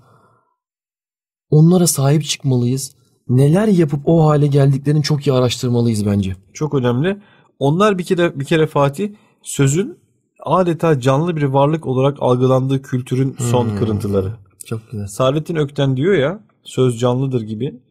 Onlara 1.49 1.87
sahip 1.87 2.23
çıkmalıyız. 2.23 2.95
Neler 3.29 3.67
yapıp 3.67 3.99
o 4.05 4.25
hale 4.25 4.47
geldiklerini 4.47 5.03
çok 5.03 5.27
iyi 5.27 5.33
araştırmalıyız 5.33 6.05
bence. 6.05 6.35
Çok 6.53 6.73
önemli. 6.73 7.17
Onlar 7.59 7.97
bir 7.97 8.03
kere 8.03 8.39
bir 8.39 8.45
kere 8.45 8.67
Fatih 8.67 9.09
sözün 9.43 9.97
adeta 10.45 10.99
canlı 10.99 11.35
bir 11.35 11.43
varlık 11.43 11.87
olarak 11.87 12.17
algılandığı 12.19 12.81
kültürün 12.81 13.35
son 13.39 13.69
Hmm. 13.69 13.77
kırıntıları. 13.77 14.33
Çok 14.65 14.91
güzel. 14.91 15.07
Saadettin 15.07 15.55
Ökten 15.55 15.97
diyor 15.97 16.13
ya 16.13 16.39
söz 16.63 16.99
canlıdır 16.99 17.41
gibi. 17.41 17.81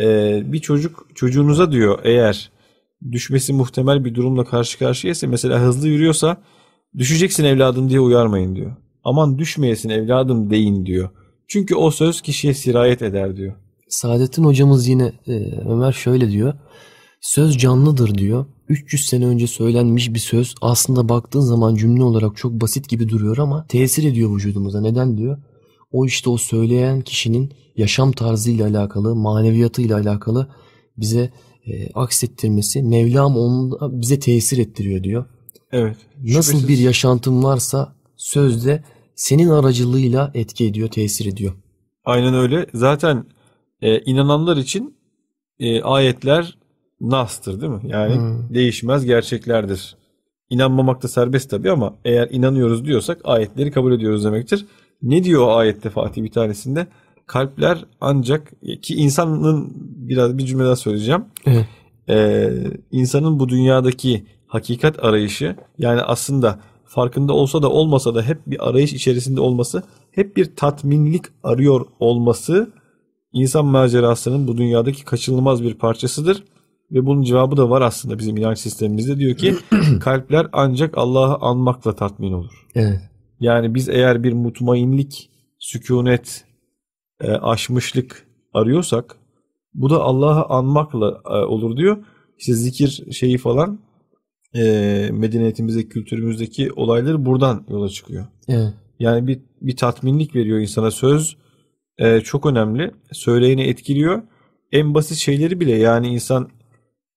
Ee, 0.00 0.42
bir 0.52 0.58
çocuk 0.58 1.06
çocuğunuza 1.14 1.72
diyor 1.72 1.98
eğer 2.04 2.50
düşmesi 3.12 3.52
muhtemel 3.52 4.04
bir 4.04 4.14
durumla 4.14 4.44
karşı 4.44 4.78
karşıyaysa 4.78 5.26
mesela 5.26 5.60
hızlı 5.60 5.88
yürüyorsa 5.88 6.36
düşeceksin 6.98 7.44
evladım 7.44 7.88
diye 7.88 8.00
uyarmayın 8.00 8.56
diyor. 8.56 8.76
Aman 9.04 9.38
düşmeyesin 9.38 9.88
evladım 9.88 10.50
deyin 10.50 10.86
diyor. 10.86 11.08
Çünkü 11.48 11.74
o 11.74 11.90
söz 11.90 12.20
kişiye 12.20 12.54
sirayet 12.54 13.02
eder 13.02 13.36
diyor. 13.36 13.54
Saadettin 13.88 14.44
hocamız 14.44 14.88
yine 14.88 15.12
e, 15.26 15.32
Ömer 15.68 15.92
şöyle 15.92 16.30
diyor. 16.30 16.54
Söz 17.20 17.58
canlıdır 17.58 18.18
diyor. 18.18 18.46
300 18.68 19.06
sene 19.06 19.26
önce 19.26 19.46
söylenmiş 19.46 20.14
bir 20.14 20.18
söz 20.18 20.54
aslında 20.60 21.08
baktığın 21.08 21.40
zaman 21.40 21.74
cümle 21.74 22.02
olarak 22.02 22.36
çok 22.36 22.52
basit 22.52 22.88
gibi 22.88 23.08
duruyor 23.08 23.38
ama 23.38 23.66
tesir 23.68 24.04
ediyor 24.04 24.36
vücudumuza. 24.36 24.80
Neden 24.80 25.18
diyor? 25.18 25.38
O 25.92 26.06
işte 26.06 26.30
o 26.30 26.36
söyleyen 26.36 27.00
kişinin 27.00 27.52
yaşam 27.76 28.12
tarzıyla 28.12 28.68
alakalı, 28.68 29.14
maneviyatıyla 29.14 29.98
alakalı 29.98 30.48
bize 30.96 31.30
e, 31.66 31.92
aksettirmesi, 31.94 32.82
Mevlam 32.82 33.36
onu 33.36 33.78
bize 33.92 34.18
tesir 34.18 34.58
ettiriyor 34.58 35.02
diyor. 35.02 35.24
Evet. 35.74 35.96
Nasıl 36.22 36.52
Şüphesiz. 36.52 36.68
bir 36.68 36.78
yaşantın 36.78 37.42
varsa 37.42 37.92
sözde 38.16 38.82
senin 39.14 39.48
aracılığıyla 39.48 40.30
etki 40.34 40.64
ediyor, 40.66 40.88
tesir 40.88 41.32
ediyor. 41.32 41.52
Aynen 42.04 42.34
öyle. 42.34 42.66
Zaten 42.74 43.24
e, 43.82 43.98
inananlar 44.00 44.56
için 44.56 44.96
e, 45.58 45.82
ayetler 45.82 46.58
nastır 47.00 47.60
değil 47.60 47.72
mi? 47.72 47.80
Yani 47.84 48.14
Hmm. 48.14 48.54
değişmez 48.54 49.04
gerçeklerdir. 49.04 49.96
İnanmamak 50.50 51.02
da 51.02 51.08
serbest 51.08 51.50
tabii 51.50 51.70
ama 51.70 51.94
eğer 52.04 52.28
inanıyoruz 52.30 52.84
diyorsak 52.84 53.20
ayetleri 53.24 53.70
kabul 53.70 53.92
ediyoruz 53.92 54.24
demektir. 54.24 54.66
Ne 55.02 55.24
diyor 55.24 55.46
o 55.46 55.52
ayette 55.56 55.90
Fatih 55.90 56.22
bir 56.22 56.30
tanesinde? 56.30 56.86
Kalpler 57.26 57.84
ancak 58.00 58.52
ki 58.82 58.94
insanın 58.94 59.72
biraz 60.08 60.38
bir 60.38 60.46
cümle 60.46 60.64
daha 60.64 60.76
söyleyeceğim. 60.76 61.24
Evet. 61.46 61.66
Ee, 62.08 62.50
insanın 62.90 63.38
bu 63.38 63.48
dünyadaki 63.48 64.24
hakikat 64.54 65.04
arayışı 65.04 65.56
yani 65.78 66.00
aslında 66.00 66.60
farkında 66.84 67.32
olsa 67.32 67.62
da 67.62 67.70
olmasa 67.70 68.14
da 68.14 68.22
hep 68.22 68.38
bir 68.46 68.68
arayış 68.68 68.92
içerisinde 68.92 69.40
olması, 69.40 69.82
hep 70.10 70.36
bir 70.36 70.56
tatminlik 70.56 71.24
arıyor 71.42 71.86
olması 72.00 72.72
insan 73.32 73.66
macerasının 73.66 74.48
bu 74.48 74.56
dünyadaki 74.56 75.04
kaçınılmaz 75.04 75.62
bir 75.62 75.74
parçasıdır. 75.74 76.44
Ve 76.90 77.06
bunun 77.06 77.22
cevabı 77.22 77.56
da 77.56 77.70
var 77.70 77.82
aslında 77.82 78.18
bizim 78.18 78.36
inanç 78.36 78.58
sistemimizde. 78.58 79.18
Diyor 79.18 79.36
ki 79.36 79.54
kalpler 80.00 80.46
ancak 80.52 80.98
Allah'ı 80.98 81.36
anmakla 81.40 81.94
tatmin 81.94 82.32
olur. 82.32 82.66
Evet. 82.74 83.00
Yani 83.40 83.74
biz 83.74 83.88
eğer 83.88 84.22
bir 84.22 84.32
mutmainlik, 84.32 85.30
sükunet, 85.58 86.44
e, 87.20 87.30
aşmışlık 87.32 88.26
arıyorsak 88.52 89.16
bu 89.74 89.90
da 89.90 90.02
Allah'ı 90.02 90.44
anmakla 90.44 91.20
e, 91.30 91.36
olur 91.36 91.76
diyor. 91.76 91.96
İşte 92.38 92.54
zikir 92.54 93.12
şeyi 93.12 93.38
falan 93.38 93.78
e, 94.56 94.62
medeniyetimizdeki, 95.12 95.88
kültürümüzdeki 95.88 96.72
olayları 96.72 97.24
buradan 97.26 97.64
yola 97.70 97.88
çıkıyor. 97.88 98.26
Evet. 98.48 98.72
Yani 99.00 99.26
bir, 99.26 99.40
bir 99.60 99.76
tatminlik 99.76 100.34
veriyor 100.34 100.58
insana 100.58 100.90
söz. 100.90 101.36
e, 101.98 102.20
çok 102.20 102.46
önemli. 102.46 102.90
Söyleyeni 103.12 103.62
etkiliyor. 103.62 104.22
En 104.72 104.94
basit 104.94 105.18
şeyleri 105.18 105.60
bile 105.60 105.72
yani 105.72 106.08
insan 106.08 106.48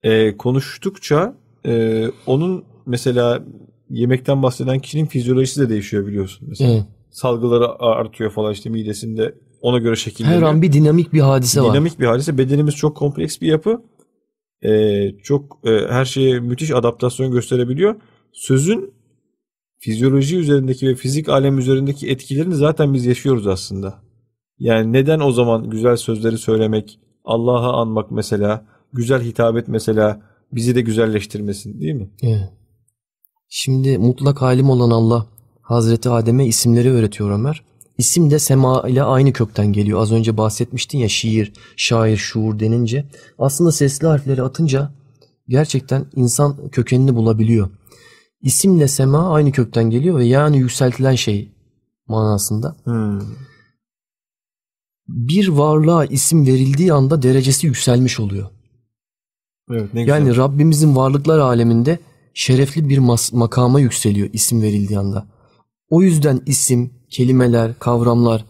e, 0.03 0.38
konuştukça 0.38 1.33
e, 1.65 2.05
onun 2.25 2.63
mesela 2.85 3.43
yemekten 3.89 4.43
bahseden 4.43 4.79
kişinin 4.79 5.05
fizyolojisi 5.05 5.61
de 5.61 5.69
değişiyor 5.69 6.07
biliyorsun. 6.07 6.47
Mesela 6.49 6.71
Evet. 6.71 6.83
salgıları 7.11 7.79
artıyor 7.79 8.31
falan 8.31 8.53
işte 8.53 8.69
midesinde 8.69 9.35
ona 9.61 9.77
göre 9.77 9.95
şekilleniyor. 9.95 10.41
Her 10.41 10.47
an 10.47 10.61
bir 10.61 10.73
dinamik 10.73 11.13
bir 11.13 11.19
hadise 11.19 11.61
var. 11.61 11.71
Dinamik 11.71 11.99
bir 11.99 12.05
hadise. 12.05 12.38
Bedenimiz 12.38 12.75
çok 12.75 12.97
kompleks 12.97 13.41
bir 13.41 13.47
yapı. 13.47 13.81
Ee, 14.66 15.12
çok 15.24 15.60
e, 15.64 15.70
her 15.89 16.05
şeye 16.05 16.39
müthiş 16.39 16.72
adaptasyon 16.72 17.32
gösterebiliyor. 17.32 17.95
Sözün 18.34 18.93
fizyoloji 19.80 20.38
üzerindeki 20.38 20.88
ve 20.88 20.95
fizik 20.95 21.30
alem 21.30 21.58
üzerindeki 21.58 22.10
etkilerini 22.10 22.55
zaten 22.55 22.93
biz 22.93 23.05
yaşıyoruz 23.05 23.47
aslında. 23.47 24.01
Yani 24.60 24.93
neden 24.93 25.20
o 25.20 25.32
zaman 25.32 25.70
güzel 25.70 25.97
sözleri 25.97 26.38
söylemek, 26.38 26.99
Allah'a 27.26 27.82
anmak 27.82 28.12
mesela, 28.12 28.66
güzel 28.93 29.22
hitap 29.22 29.68
mesela 29.68 30.22
bizi 30.51 30.76
de 30.76 30.82
güzelleştirmesin 30.82 31.82
değil 31.82 31.93
mi? 31.93 32.10
Şimdi 33.49 33.97
mutlak 33.97 34.41
halim 34.41 34.70
olan 34.70 34.89
Allah 34.89 35.28
Hazreti 35.62 36.10
Adem'e 36.10 36.45
isimleri 36.45 36.91
öğretiyor 36.91 37.32
Ömer. 37.32 37.64
İsim 37.98 38.32
de 38.32 38.39
sema 38.39 38.89
ile 38.89 39.04
aynı 39.04 39.34
kökten 39.34 39.74
geliyor. 39.74 40.02
Az 40.02 40.12
önce 40.12 40.38
bahsetmiştin 40.38 40.98
ya 40.98 41.10
şiir, 41.10 41.54
şair, 41.78 42.18
şuur 42.18 42.60
denince. 42.60 43.06
Aslında 43.39 43.72
sesli 43.72 44.08
harfleri 44.08 44.41
atınca 44.41 44.91
gerçekten 45.48 46.06
insan 46.16 46.70
kökenini 46.72 47.16
bulabiliyor. 47.16 47.70
İsimle 48.41 48.88
sema 48.88 49.34
aynı 49.34 49.52
kökten 49.52 49.89
geliyor 49.89 50.20
ve 50.20 50.26
yani 50.26 50.58
yükseltilen 50.58 51.16
şey 51.16 51.52
manasında. 52.08 52.76
Hmm. 52.84 53.22
Bir 55.08 55.48
varlığa 55.48 56.06
isim 56.06 56.48
verildiği 56.48 56.93
anda 56.93 57.22
derecesi 57.22 57.68
yükselmiş 57.68 58.20
oluyor. 58.20 58.50
Evet 59.72 59.93
ne 59.93 60.04
güzel. 60.04 60.20
Yani 60.20 60.38
Rabbimizin 60.38 60.95
varlıklar 60.95 61.39
aleminde 61.39 62.00
şerefli 62.34 62.89
bir 62.89 62.98
mas- 62.98 63.36
makama 63.36 63.80
yükseliyor 63.80 64.30
isim 64.34 64.62
verildiği 64.62 65.00
anda. 65.00 65.28
O 65.89 66.02
yüzden 66.02 66.41
isim, 66.45 66.93
kelimeler, 67.10 67.80
kavramlar 67.80 68.45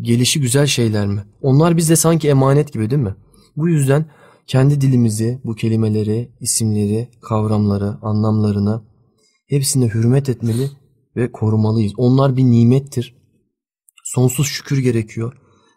gelişi 0.00 0.40
güzel 0.40 0.66
şeyler 0.66 1.06
mi? 1.06 1.24
Onlar 1.42 1.76
bize 1.76 1.96
sanki 1.96 2.28
emanet 2.28 2.72
gibi 2.72 2.90
değil 2.90 3.02
mi? 3.02 3.14
Bu 3.56 3.68
yüzden 3.68 4.06
kendi 4.46 4.80
dilimizi, 4.80 5.40
bu 5.44 5.54
kelimeleri, 5.54 6.32
isimleri, 6.40 7.08
kavramları, 7.20 7.98
anlamlarını 8.02 8.82
hepsine 9.48 9.88
hürmet 9.88 10.28
etmeli 10.28 10.70
ve 11.16 11.32
korumalıyız. 11.32 11.92
Onlar 11.96 12.36
bir 12.36 12.44
nimettir. 12.44 13.16
Sonsuz 14.04 14.46
şükür 14.46 14.78
gerekiyor. 14.78 15.32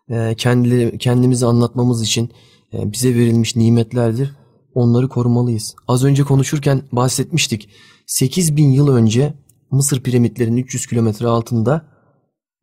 Ee, 0.09 0.35
kendileri, 0.37 0.97
kendimizi 0.97 1.45
anlatmamız 1.45 2.03
için 2.03 2.31
e, 2.73 2.91
bize 2.91 3.15
verilmiş 3.15 3.55
nimetlerdir. 3.55 4.35
Onları 4.73 5.09
korumalıyız. 5.09 5.75
Az 5.87 6.03
önce 6.03 6.23
konuşurken 6.23 6.81
bahsetmiştik. 6.91 7.69
8000 8.07 8.69
yıl 8.69 8.87
önce 8.87 9.33
Mısır 9.71 10.03
piramitlerinin 10.03 10.61
300 10.61 10.87
kilometre 10.87 11.27
altında 11.27 11.90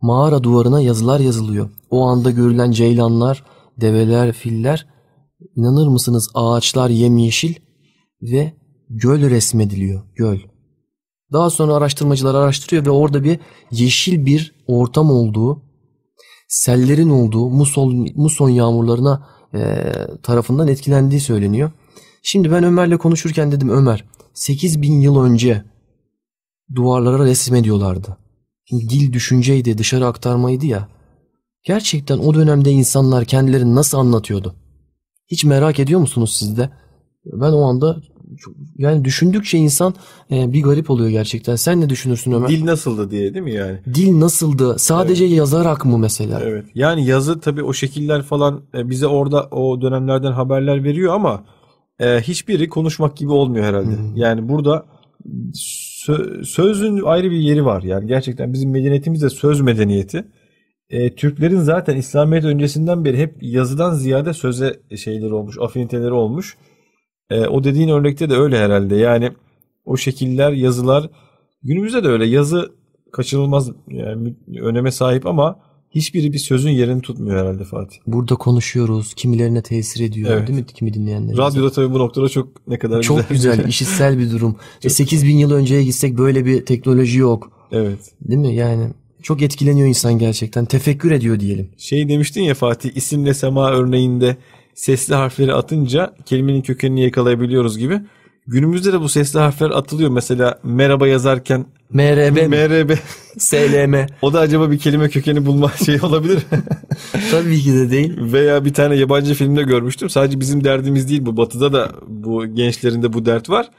mağara 0.00 0.42
duvarına 0.42 0.80
yazılar 0.80 1.20
yazılıyor. 1.20 1.70
O 1.90 2.06
anda 2.06 2.30
görülen 2.30 2.70
ceylanlar, 2.70 3.44
develer, 3.80 4.32
filler, 4.32 4.86
inanır 5.56 5.88
mısınız 5.88 6.30
ağaçlar 6.34 6.90
yemyeşil 6.90 7.54
ve 8.22 8.52
göl 8.90 9.30
resmediliyor. 9.30 10.02
Göl. 10.14 10.38
Daha 11.32 11.50
sonra 11.50 11.74
araştırmacılar 11.74 12.34
araştırıyor 12.34 12.86
ve 12.86 12.90
orada 12.90 13.24
bir 13.24 13.38
yeşil 13.70 14.26
bir 14.26 14.54
ortam 14.66 15.10
olduğu, 15.10 15.62
sellerin 16.48 17.10
olduğu, 17.10 17.50
muson, 17.50 18.08
muson 18.14 18.48
yağmurlarına 18.48 19.26
e, 19.54 19.92
tarafından 20.22 20.68
etkilendiği 20.68 21.20
söyleniyor. 21.20 21.70
Şimdi 22.22 22.52
ben 22.52 22.64
Ömer'le 22.64 22.98
konuşurken 22.98 23.52
dedim 23.52 23.68
Ömer 23.68 24.04
8000 24.34 25.00
yıl 25.00 25.20
önce 25.20 25.64
duvarlara 26.74 27.24
resmediyorlardı. 27.24 28.16
Şimdi 28.68 28.88
dil 28.88 29.12
düşünceydi, 29.12 29.78
dışarı 29.78 30.06
aktarmaydı 30.06 30.66
ya. 30.66 30.88
Gerçekten 31.64 32.18
o 32.18 32.34
dönemde 32.34 32.70
insanlar 32.70 33.24
kendilerini 33.24 33.74
nasıl 33.74 33.98
anlatıyordu? 33.98 34.54
Hiç 35.26 35.44
merak 35.44 35.78
ediyor 35.78 36.00
musunuz 36.00 36.36
siz 36.38 36.56
de? 36.56 36.70
Ben 37.24 37.52
o 37.52 37.62
anda 37.62 37.96
yani 38.78 39.04
düşündükçe 39.04 39.58
insan 39.58 39.94
e, 40.30 40.52
bir 40.52 40.62
garip 40.62 40.90
oluyor 40.90 41.08
gerçekten. 41.08 41.56
Sen 41.56 41.80
ne 41.80 41.88
düşünürsün 41.88 42.32
Ömer? 42.32 42.48
Dil, 42.48 42.56
Dil 42.56 42.66
nasıldı 42.66 43.10
diye 43.10 43.34
değil 43.34 43.44
mi 43.44 43.54
yani? 43.54 43.78
nasıldı? 44.20 44.78
Sadece 44.78 45.24
yazarak 45.24 45.84
mı 45.84 45.98
mesela? 45.98 46.40
Evet. 46.40 46.66
Yani 46.74 47.06
yazı 47.06 47.40
tabii 47.40 47.62
o 47.62 47.72
şekiller 47.72 48.22
falan 48.22 48.62
e, 48.74 48.90
bize 48.90 49.06
orada 49.06 49.42
o 49.50 49.80
dönemlerden 49.80 50.32
haberler 50.32 50.84
veriyor 50.84 51.14
ama 51.14 51.44
e, 51.98 52.20
hiçbiri 52.20 52.68
konuşmak 52.68 53.16
gibi 53.16 53.30
olmuyor 53.30 53.64
herhalde. 53.64 53.94
Yani 54.14 54.48
burada 54.48 54.84
sö- 56.06 56.44
sözün 56.44 57.02
ayrı 57.04 57.30
bir 57.30 57.36
yeri 57.36 57.64
var. 57.64 57.82
Yani 57.82 58.06
gerçekten 58.06 58.52
bizim 58.52 58.70
medeniyetimiz 58.70 59.22
de 59.22 59.30
söz 59.30 59.60
medeniyeti. 59.60 60.24
E, 60.90 61.14
Türklerin 61.14 61.60
zaten 61.60 61.96
İslamiyet 61.96 62.44
öncesinden 62.44 63.04
beri 63.04 63.18
hep 63.18 63.36
yazıdan 63.40 63.94
ziyade 63.94 64.32
söze 64.32 64.80
şeyleri 64.96 65.34
olmuş, 65.34 65.58
afiniteleri 65.60 66.12
olmuş. 66.12 66.56
E, 67.30 67.46
o 67.46 67.64
dediğin 67.64 67.88
örnekte 67.88 68.30
de 68.30 68.34
öyle 68.34 68.58
herhalde. 68.58 68.96
Yani 68.96 69.32
o 69.84 69.96
şekiller, 69.96 70.52
yazılar 70.52 71.10
günümüzde 71.62 72.04
de 72.04 72.08
öyle. 72.08 72.26
Yazı 72.26 72.72
kaçınılmaz 73.12 73.70
yani 73.88 74.34
öneme 74.60 74.90
sahip 74.90 75.26
ama 75.26 75.60
hiçbiri 75.98 76.32
bir 76.32 76.38
sözün 76.38 76.70
yerini 76.70 77.02
tutmuyor 77.02 77.40
herhalde 77.40 77.64
Fatih. 77.64 77.96
Burada 78.06 78.34
konuşuyoruz. 78.34 79.14
Kimilerine 79.14 79.62
tesir 79.62 80.04
ediyor 80.04 80.30
Evet. 80.32 80.48
değil 80.48 80.58
mi? 80.58 80.66
Kimi 80.66 80.94
dinleyenler. 80.94 81.36
Radyoda 81.36 81.70
tabii 81.72 81.92
bu 81.92 81.98
noktada 81.98 82.28
çok 82.28 82.68
ne 82.68 82.78
kadar 82.78 83.02
Çok 83.02 83.28
güzel, 83.28 83.64
işitsel 83.68 84.18
bir 84.18 84.30
durum. 84.30 84.56
E 84.84 84.88
8000 84.88 85.36
yıl 85.36 85.50
önceye 85.52 85.84
gitsek 85.84 86.18
böyle 86.18 86.44
bir 86.44 86.66
teknoloji 86.66 87.18
yok. 87.18 87.52
Evet. 87.72 87.98
Değil 88.20 88.40
mi? 88.40 88.54
Yani 88.54 88.88
çok 89.22 89.42
etkileniyor 89.42 89.88
insan 89.88 90.18
gerçekten. 90.18 90.64
Tefekkür 90.64 91.10
ediyor 91.10 91.40
diyelim. 91.40 91.68
Şey 91.78 92.08
demiştin 92.08 92.42
ya 92.42 92.54
Fatih 92.54 92.90
isimle 92.94 93.34
sema 93.34 93.70
örneğinde 93.70 94.36
sesli 94.74 95.14
harfleri 95.14 95.54
atınca 95.54 96.14
kelimenin 96.26 96.62
kökenini 96.62 97.02
yakalayabiliyoruz 97.02 97.78
gibi. 97.78 98.00
Günümüzde 98.50 98.92
de 98.92 99.00
bu 99.00 99.08
sesli 99.08 99.38
harfler 99.38 99.70
atılıyor. 99.70 100.10
Mesela 100.10 100.58
merhaba 100.62 101.08
yazarken 101.08 101.66
MRB, 101.92 102.36
mi? 102.36 102.48
MRB 102.48 102.90
SLM. 103.38 104.06
o 104.22 104.32
da 104.32 104.40
acaba 104.40 104.70
bir 104.70 104.78
kelime 104.78 105.08
kökeni 105.08 105.46
bulma 105.46 105.70
şey 105.86 105.98
olabilir? 106.02 106.38
Tabii 107.30 107.60
ki 107.60 107.72
de 107.72 107.90
değil. 107.90 108.18
Veya 108.32 108.64
bir 108.64 108.74
tane 108.74 108.96
yabancı 108.96 109.34
filmde 109.34 109.62
görmüştüm. 109.62 110.10
Sadece 110.10 110.40
bizim 110.40 110.64
derdimiz 110.64 111.08
değil 111.08 111.26
bu. 111.26 111.36
Batı'da 111.36 111.72
da 111.72 111.92
bu 112.06 112.46
gençlerinde 112.46 113.12
bu 113.12 113.26
dert 113.26 113.50
var. 113.50 113.70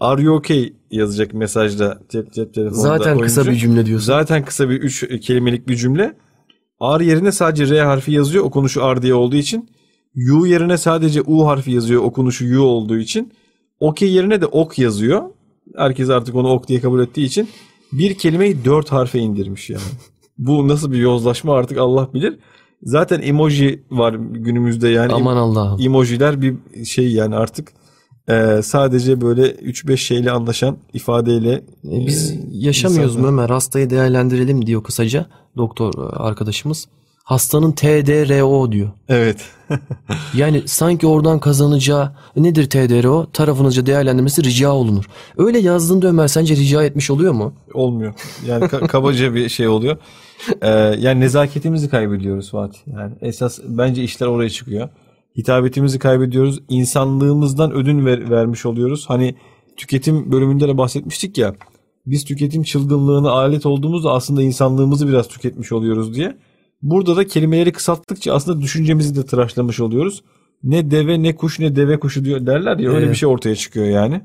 Are 0.00 0.22
you 0.22 0.36
okay 0.36 0.72
yazacak 0.90 1.34
mesajda 1.34 1.98
cep 2.08 2.32
cep 2.32 2.54
telefonda 2.54 2.82
Zaten 2.82 3.18
kısa 3.18 3.40
oyuncu. 3.40 3.54
bir 3.54 3.60
cümle 3.60 3.86
diyorsun. 3.86 4.06
Zaten 4.06 4.44
kısa 4.44 4.70
bir 4.70 4.76
üç 4.76 5.20
kelimelik 5.20 5.68
bir 5.68 5.76
cümle. 5.76 6.14
R 6.82 7.04
yerine 7.04 7.32
sadece 7.32 7.74
R 7.74 7.80
harfi 7.80 8.12
yazıyor 8.12 8.44
okunuşu 8.44 8.80
R 8.80 9.02
diye 9.02 9.14
olduğu 9.14 9.36
için. 9.36 9.70
U 10.32 10.46
yerine 10.46 10.78
sadece 10.78 11.22
U 11.22 11.46
harfi 11.46 11.70
yazıyor 11.70 12.02
okunuşu 12.02 12.60
U 12.60 12.62
olduğu 12.62 12.98
için. 12.98 13.32
OK 13.80 14.02
yerine 14.06 14.40
de 14.40 14.46
ok 14.46 14.78
yazıyor. 14.78 15.22
Herkes 15.76 16.10
artık 16.10 16.34
onu 16.34 16.48
ok 16.52 16.68
diye 16.68 16.80
kabul 16.80 17.00
ettiği 17.00 17.24
için 17.26 17.48
bir 17.92 18.14
kelimeyi 18.14 18.64
dört 18.64 18.92
harfe 18.92 19.18
indirmiş 19.18 19.70
yani. 19.70 19.82
Bu 20.38 20.68
nasıl 20.68 20.92
bir 20.92 20.98
yozlaşma 20.98 21.54
artık 21.54 21.78
Allah 21.78 22.08
bilir. 22.14 22.38
Zaten 22.82 23.22
emoji 23.22 23.82
var 23.90 24.14
günümüzde 24.14 24.88
yani. 24.88 25.12
Aman 25.12 25.36
Allah'ım. 25.36 25.80
Emojiler 25.80 26.42
bir 26.42 26.54
şey 26.84 27.12
yani 27.12 27.36
artık 27.36 27.72
e, 28.28 28.62
sadece 28.62 29.20
böyle 29.20 29.50
3-5 29.50 29.96
şeyle 29.96 30.30
anlaşan 30.30 30.76
ifadeyle 30.94 31.52
E, 31.52 32.06
Biz 32.06 32.30
e, 32.30 32.40
yaşamıyoruz 32.52 33.12
insanlar- 33.16 33.28
Ömer? 33.28 33.50
Hastayı 33.50 33.90
değerlendirelim 33.90 34.66
diyor 34.66 34.82
kısaca 34.84 35.26
doktor 35.56 35.92
arkadaşımız. 36.12 36.88
Hastanın 37.30 37.72
TDRO 37.72 38.72
diyor. 38.72 38.88
Evet. 39.08 39.44
Yani 40.34 40.62
sanki 40.66 41.06
oradan 41.06 41.38
kazanacağı 41.38 42.12
nedir 42.36 42.70
TDRO? 42.70 43.26
Tarafınızca 43.32 43.86
değerlendirmesi 43.86 44.44
rica 44.44 44.70
olunur. 44.72 45.04
Öyle 45.36 45.58
yazdığında 45.58 46.06
Ömer 46.08 46.28
sence 46.28 46.56
rica 46.56 46.84
etmiş 46.84 47.10
oluyor 47.10 47.32
mu? 47.32 47.52
Olmuyor. 47.74 48.14
Yani 48.46 48.64
ka- 48.64 48.86
kabaca 48.88 49.34
bir 49.34 49.48
şey 49.48 49.68
oluyor. 49.68 49.96
Ee, 50.62 50.68
yani 50.98 51.20
nezaketimizi 51.20 51.88
kaybediyoruz 51.88 52.50
Fatih. 52.50 52.78
Yani 52.86 53.12
esas 53.20 53.58
bence 53.64 54.02
işler 54.02 54.26
oraya 54.26 54.50
çıkıyor. 54.50 54.88
Hitabetimizi 55.38 55.98
kaybediyoruz. 55.98 56.60
İnsanlığımızdan 56.68 57.72
ödün 57.72 58.06
ver- 58.06 58.30
vermiş 58.30 58.66
oluyoruz. 58.66 59.04
Hani 59.08 59.34
tüketim 59.76 60.32
bölümünde 60.32 60.68
de 60.68 60.78
bahsetmiştik 60.78 61.38
ya. 61.38 61.54
Biz 62.06 62.24
tüketim 62.24 62.62
çılgınlığına 62.62 63.30
alet 63.30 63.66
olduğumuzda 63.66 64.10
aslında 64.12 64.42
insanlığımızı 64.42 65.08
biraz 65.08 65.28
tüketmiş 65.28 65.72
oluyoruz 65.72 66.14
diye. 66.14 66.36
Burada 66.82 67.16
da 67.16 67.26
kelimeleri 67.26 67.72
kısalttıkça 67.72 68.34
aslında 68.34 68.60
düşüncemizi 68.60 69.16
de 69.16 69.26
tıraşlamış 69.26 69.80
oluyoruz. 69.80 70.24
Ne 70.62 70.90
deve 70.90 71.22
ne 71.22 71.36
kuş 71.36 71.58
ne 71.58 71.76
deve 71.76 72.00
kuşu 72.00 72.24
diyor 72.24 72.46
derler 72.46 72.78
ya 72.78 72.90
öyle 72.90 72.98
Evet. 72.98 73.10
bir 73.10 73.14
şey 73.14 73.28
ortaya 73.28 73.56
çıkıyor 73.56 73.86
yani. 73.86 74.20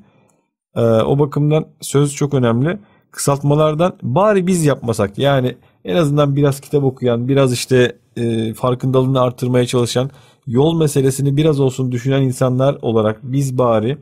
Ee, 0.75 0.81
o 0.81 1.19
bakımdan 1.19 1.65
söz 1.81 2.15
çok 2.15 2.33
önemli. 2.33 2.79
Kısaltmalardan 3.11 3.93
bari 4.03 4.47
biz 4.47 4.65
yapmasak 4.65 5.17
yani 5.17 5.55
en 5.85 5.95
azından 5.95 6.35
biraz 6.35 6.59
kitap 6.59 6.83
okuyan, 6.83 7.27
biraz 7.27 7.53
işte 7.53 7.97
e, 8.17 8.53
farkındalığını 8.53 9.21
artırmaya 9.21 9.65
çalışan, 9.65 10.09
yol 10.47 10.77
meselesini 10.77 11.37
biraz 11.37 11.59
olsun 11.59 11.91
düşünen 11.91 12.21
insanlar 12.21 12.77
olarak 12.81 13.19
biz 13.23 13.57
bari 13.57 13.97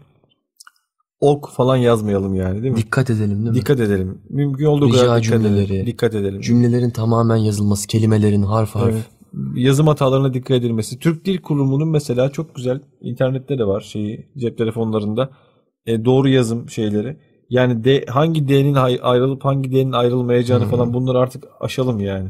ok 1.20 1.50
falan 1.50 1.78
yazmayalım 1.78 2.36
yani 2.36 2.64
değil 2.64 2.74
mi? 2.74 2.78
Dikkat 2.78 3.10
edelim 3.10 3.38
değil 3.38 3.50
mi? 3.50 3.56
Dikkat 3.56 3.80
edelim. 3.80 4.22
Mümkün 4.30 4.66
olduğu 4.66 4.88
Rica 4.88 4.98
kadar 5.02 5.24
dikkat 5.24 5.42
cümleleri. 5.42 5.66
edelim. 5.66 5.86
Dikkat 5.86 6.16
edelim. 6.16 6.42
Cümlelerin 6.42 6.90
tamamen 6.90 7.36
yazılması, 7.36 7.88
kelimelerin 7.88 8.44
harf 8.44 8.76
harf. 8.76 8.94
Evet. 8.94 9.06
Yazım 9.56 9.88
hatalarına 9.88 10.34
dikkat 10.34 10.58
edilmesi. 10.58 11.00
Türk 11.00 11.26
Dil 11.26 11.38
Kurumu'nun 11.42 11.88
mesela 11.90 12.32
çok 12.32 12.56
güzel 12.56 12.82
internette 13.02 13.58
de 13.60 13.68
var 13.68 13.82
şeyi 13.82 14.32
cep 14.38 14.58
telefonlarında 14.58 15.30
e, 15.86 16.06
doğru 16.06 16.30
yazım 16.30 16.70
şeyleri. 16.70 17.18
Yani 17.50 17.84
de, 17.84 18.06
hangi 18.10 18.48
D'nin 18.48 18.74
ayrılıp 19.02 19.46
hangi 19.46 19.72
D'nin 19.72 19.92
ayrılmayacağını 19.92 20.64
Hmm. 20.64 20.72
falan 20.72 20.94
bunları 20.94 21.18
artık 21.20 21.44
aşalım 21.60 22.00
yani. 22.00 22.30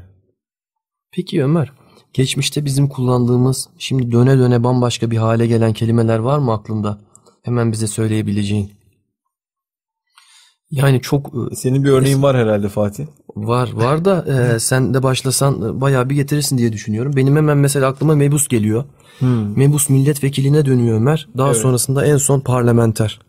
Peki 1.16 1.44
Ömer, 1.44 1.72
geçmişte 2.14 2.66
bizim 2.66 2.90
kullandığımız, 2.90 3.70
şimdi 3.78 4.12
döne 4.12 4.38
döne 4.38 4.64
bambaşka 4.64 5.12
bir 5.12 5.18
hale 5.18 5.48
gelen 5.48 5.74
kelimeler 5.74 6.20
var 6.20 6.40
mı 6.40 6.54
aklında? 6.54 6.98
Hemen 7.44 7.72
bize 7.72 7.88
söyleyebileceğin. 7.88 8.72
Yani 10.72 11.02
çok 11.02 11.28
e, 11.52 11.56
Senin 11.56 11.84
bir 11.84 11.90
örneğin 11.90 12.24
var 12.24 12.38
herhalde 12.38 12.70
Fatih. 12.70 13.06
var 13.36 13.70
var 13.74 14.06
da 14.06 14.26
e, 14.56 14.60
sen 14.60 14.94
de 14.94 15.04
başlasan 15.04 15.62
e, 15.78 15.82
bayağı 15.82 16.10
bir 16.10 16.16
getirirsin 16.16 16.58
diye 16.58 16.74
düşünüyorum. 16.74 17.14
Benim 17.16 17.36
hemen 17.36 17.58
mesela 17.58 17.88
aklıma 17.88 18.16
mebus 18.16 18.48
geliyor. 18.48 18.84
Mebus 19.56 19.90
milletvekiline 19.90 20.66
dönüyor 20.66 20.96
Ömer. 20.98 21.28
Daha 21.38 21.48
Evet. 21.48 21.58
sonrasında 21.58 22.06
en 22.06 22.18
son 22.18 22.40
parlamenter. 22.40 23.20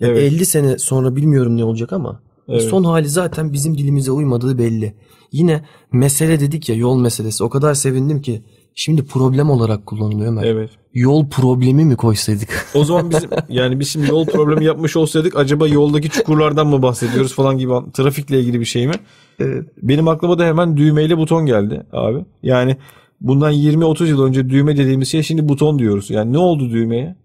Yani 0.00 0.12
Evet. 0.12 0.32
50 0.32 0.46
sene 0.46 0.78
sonra 0.78 1.16
bilmiyorum 1.16 1.56
ne 1.56 1.64
olacak 1.64 1.92
ama 1.92 2.20
Evet. 2.48 2.62
son 2.62 2.84
hali 2.84 3.08
zaten 3.08 3.52
bizim 3.52 3.78
dilimize 3.78 4.10
uymadığı 4.12 4.58
belli. 4.58 4.94
Yine 5.32 5.64
mesele 5.92 6.40
dedik 6.40 6.68
ya 6.68 6.74
yol 6.76 7.00
meselesi. 7.00 7.44
O 7.44 7.50
kadar 7.50 7.74
sevindim 7.74 8.22
ki 8.22 8.44
şimdi 8.74 9.04
problem 9.04 9.50
olarak 9.50 9.86
kullanılıyor 9.86 10.32
Ömer. 10.32 10.44
Evet. 10.44 10.70
Yol 10.94 11.28
problemi 11.28 11.84
mi 11.84 11.96
koysaydık? 11.96 12.66
O 12.74 12.84
zaman 12.84 13.10
bizim 13.10 13.30
yani 13.48 13.80
biz 13.80 13.88
şimdi 13.88 14.10
yol 14.10 14.26
problemi 14.26 14.64
yapmış 14.64 14.96
olsaydık 14.96 15.36
acaba 15.36 15.68
yoldaki 15.68 16.08
çukurlardan 16.10 16.66
mı 16.66 16.82
bahsediyoruz 16.82 17.34
falan 17.34 17.58
gibi 17.58 17.72
trafikle 17.92 18.40
ilgili 18.40 18.60
bir 18.60 18.64
şey 18.64 18.86
mi? 18.86 18.94
Evet. 19.38 19.64
Benim 19.82 20.08
aklıma 20.08 20.38
da 20.38 20.44
hemen 20.44 20.76
düğmeyle 20.76 21.18
buton 21.18 21.46
geldi 21.46 21.86
abi. 21.92 22.24
Yani 22.42 22.76
bundan 23.20 23.52
20-30 23.52 24.06
yıl 24.06 24.22
önce 24.22 24.50
düğme 24.50 24.76
dediğimiz 24.76 25.08
şey 25.08 25.22
şimdi 25.22 25.48
buton 25.48 25.78
diyoruz. 25.78 26.10
Yani 26.10 26.32
ne 26.32 26.38
oldu 26.38 26.70
düğmeye? 26.70 27.16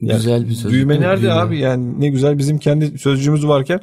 Yani 0.00 0.16
Güzel 0.16 0.48
bir 0.48 0.52
söz. 0.54 0.72
Düğme 0.72 1.00
nerede 1.00 1.22
Düğme. 1.22 1.32
abi? 1.32 1.58
Yani 1.58 2.00
ne 2.00 2.08
güzel 2.08 2.38
bizim 2.38 2.58
kendi 2.58 2.98
sözcüğümüz 2.98 3.46
varken. 3.46 3.80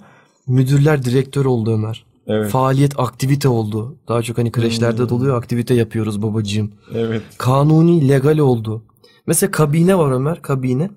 Müdürler 0.48 1.04
direktör 1.04 1.46
oldu 1.46 1.74
Ömer. 1.74 2.06
Evet. 2.28 2.50
Faaliyet 2.52 3.00
aktivite 3.00 3.50
oldu. 3.50 3.98
Daha 4.08 4.22
çok 4.22 4.38
hani 4.38 4.52
kreşlerde 4.52 5.02
Hmm. 5.02 5.10
de 5.10 5.14
oluyor 5.14 5.38
aktivite 5.38 5.74
yapıyoruz 5.74 6.22
babacığım. 6.22 6.72
Evet. 6.94 7.22
Kanuni 7.38 8.10
legal 8.10 8.38
oldu. 8.38 8.84
Mesela 9.28 9.52
kabine 9.52 9.98
var 9.98 10.12
Ömer 10.12 10.42
kabine. 10.42 10.90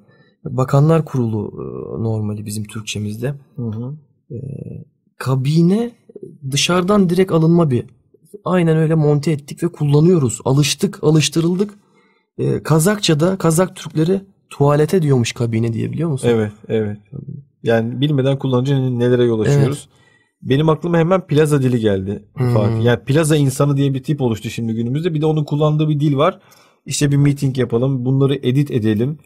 Bakanlar 0.44 1.04
Kurulu 1.04 1.52
e, 1.52 2.02
normali 2.02 2.46
bizim 2.46 2.64
Türkçemizde. 2.64 3.34
Hı 3.56 3.62
hı. 3.62 3.94
Kabine 5.18 5.90
dışarıdan 6.50 7.10
direkt 7.10 7.32
alınma 7.32 7.70
bir. 7.70 7.84
Aynen 8.44 8.76
öyle 8.76 8.94
monte 8.94 9.32
ettik 9.32 9.62
ve 9.62 9.68
kullanıyoruz. 9.68 10.40
Alıştık, 10.44 11.04
alıştırıldık. 11.04 11.74
E, 12.38 12.62
Kazakça'da 12.62 13.36
Kazak 13.36 13.76
Türkleri 13.76 14.20
tuvalete 14.50 15.02
diyormuş 15.02 15.32
kabine 15.32 15.72
diye 15.72 15.92
biliyor 15.92 16.10
musun? 16.10 16.28
Evet, 16.28 16.52
evet. 16.68 16.98
Yani 17.62 18.00
bilmeden 18.00 18.38
kullanınca 18.38 18.78
nelere 18.78 19.24
yol 19.24 19.40
açıyoruz. 19.40 19.88
Benim 20.42 20.68
aklıma 20.68 20.98
hemen 20.98 21.26
plaza 21.26 21.62
dili 21.62 21.80
geldi 21.80 22.24
Hmm. 22.34 22.54
Fatih. 22.54 22.84
Yani 22.84 23.04
plaza 23.04 23.36
insanı 23.36 23.76
diye 23.76 23.94
bir 23.94 24.02
tip 24.02 24.20
oluştu 24.20 24.50
şimdi 24.50 24.74
günümüzde. 24.74 25.14
Bir 25.14 25.20
de 25.20 25.26
onun 25.26 25.44
kullandığı 25.44 25.88
bir 25.88 26.00
dil 26.00 26.16
var. 26.16 26.38
İşte 26.86 27.10
bir 27.10 27.16
meeting 27.16 27.58
yapalım, 27.58 28.04
bunları 28.04 28.34
edit 28.34 28.70
edelim. 28.70 29.18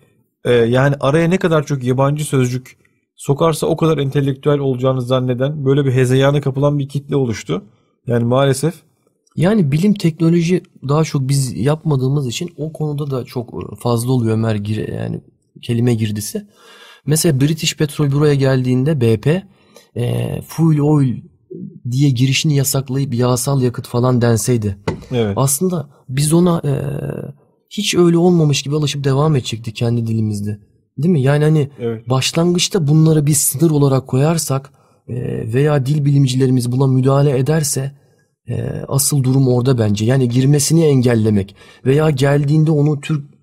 Ee, 0.45 0.53
yani 0.53 0.95
araya 1.01 1.29
ne 1.29 1.37
kadar 1.37 1.67
çok 1.67 1.85
yabancı 1.85 2.25
sözcük 2.25 2.77
sokarsa 3.17 3.67
o 3.67 3.77
kadar 3.77 3.99
entelektüel 3.99 4.59
olacağını 4.59 5.03
zanneden 5.03 5.65
böyle 5.65 5.85
bir 5.85 5.93
hezeyana 5.93 6.41
kapılan 6.41 6.79
bir 6.79 6.89
kitle 6.89 7.17
oluştu. 7.17 7.65
Yani 8.07 8.25
maalesef 8.25 8.75
Yani 9.37 9.73
bilim 9.73 9.95
teknoloji 9.95 10.63
daha 10.89 11.05
çok 11.05 11.29
biz 11.29 11.53
yapmadığımız 11.57 12.29
için 12.29 12.51
o 12.57 12.73
konuda 12.73 13.11
da 13.11 13.25
çok 13.25 13.55
fazla 13.81 14.13
oluyor 14.13 14.35
Ömer 14.35 14.55
yani 14.93 15.21
kelime 15.63 15.95
girdisi. 15.95 16.47
Mesela 17.07 17.41
British 17.41 17.77
Petrol 17.77 18.13
buraya 18.13 18.35
geldiğinde 18.35 19.01
BP 19.01 19.43
e, 19.97 20.41
fuel 20.43 20.81
oil 20.81 21.23
diye 21.91 22.11
girişini 22.11 22.57
yasaklayıp 22.57 23.15
yağsal 23.15 23.63
yakıt 23.63 23.87
falan 23.87 24.23
denseydi. 24.23 24.79
Evet. 25.13 25.33
Aslında 25.37 25.89
biz 26.09 26.33
ona 26.33 26.63
e, 26.65 26.73
hiç 27.71 27.95
öyle 27.95 28.17
olmamış 28.17 28.63
gibi 28.63 28.77
alışıp 28.77 29.05
devam 29.05 29.37
edecektik 29.37 29.77
kendi 29.77 30.07
dilimizde. 30.07 30.59
Değil 30.99 31.13
mi? 31.13 31.23
Yani 31.23 31.45
hani 31.45 31.71
Evet. 31.79 32.09
başlangıçta 32.09 32.87
bunları 32.89 33.27
bir 33.27 33.33
sınır 33.35 33.71
olarak 33.71 34.07
koyarsak 34.07 34.73
e, 35.09 35.15
veya 35.53 35.87
dil 35.87 36.05
bilimcilerimiz 36.05 36.73
buna 36.73 36.87
müdahale 36.87 37.39
ederse 37.39 37.93
e, 38.49 38.71
asıl 38.89 39.25
durum 39.25 39.49
orada 39.49 39.79
bence. 39.79 40.05
Yani 40.05 40.29
girmesini 40.29 40.85
engellemek 40.85 41.55
veya 41.87 42.11
geldiğinde 42.11 42.71
onu 42.71 43.01
Türk 43.01 43.34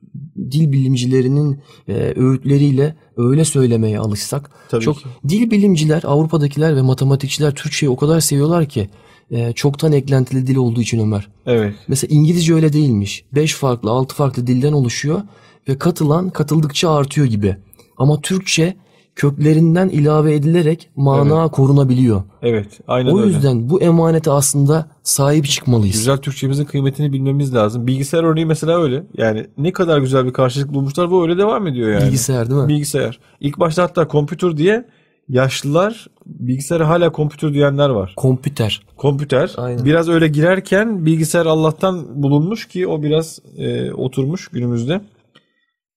dil 0.51 0.71
bilimcilerinin 0.71 1.59
e, 1.87 1.93
öğütleriyle 1.93 2.95
öyle 3.17 3.45
söylemeye 3.45 3.99
alışsak. 3.99 4.51
Tabii 4.69 4.83
çok 4.83 4.97
ki. 4.97 5.05
dil 5.29 5.51
bilimciler, 5.51 6.03
Avrupa'dakiler 6.05 6.75
ve 6.75 6.81
matematikçiler 6.81 7.55
Türkçeyi 7.55 7.89
o 7.89 7.95
kadar 7.95 8.19
seviyorlar 8.19 8.65
ki 8.65 8.89
e, 9.31 9.53
çoktan 9.53 9.91
eklentili 9.91 10.47
dil 10.47 10.55
olduğu 10.55 10.81
için 10.81 10.99
Ömer. 10.99 11.27
Evet. 11.45 11.75
Mesela 11.87 12.15
İngilizce 12.15 12.53
öyle 12.53 12.73
değilmiş. 12.73 13.23
5 13.35 13.53
farklı, 13.53 13.91
6 13.91 14.15
farklı 14.15 14.47
dilden 14.47 14.73
oluşuyor 14.73 15.21
ve 15.67 15.77
katılan 15.77 16.29
katıldıkça 16.29 16.91
artıyor 16.91 17.27
gibi. 17.27 17.55
Ama 17.97 18.21
Türkçe 18.21 18.75
köklerinden 19.21 19.89
ilave 19.89 20.35
edilerek 20.35 20.89
mana 20.95 21.47
korunabiliyor. 21.47 22.23
Evet. 22.41 22.79
Aynen 22.87 23.11
O 23.11 23.19
öyle. 23.19 23.33
yüzden 23.33 23.69
bu 23.69 23.81
emanete 23.81 24.31
aslında 24.31 24.85
sahip 25.03 25.45
çıkmalıyız. 25.45 25.95
Güzel 25.95 26.17
Türkçemizin 26.17 26.65
kıymetini 26.65 27.13
bilmemiz 27.13 27.55
lazım. 27.55 27.87
Bilgisayar 27.87 28.23
örneği 28.23 28.45
mesela 28.45 28.81
öyle. 28.83 29.03
Yani 29.17 29.47
ne 29.57 29.71
kadar 29.73 29.99
güzel 29.99 30.25
bir 30.25 30.33
karşılık 30.33 30.73
bulmuşlar 30.73 31.11
bu 31.11 31.23
öyle 31.23 31.37
devam 31.37 31.67
ediyor 31.67 31.89
yani. 31.89 32.05
Bilgisayar 32.05 32.49
değil 32.49 32.61
mi? 32.61 32.67
Bilgisayar. 32.67 33.19
İlk 33.39 33.59
başta 33.59 33.83
hatta 33.83 34.07
kompütür 34.07 34.57
diye 34.57 34.85
yaşlılar 35.29 36.07
bilgisayara 36.25 36.89
hala 36.89 37.11
kompütür 37.11 37.53
diyenler 37.53 37.89
var. 37.89 38.13
Kompüter. 38.15 38.81
Kompüter. 38.97 39.53
Aynen. 39.57 39.85
Biraz 39.85 40.09
öyle 40.09 40.27
girerken 40.27 41.05
bilgisayar 41.05 41.45
Allah'tan 41.45 42.23
bulunmuş 42.23 42.67
ki 42.67 42.87
o 42.87 43.03
biraz 43.03 43.39
e, 43.57 43.91
oturmuş 43.91 44.47
günümüzde. 44.47 45.01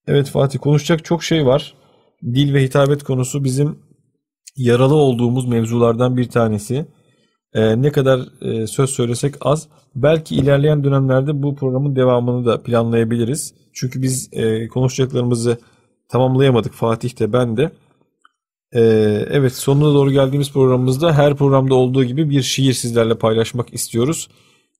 Evet 0.06 0.28
Fatih 0.28 0.58
konuşacak 0.58 1.04
çok 1.04 1.24
şey 1.24 1.46
var. 1.46 1.74
Dil 2.24 2.54
ve 2.54 2.62
hitabet 2.62 3.02
konusu 3.02 3.44
bizim 3.44 3.78
yaralı 4.56 4.94
olduğumuz 4.94 5.48
mevzulardan 5.48 6.16
bir 6.16 6.28
tanesi. 6.28 6.86
E, 7.52 7.82
ne 7.82 7.92
kadar 7.92 8.20
e, 8.42 8.66
söz 8.66 8.90
söylesek 8.90 9.34
az. 9.40 9.68
Belki 9.94 10.36
ilerleyen 10.36 10.84
dönemlerde 10.84 11.42
bu 11.42 11.56
programın 11.56 11.96
devamını 11.96 12.46
da 12.46 12.62
planlayabiliriz. 12.62 13.54
Çünkü 13.72 14.02
biz 14.02 14.28
e, 14.32 14.68
konuşacaklarımızı 14.68 15.58
tamamlayamadık 16.08 16.72
Fatih 16.72 17.20
de 17.20 17.32
ben 17.32 17.56
de. 17.56 17.70
Ee, 18.74 18.80
evet 19.30 19.54
sonuna 19.54 19.94
doğru 19.94 20.10
geldiğimiz 20.10 20.52
programımızda 20.52 21.12
her 21.12 21.36
programda 21.36 21.74
olduğu 21.74 22.04
gibi 22.04 22.30
bir 22.30 22.42
şiir 22.42 22.72
sizlerle 22.72 23.18
paylaşmak 23.18 23.74
istiyoruz. 23.74 24.28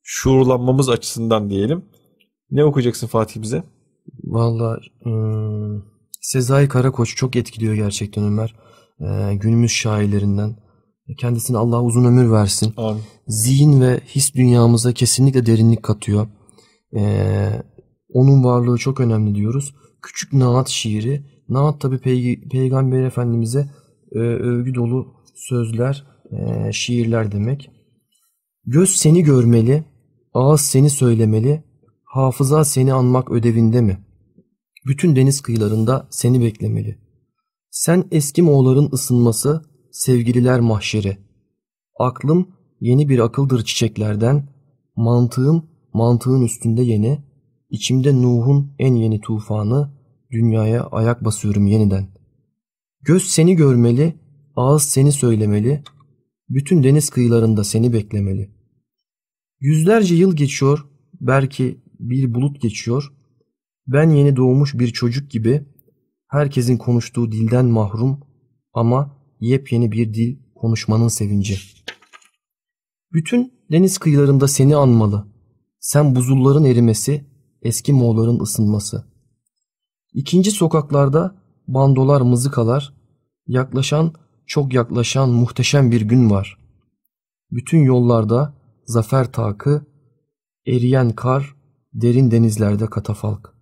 Şuurlanmamız 0.03 0.89
açısından 0.89 1.51
diyelim. 1.51 1.85
Ne 2.51 2.65
okuyacaksın 2.65 3.07
Fatih 3.07 3.43
bize? 3.43 3.63
Valla 4.25 4.79
hmm, 5.03 5.83
Sezai 6.25 6.69
Karakoç 6.69 7.17
çok 7.17 7.37
etkiliyor 7.37 7.75
gerçekten 7.75 8.25
Ömer. 8.25 8.55
Ee, 9.01 9.35
günümüz 9.35 9.71
şairlerinden. 9.71 10.57
Kendisine 11.19 11.57
Allah 11.59 11.83
uzun 11.83 12.05
ömür 12.05 12.31
versin. 12.31 12.75
Amin. 12.77 13.03
zihin 13.27 13.81
ve 13.81 14.01
his 14.07 14.35
dünyamıza 14.35 14.93
kesinlikle 14.93 15.47
derinlik 15.47 15.83
katıyor. 15.83 16.27
Ee, 16.97 17.63
onun 18.09 18.45
varlığı 18.45 18.79
çok 18.79 19.01
önemli 19.01 19.35
diyoruz. 19.35 19.75
Küçük 20.03 20.33
Naat 20.33 20.69
şiiri. 20.69 21.27
Naat 21.49 21.81
tabi 21.81 21.99
Peygamber 22.51 23.03
Efendimiz'e 23.03 23.71
e, 24.13 24.19
övgü 24.19 24.75
dolu 24.75 25.07
sözler, 25.35 26.07
e, 26.31 26.73
şiirler 26.73 27.33
demek. 27.33 27.71
Göz 28.67 28.91
seni 28.91 29.23
görmeli, 29.23 29.85
ağız 30.35 30.61
seni 30.61 30.91
söylemeli, 30.91 31.65
hafıza 32.05 32.65
seni 32.65 32.93
anmak 32.93 33.31
ödevinde 33.31 33.81
mi? 33.81 34.04
Bütün 34.87 35.17
deniz 35.17 35.41
kıyılarında 35.41 36.07
seni 36.11 36.41
beklemeli. 36.41 36.99
Sen 37.71 38.05
eski 38.11 38.43
Moğolların 38.43 38.91
ısınması, 38.93 39.65
sevgililer 39.93 40.61
mahşeri. 40.61 41.19
Aklım 41.99 42.49
yeni 42.81 43.09
bir 43.09 43.19
akıldır 43.19 43.65
çiçeklerden, 43.65 44.49
mantığım 44.97 45.67
mantığın 45.93 46.43
üstünde 46.43 46.83
yeni, 46.83 47.25
içimde 47.71 48.23
Nuh'un 48.23 48.75
en 48.79 48.95
yeni 48.95 49.21
tufanı, 49.21 49.91
dünyaya 50.31 50.83
ayak 50.85 51.25
basıyorum 51.25 51.67
yeniden. 51.67 52.09
Göz 53.01 53.23
seni 53.23 53.57
görmeli, 53.57 54.15
ağız 54.57 54.83
seni 54.83 55.13
söylemeli, 55.13 55.83
bütün 56.49 56.85
deniz 56.85 57.11
kıyılarında 57.11 57.65
seni 57.65 57.93
beklemeli. 57.93 58.51
Yüzlerce 59.61 60.15
yıl 60.15 60.37
geçiyor, 60.37 60.87
belki 61.21 61.81
bir 62.01 62.35
bulut 62.35 62.61
geçiyor, 62.61 63.13
ben 63.87 64.11
yeni 64.11 64.37
doğmuş 64.37 64.75
bir 64.75 64.89
çocuk 64.89 65.31
gibi, 65.31 65.67
herkesin 66.29 66.77
konuştuğu 66.77 67.33
dilden 67.33 67.65
mahrum 67.65 68.21
ama 68.73 69.17
yepyeni 69.41 69.93
bir 69.93 70.15
dil 70.15 70.39
konuşmanın 70.55 71.09
sevinci. 71.09 71.59
Bütün 73.13 73.53
deniz 73.73 73.99
kıyılarında 73.99 74.49
seni 74.49 74.77
anmalı. 74.77 75.27
Sen 75.81 76.15
buzulların 76.15 76.65
erimesi, 76.65 77.25
eski 77.63 77.93
Moğolların 77.93 78.41
ısınması. 78.41 79.05
İkinci 80.13 80.51
sokaklarda 80.51 81.43
bandolar 81.69 82.21
mızıkalar, 82.21 82.95
yaklaşan, 83.47 84.15
çok 84.47 84.75
yaklaşan 84.75 85.31
muhteşem 85.31 85.91
bir 85.91 86.01
gün 86.01 86.31
var. 86.31 86.59
Bütün 87.51 87.79
yollarda 87.79 88.55
zafer 88.87 89.33
takı, 89.33 89.87
eriyen 90.67 91.11
kar, 91.11 91.55
derin 91.93 92.31
denizlerde 92.31 92.87
katafalk. 92.87 93.54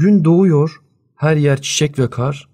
Gün 0.00 0.24
doğuyor, 0.24 0.82
her 1.16 1.36
yer 1.36 1.62
çiçek 1.62 1.98
ve 1.98 2.10
kar, 2.10 2.48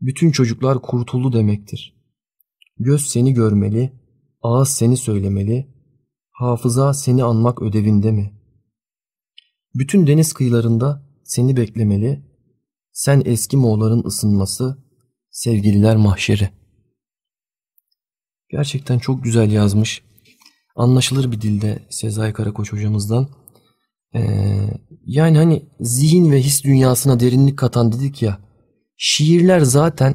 bütün 0.00 0.30
çocuklar 0.30 0.82
kurtuldu 0.82 1.32
demektir. 1.32 1.94
Göz 2.78 3.06
seni 3.06 3.34
görmeli, 3.34 3.92
ağız 4.42 4.68
seni 4.68 4.96
söylemeli, 4.96 5.74
hafıza 6.30 6.94
seni 6.94 7.24
anmak 7.24 7.62
ödevinde 7.62 8.12
mi? 8.12 8.32
Bütün 9.74 10.06
deniz 10.06 10.32
kıyılarında 10.32 11.02
seni 11.24 11.56
beklemeli, 11.56 12.24
sen 12.92 13.22
eski 13.24 13.56
Moğolların 13.56 14.04
ısınması, 14.04 14.84
sevgililer 15.30 15.96
mahşeri. 15.96 16.50
Gerçekten 18.50 18.98
çok 18.98 19.24
güzel 19.24 19.50
yazmış. 19.52 20.02
Anlaşılır 20.76 21.32
bir 21.32 21.40
dilde 21.40 21.86
Sezai 21.90 22.32
Karakoç 22.32 22.72
hocamızdan. 22.72 23.39
Ee, 24.14 24.20
yani 25.06 25.36
hani 25.36 25.62
zihin 25.80 26.32
ve 26.32 26.40
his 26.40 26.64
dünyasına 26.64 27.20
derinlik 27.20 27.58
katan 27.58 27.92
dedik 27.92 28.22
ya. 28.22 28.38
Şiirler 28.96 29.60
zaten 29.60 30.14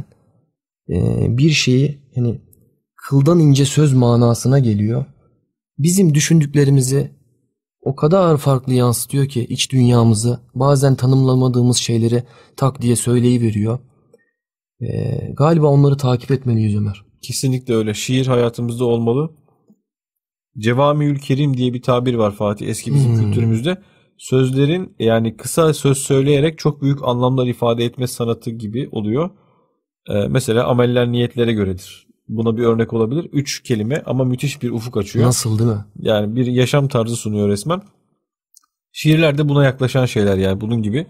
e, 0.89 1.26
bir 1.38 1.50
şeyi 1.50 2.02
hani 2.16 2.41
kıldan 2.96 3.39
ince 3.39 3.66
söz 3.66 3.93
manasına 3.93 4.60
geliyor. 4.60 5.06
Bizim 5.78 6.14
düşündüklerimizi 6.14 7.12
o 7.82 7.96
kadar 7.96 8.38
farklı 8.38 8.74
yansıtıyor 8.74 9.28
ki 9.28 9.46
iç 9.46 9.72
dünyamızı 9.72 10.39
bazen 10.56 10.96
tanımlamadığımız 10.96 11.78
şeyleri 11.78 12.24
tak 12.58 12.82
diye 12.82 12.96
söyleyiveriyor. 12.96 13.80
Ee, 14.82 15.32
galiba 15.38 15.68
onları 15.68 15.98
takip 15.98 16.32
etmeliyiz 16.32 16.76
Ömer. 16.76 17.06
Kesinlikle 17.22 17.76
öyle. 17.76 17.93
Şiir 17.93 18.28
hayatımızda 18.28 18.86
olmalı. 18.86 19.32
Cevamiül 20.58 21.20
Kerim 21.20 21.58
diye 21.58 21.74
bir 21.74 21.82
tabir 21.82 22.14
var 22.14 22.32
Fatih 22.32 22.68
eski 22.68 22.93
bizim 22.93 23.12
Hmm. 23.16 23.22
kültürümüzde. 23.24 23.78
Sözlerin 24.18 24.95
yani 24.99 25.38
kısa 25.38 25.74
söz 25.74 25.97
söyleyerek 25.97 26.58
çok 26.58 26.82
büyük 26.82 27.03
anlamlar 27.03 27.47
ifade 27.47 27.86
etme 27.86 28.08
sanatı 28.08 28.49
gibi 28.51 28.89
oluyor. 28.91 29.30
Ee, 30.10 30.14
mesela 30.28 30.68
ameller 30.68 31.12
niyetlere 31.12 31.53
göredir. 31.53 32.08
Buna 32.28 32.58
bir 32.58 32.64
örnek 32.64 32.93
olabilir. 32.93 33.30
Üç 33.34 33.64
kelime 33.64 34.03
ama 34.06 34.24
müthiş 34.24 34.62
bir 34.62 34.70
ufuk 34.72 34.97
açıyor. 34.97 35.26
Nasıl 35.26 35.60
değil 35.60 35.70
mi? 35.70 35.86
Yani 35.99 36.36
bir 36.36 36.45
yaşam 36.45 36.88
tarzı 36.88 37.16
sunuyor 37.16 37.49
resmen. 37.49 37.82
Şiirler 38.91 39.38
de 39.38 39.49
buna 39.49 39.64
yaklaşan 39.66 40.06
şeyler 40.06 40.38
yani 40.38 40.62
bunun 40.62 40.82
gibi. 40.84 41.08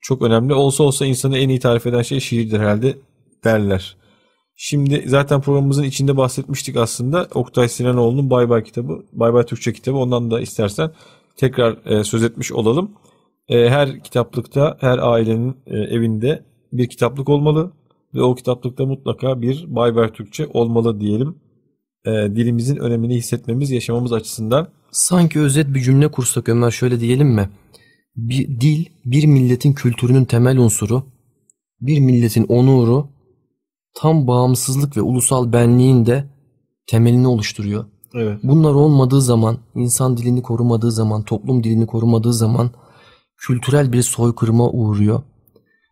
Çok 0.00 0.22
önemli. 0.22 0.54
Olsa 0.54 0.84
olsa 0.84 1.06
insanı 1.06 1.38
en 1.38 1.48
iyi 1.48 1.60
tarif 1.60 1.86
eden 1.86 2.02
şey 2.02 2.20
şiirdir 2.20 2.60
herhalde 2.60 2.98
derler. 3.44 3.96
Şimdi 4.56 5.04
zaten 5.06 5.40
programımızın 5.40 5.82
içinde 5.82 6.16
bahsetmiştik 6.16 6.76
aslında. 6.76 7.28
Oktay 7.34 7.68
Sinanoğlu'nun 7.68 8.30
Bay 8.30 8.48
Bay 8.48 8.64
kitabı, 8.64 9.04
Bay 9.12 9.32
Bay 9.32 9.46
Türkçe 9.46 9.72
kitabı. 9.72 9.96
Ondan 9.96 10.30
da 10.30 10.40
istersen 10.40 10.90
tekrar 11.36 11.78
e, 11.86 12.04
söz 12.04 12.24
etmiş 12.24 12.52
olalım. 12.52 12.90
E, 13.48 13.68
her 13.68 14.00
kitaplıkta, 14.00 14.76
her 14.80 14.98
ailenin 14.98 15.56
e, 15.66 15.78
evinde 15.78 16.44
bir 16.72 16.88
kitaplık 16.88 17.28
olmalı 17.28 17.72
ve 18.14 18.22
o 18.22 18.34
kitaplıkta 18.34 18.86
mutlaka 18.86 19.42
bir 19.42 19.64
Bay 19.68 19.96
Bay 19.96 20.12
Türkçe 20.12 20.46
olmalı 20.46 21.00
diyelim. 21.00 21.36
E, 22.04 22.10
dilimizin 22.10 22.76
önemini 22.76 23.14
hissetmemiz, 23.14 23.70
yaşamamız 23.70 24.12
açısından 24.12 24.68
Sanki 24.90 25.40
özet 25.40 25.74
bir 25.74 25.80
cümle 25.80 26.10
kursak 26.10 26.48
Ömer 26.48 26.70
şöyle 26.70 27.00
diyelim 27.00 27.28
mi? 27.28 27.48
Bir 28.16 28.60
dil 28.60 28.86
bir 29.04 29.26
milletin 29.26 29.72
kültürünün 29.72 30.24
temel 30.24 30.58
unsuru. 30.58 31.02
bir 31.80 32.00
milletin 32.00 32.44
onuru 32.44 33.08
tam 33.96 34.26
bağımsızlık 34.26 34.96
ve 34.96 35.02
ulusal 35.02 35.52
benliğin 35.52 36.06
de 36.06 36.24
temelini 36.86 37.28
oluşturuyor. 37.28 37.84
Evet. 38.14 38.40
Bunlar 38.42 38.72
olmadığı 38.72 39.22
zaman, 39.22 39.58
insan 39.74 40.16
dilini 40.16 40.42
korumadığı 40.42 40.92
zaman, 40.92 41.22
toplum 41.22 41.64
dilini 41.64 41.86
korumadığı 41.86 42.32
zaman 42.32 42.70
kültürel 43.36 43.92
bir 43.92 44.02
soykırıma 44.02 44.70
uğruyor. 44.70 45.22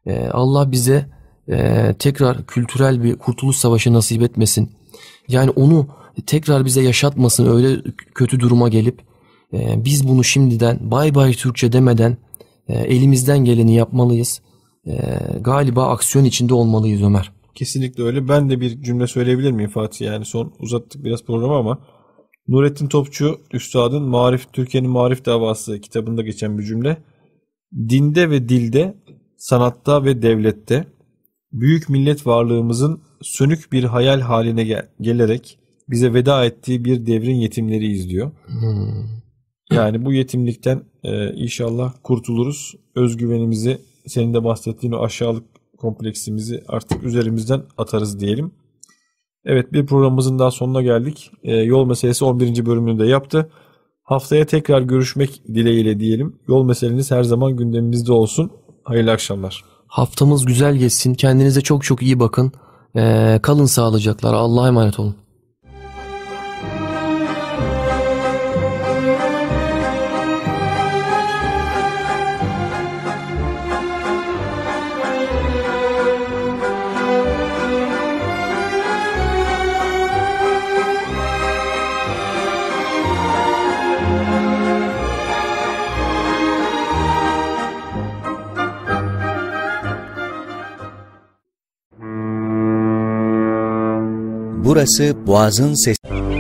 Ee, 0.07 0.29
Allah 0.29 0.73
bize 0.73 1.07
e, 1.49 1.95
tekrar 1.99 2.47
kültürel 2.47 3.03
bir 3.03 3.17
kurtuluş 3.17 3.57
savaşı 3.57 3.93
nasip 3.93 4.23
etmesin. 4.23 4.71
Yani 5.29 5.51
onu 5.51 5.87
tekrar 6.27 6.65
bize 6.65 6.83
yaşatmasın 6.83 7.47
öyle 7.47 7.83
kötü 8.15 8.41
duruma 8.41 8.69
gelip 8.69 9.03
e, 9.53 9.85
biz 9.85 10.09
bunu 10.09 10.25
şimdiden 10.25 10.79
bay 10.91 11.15
bay 11.15 11.33
Türkçe 11.33 11.73
demeden 11.73 12.17
e, 12.69 12.75
elimizden 12.75 13.39
geleni 13.39 13.75
yapmalıyız. 13.75 14.41
E, 14.87 14.93
galiba 15.41 15.89
aksiyon 15.89 16.25
içinde 16.25 16.55
olmalıyız 16.55 17.03
Ömer. 17.03 17.34
Kesinlikle 17.55 18.03
öyle. 18.03 18.29
Ben 18.29 18.51
de 18.51 18.61
bir 18.61 18.83
cümle 18.83 19.07
söyleyebilir 19.07 19.51
miyim 19.51 19.71
Fatih? 19.71 20.07
Yani 20.07 20.25
son 20.25 20.55
uzattık 20.59 21.05
biraz 21.05 21.25
programı 21.25 21.55
ama 21.55 21.79
Nurettin 22.49 22.89
Topçu 22.89 23.41
Üstad'ın 23.53 24.03
Marif 24.03 24.53
Türkiye'nin 24.53 24.91
Marif 24.91 25.25
Davası 25.25 25.81
kitabında 25.81 26.23
geçen 26.23 26.59
bir 26.59 26.65
cümle. 26.65 26.97
Dinde 27.89 28.31
ve 28.31 28.49
dilde, 28.49 28.95
sanatta 29.37 30.05
ve 30.05 30.23
devlette 30.23 30.87
büyük 31.53 31.89
millet 31.89 32.27
varlığımızın 32.27 33.01
sönük 33.23 33.73
bir 33.73 33.85
hayal 33.85 34.21
haline 34.21 34.65
gel- 34.65 34.89
gelerek 35.01 35.59
bize 35.89 36.15
veda 36.15 36.45
ettiği 36.45 36.85
bir 36.85 37.07
devrin 37.07 37.35
yetimleriyiz 37.35 38.11
diyor. 38.11 38.31
Yani 39.73 40.05
bu 40.05 40.13
yetimlikten 40.13 40.83
e, 41.05 41.33
inşallah 41.35 41.93
kurtuluruz. 42.03 42.75
Özgüvenimizi 42.97 43.79
senin 44.07 44.35
de 44.35 44.45
bahsettiğin 44.45 44.93
o 44.93 45.03
aşağılık 45.03 45.45
kompleksimizi 45.85 46.63
artık 46.69 47.05
üzerimizden 47.05 47.63
atarız 47.79 48.21
diyelim. 48.21 48.53
Evet 49.45 49.73
bir 49.73 49.87
programımızın 49.87 50.39
daha 50.39 50.51
sonuna 50.51 50.83
geldik. 50.83 51.31
E, 51.43 51.57
yol 51.57 51.87
meselesi 51.87 52.25
11. 52.25 52.67
bölümünü 52.67 52.99
de 52.99 53.07
yaptı. 53.07 53.51
Haftaya 54.03 54.47
tekrar 54.47 54.81
görüşmek 54.81 55.43
dileğiyle 55.49 56.01
diyelim. 56.01 56.37
Yol 56.49 56.65
meseleniz 56.65 57.11
her 57.11 57.23
zaman 57.23 57.57
gündemimizde 57.57 58.13
olsun. 58.13 58.51
Hayırlı 58.85 59.13
akşamlar. 59.13 59.65
Haftamız 59.87 60.45
güzel 60.45 60.77
geçsin. 60.77 61.15
Kendinize 61.15 61.61
çok 61.61 61.85
çok 61.85 62.03
iyi 62.03 62.21
bakın. 62.21 62.53
E, 62.97 63.39
kalın 63.43 63.67
sağlıcaklar. 63.67 64.35
Allah'a 64.35 64.69
emanet 64.69 64.99
olun. 65.01 65.17
burası 94.75 95.27
Boğaz'ın 95.27 95.75
sesi. 95.75 96.34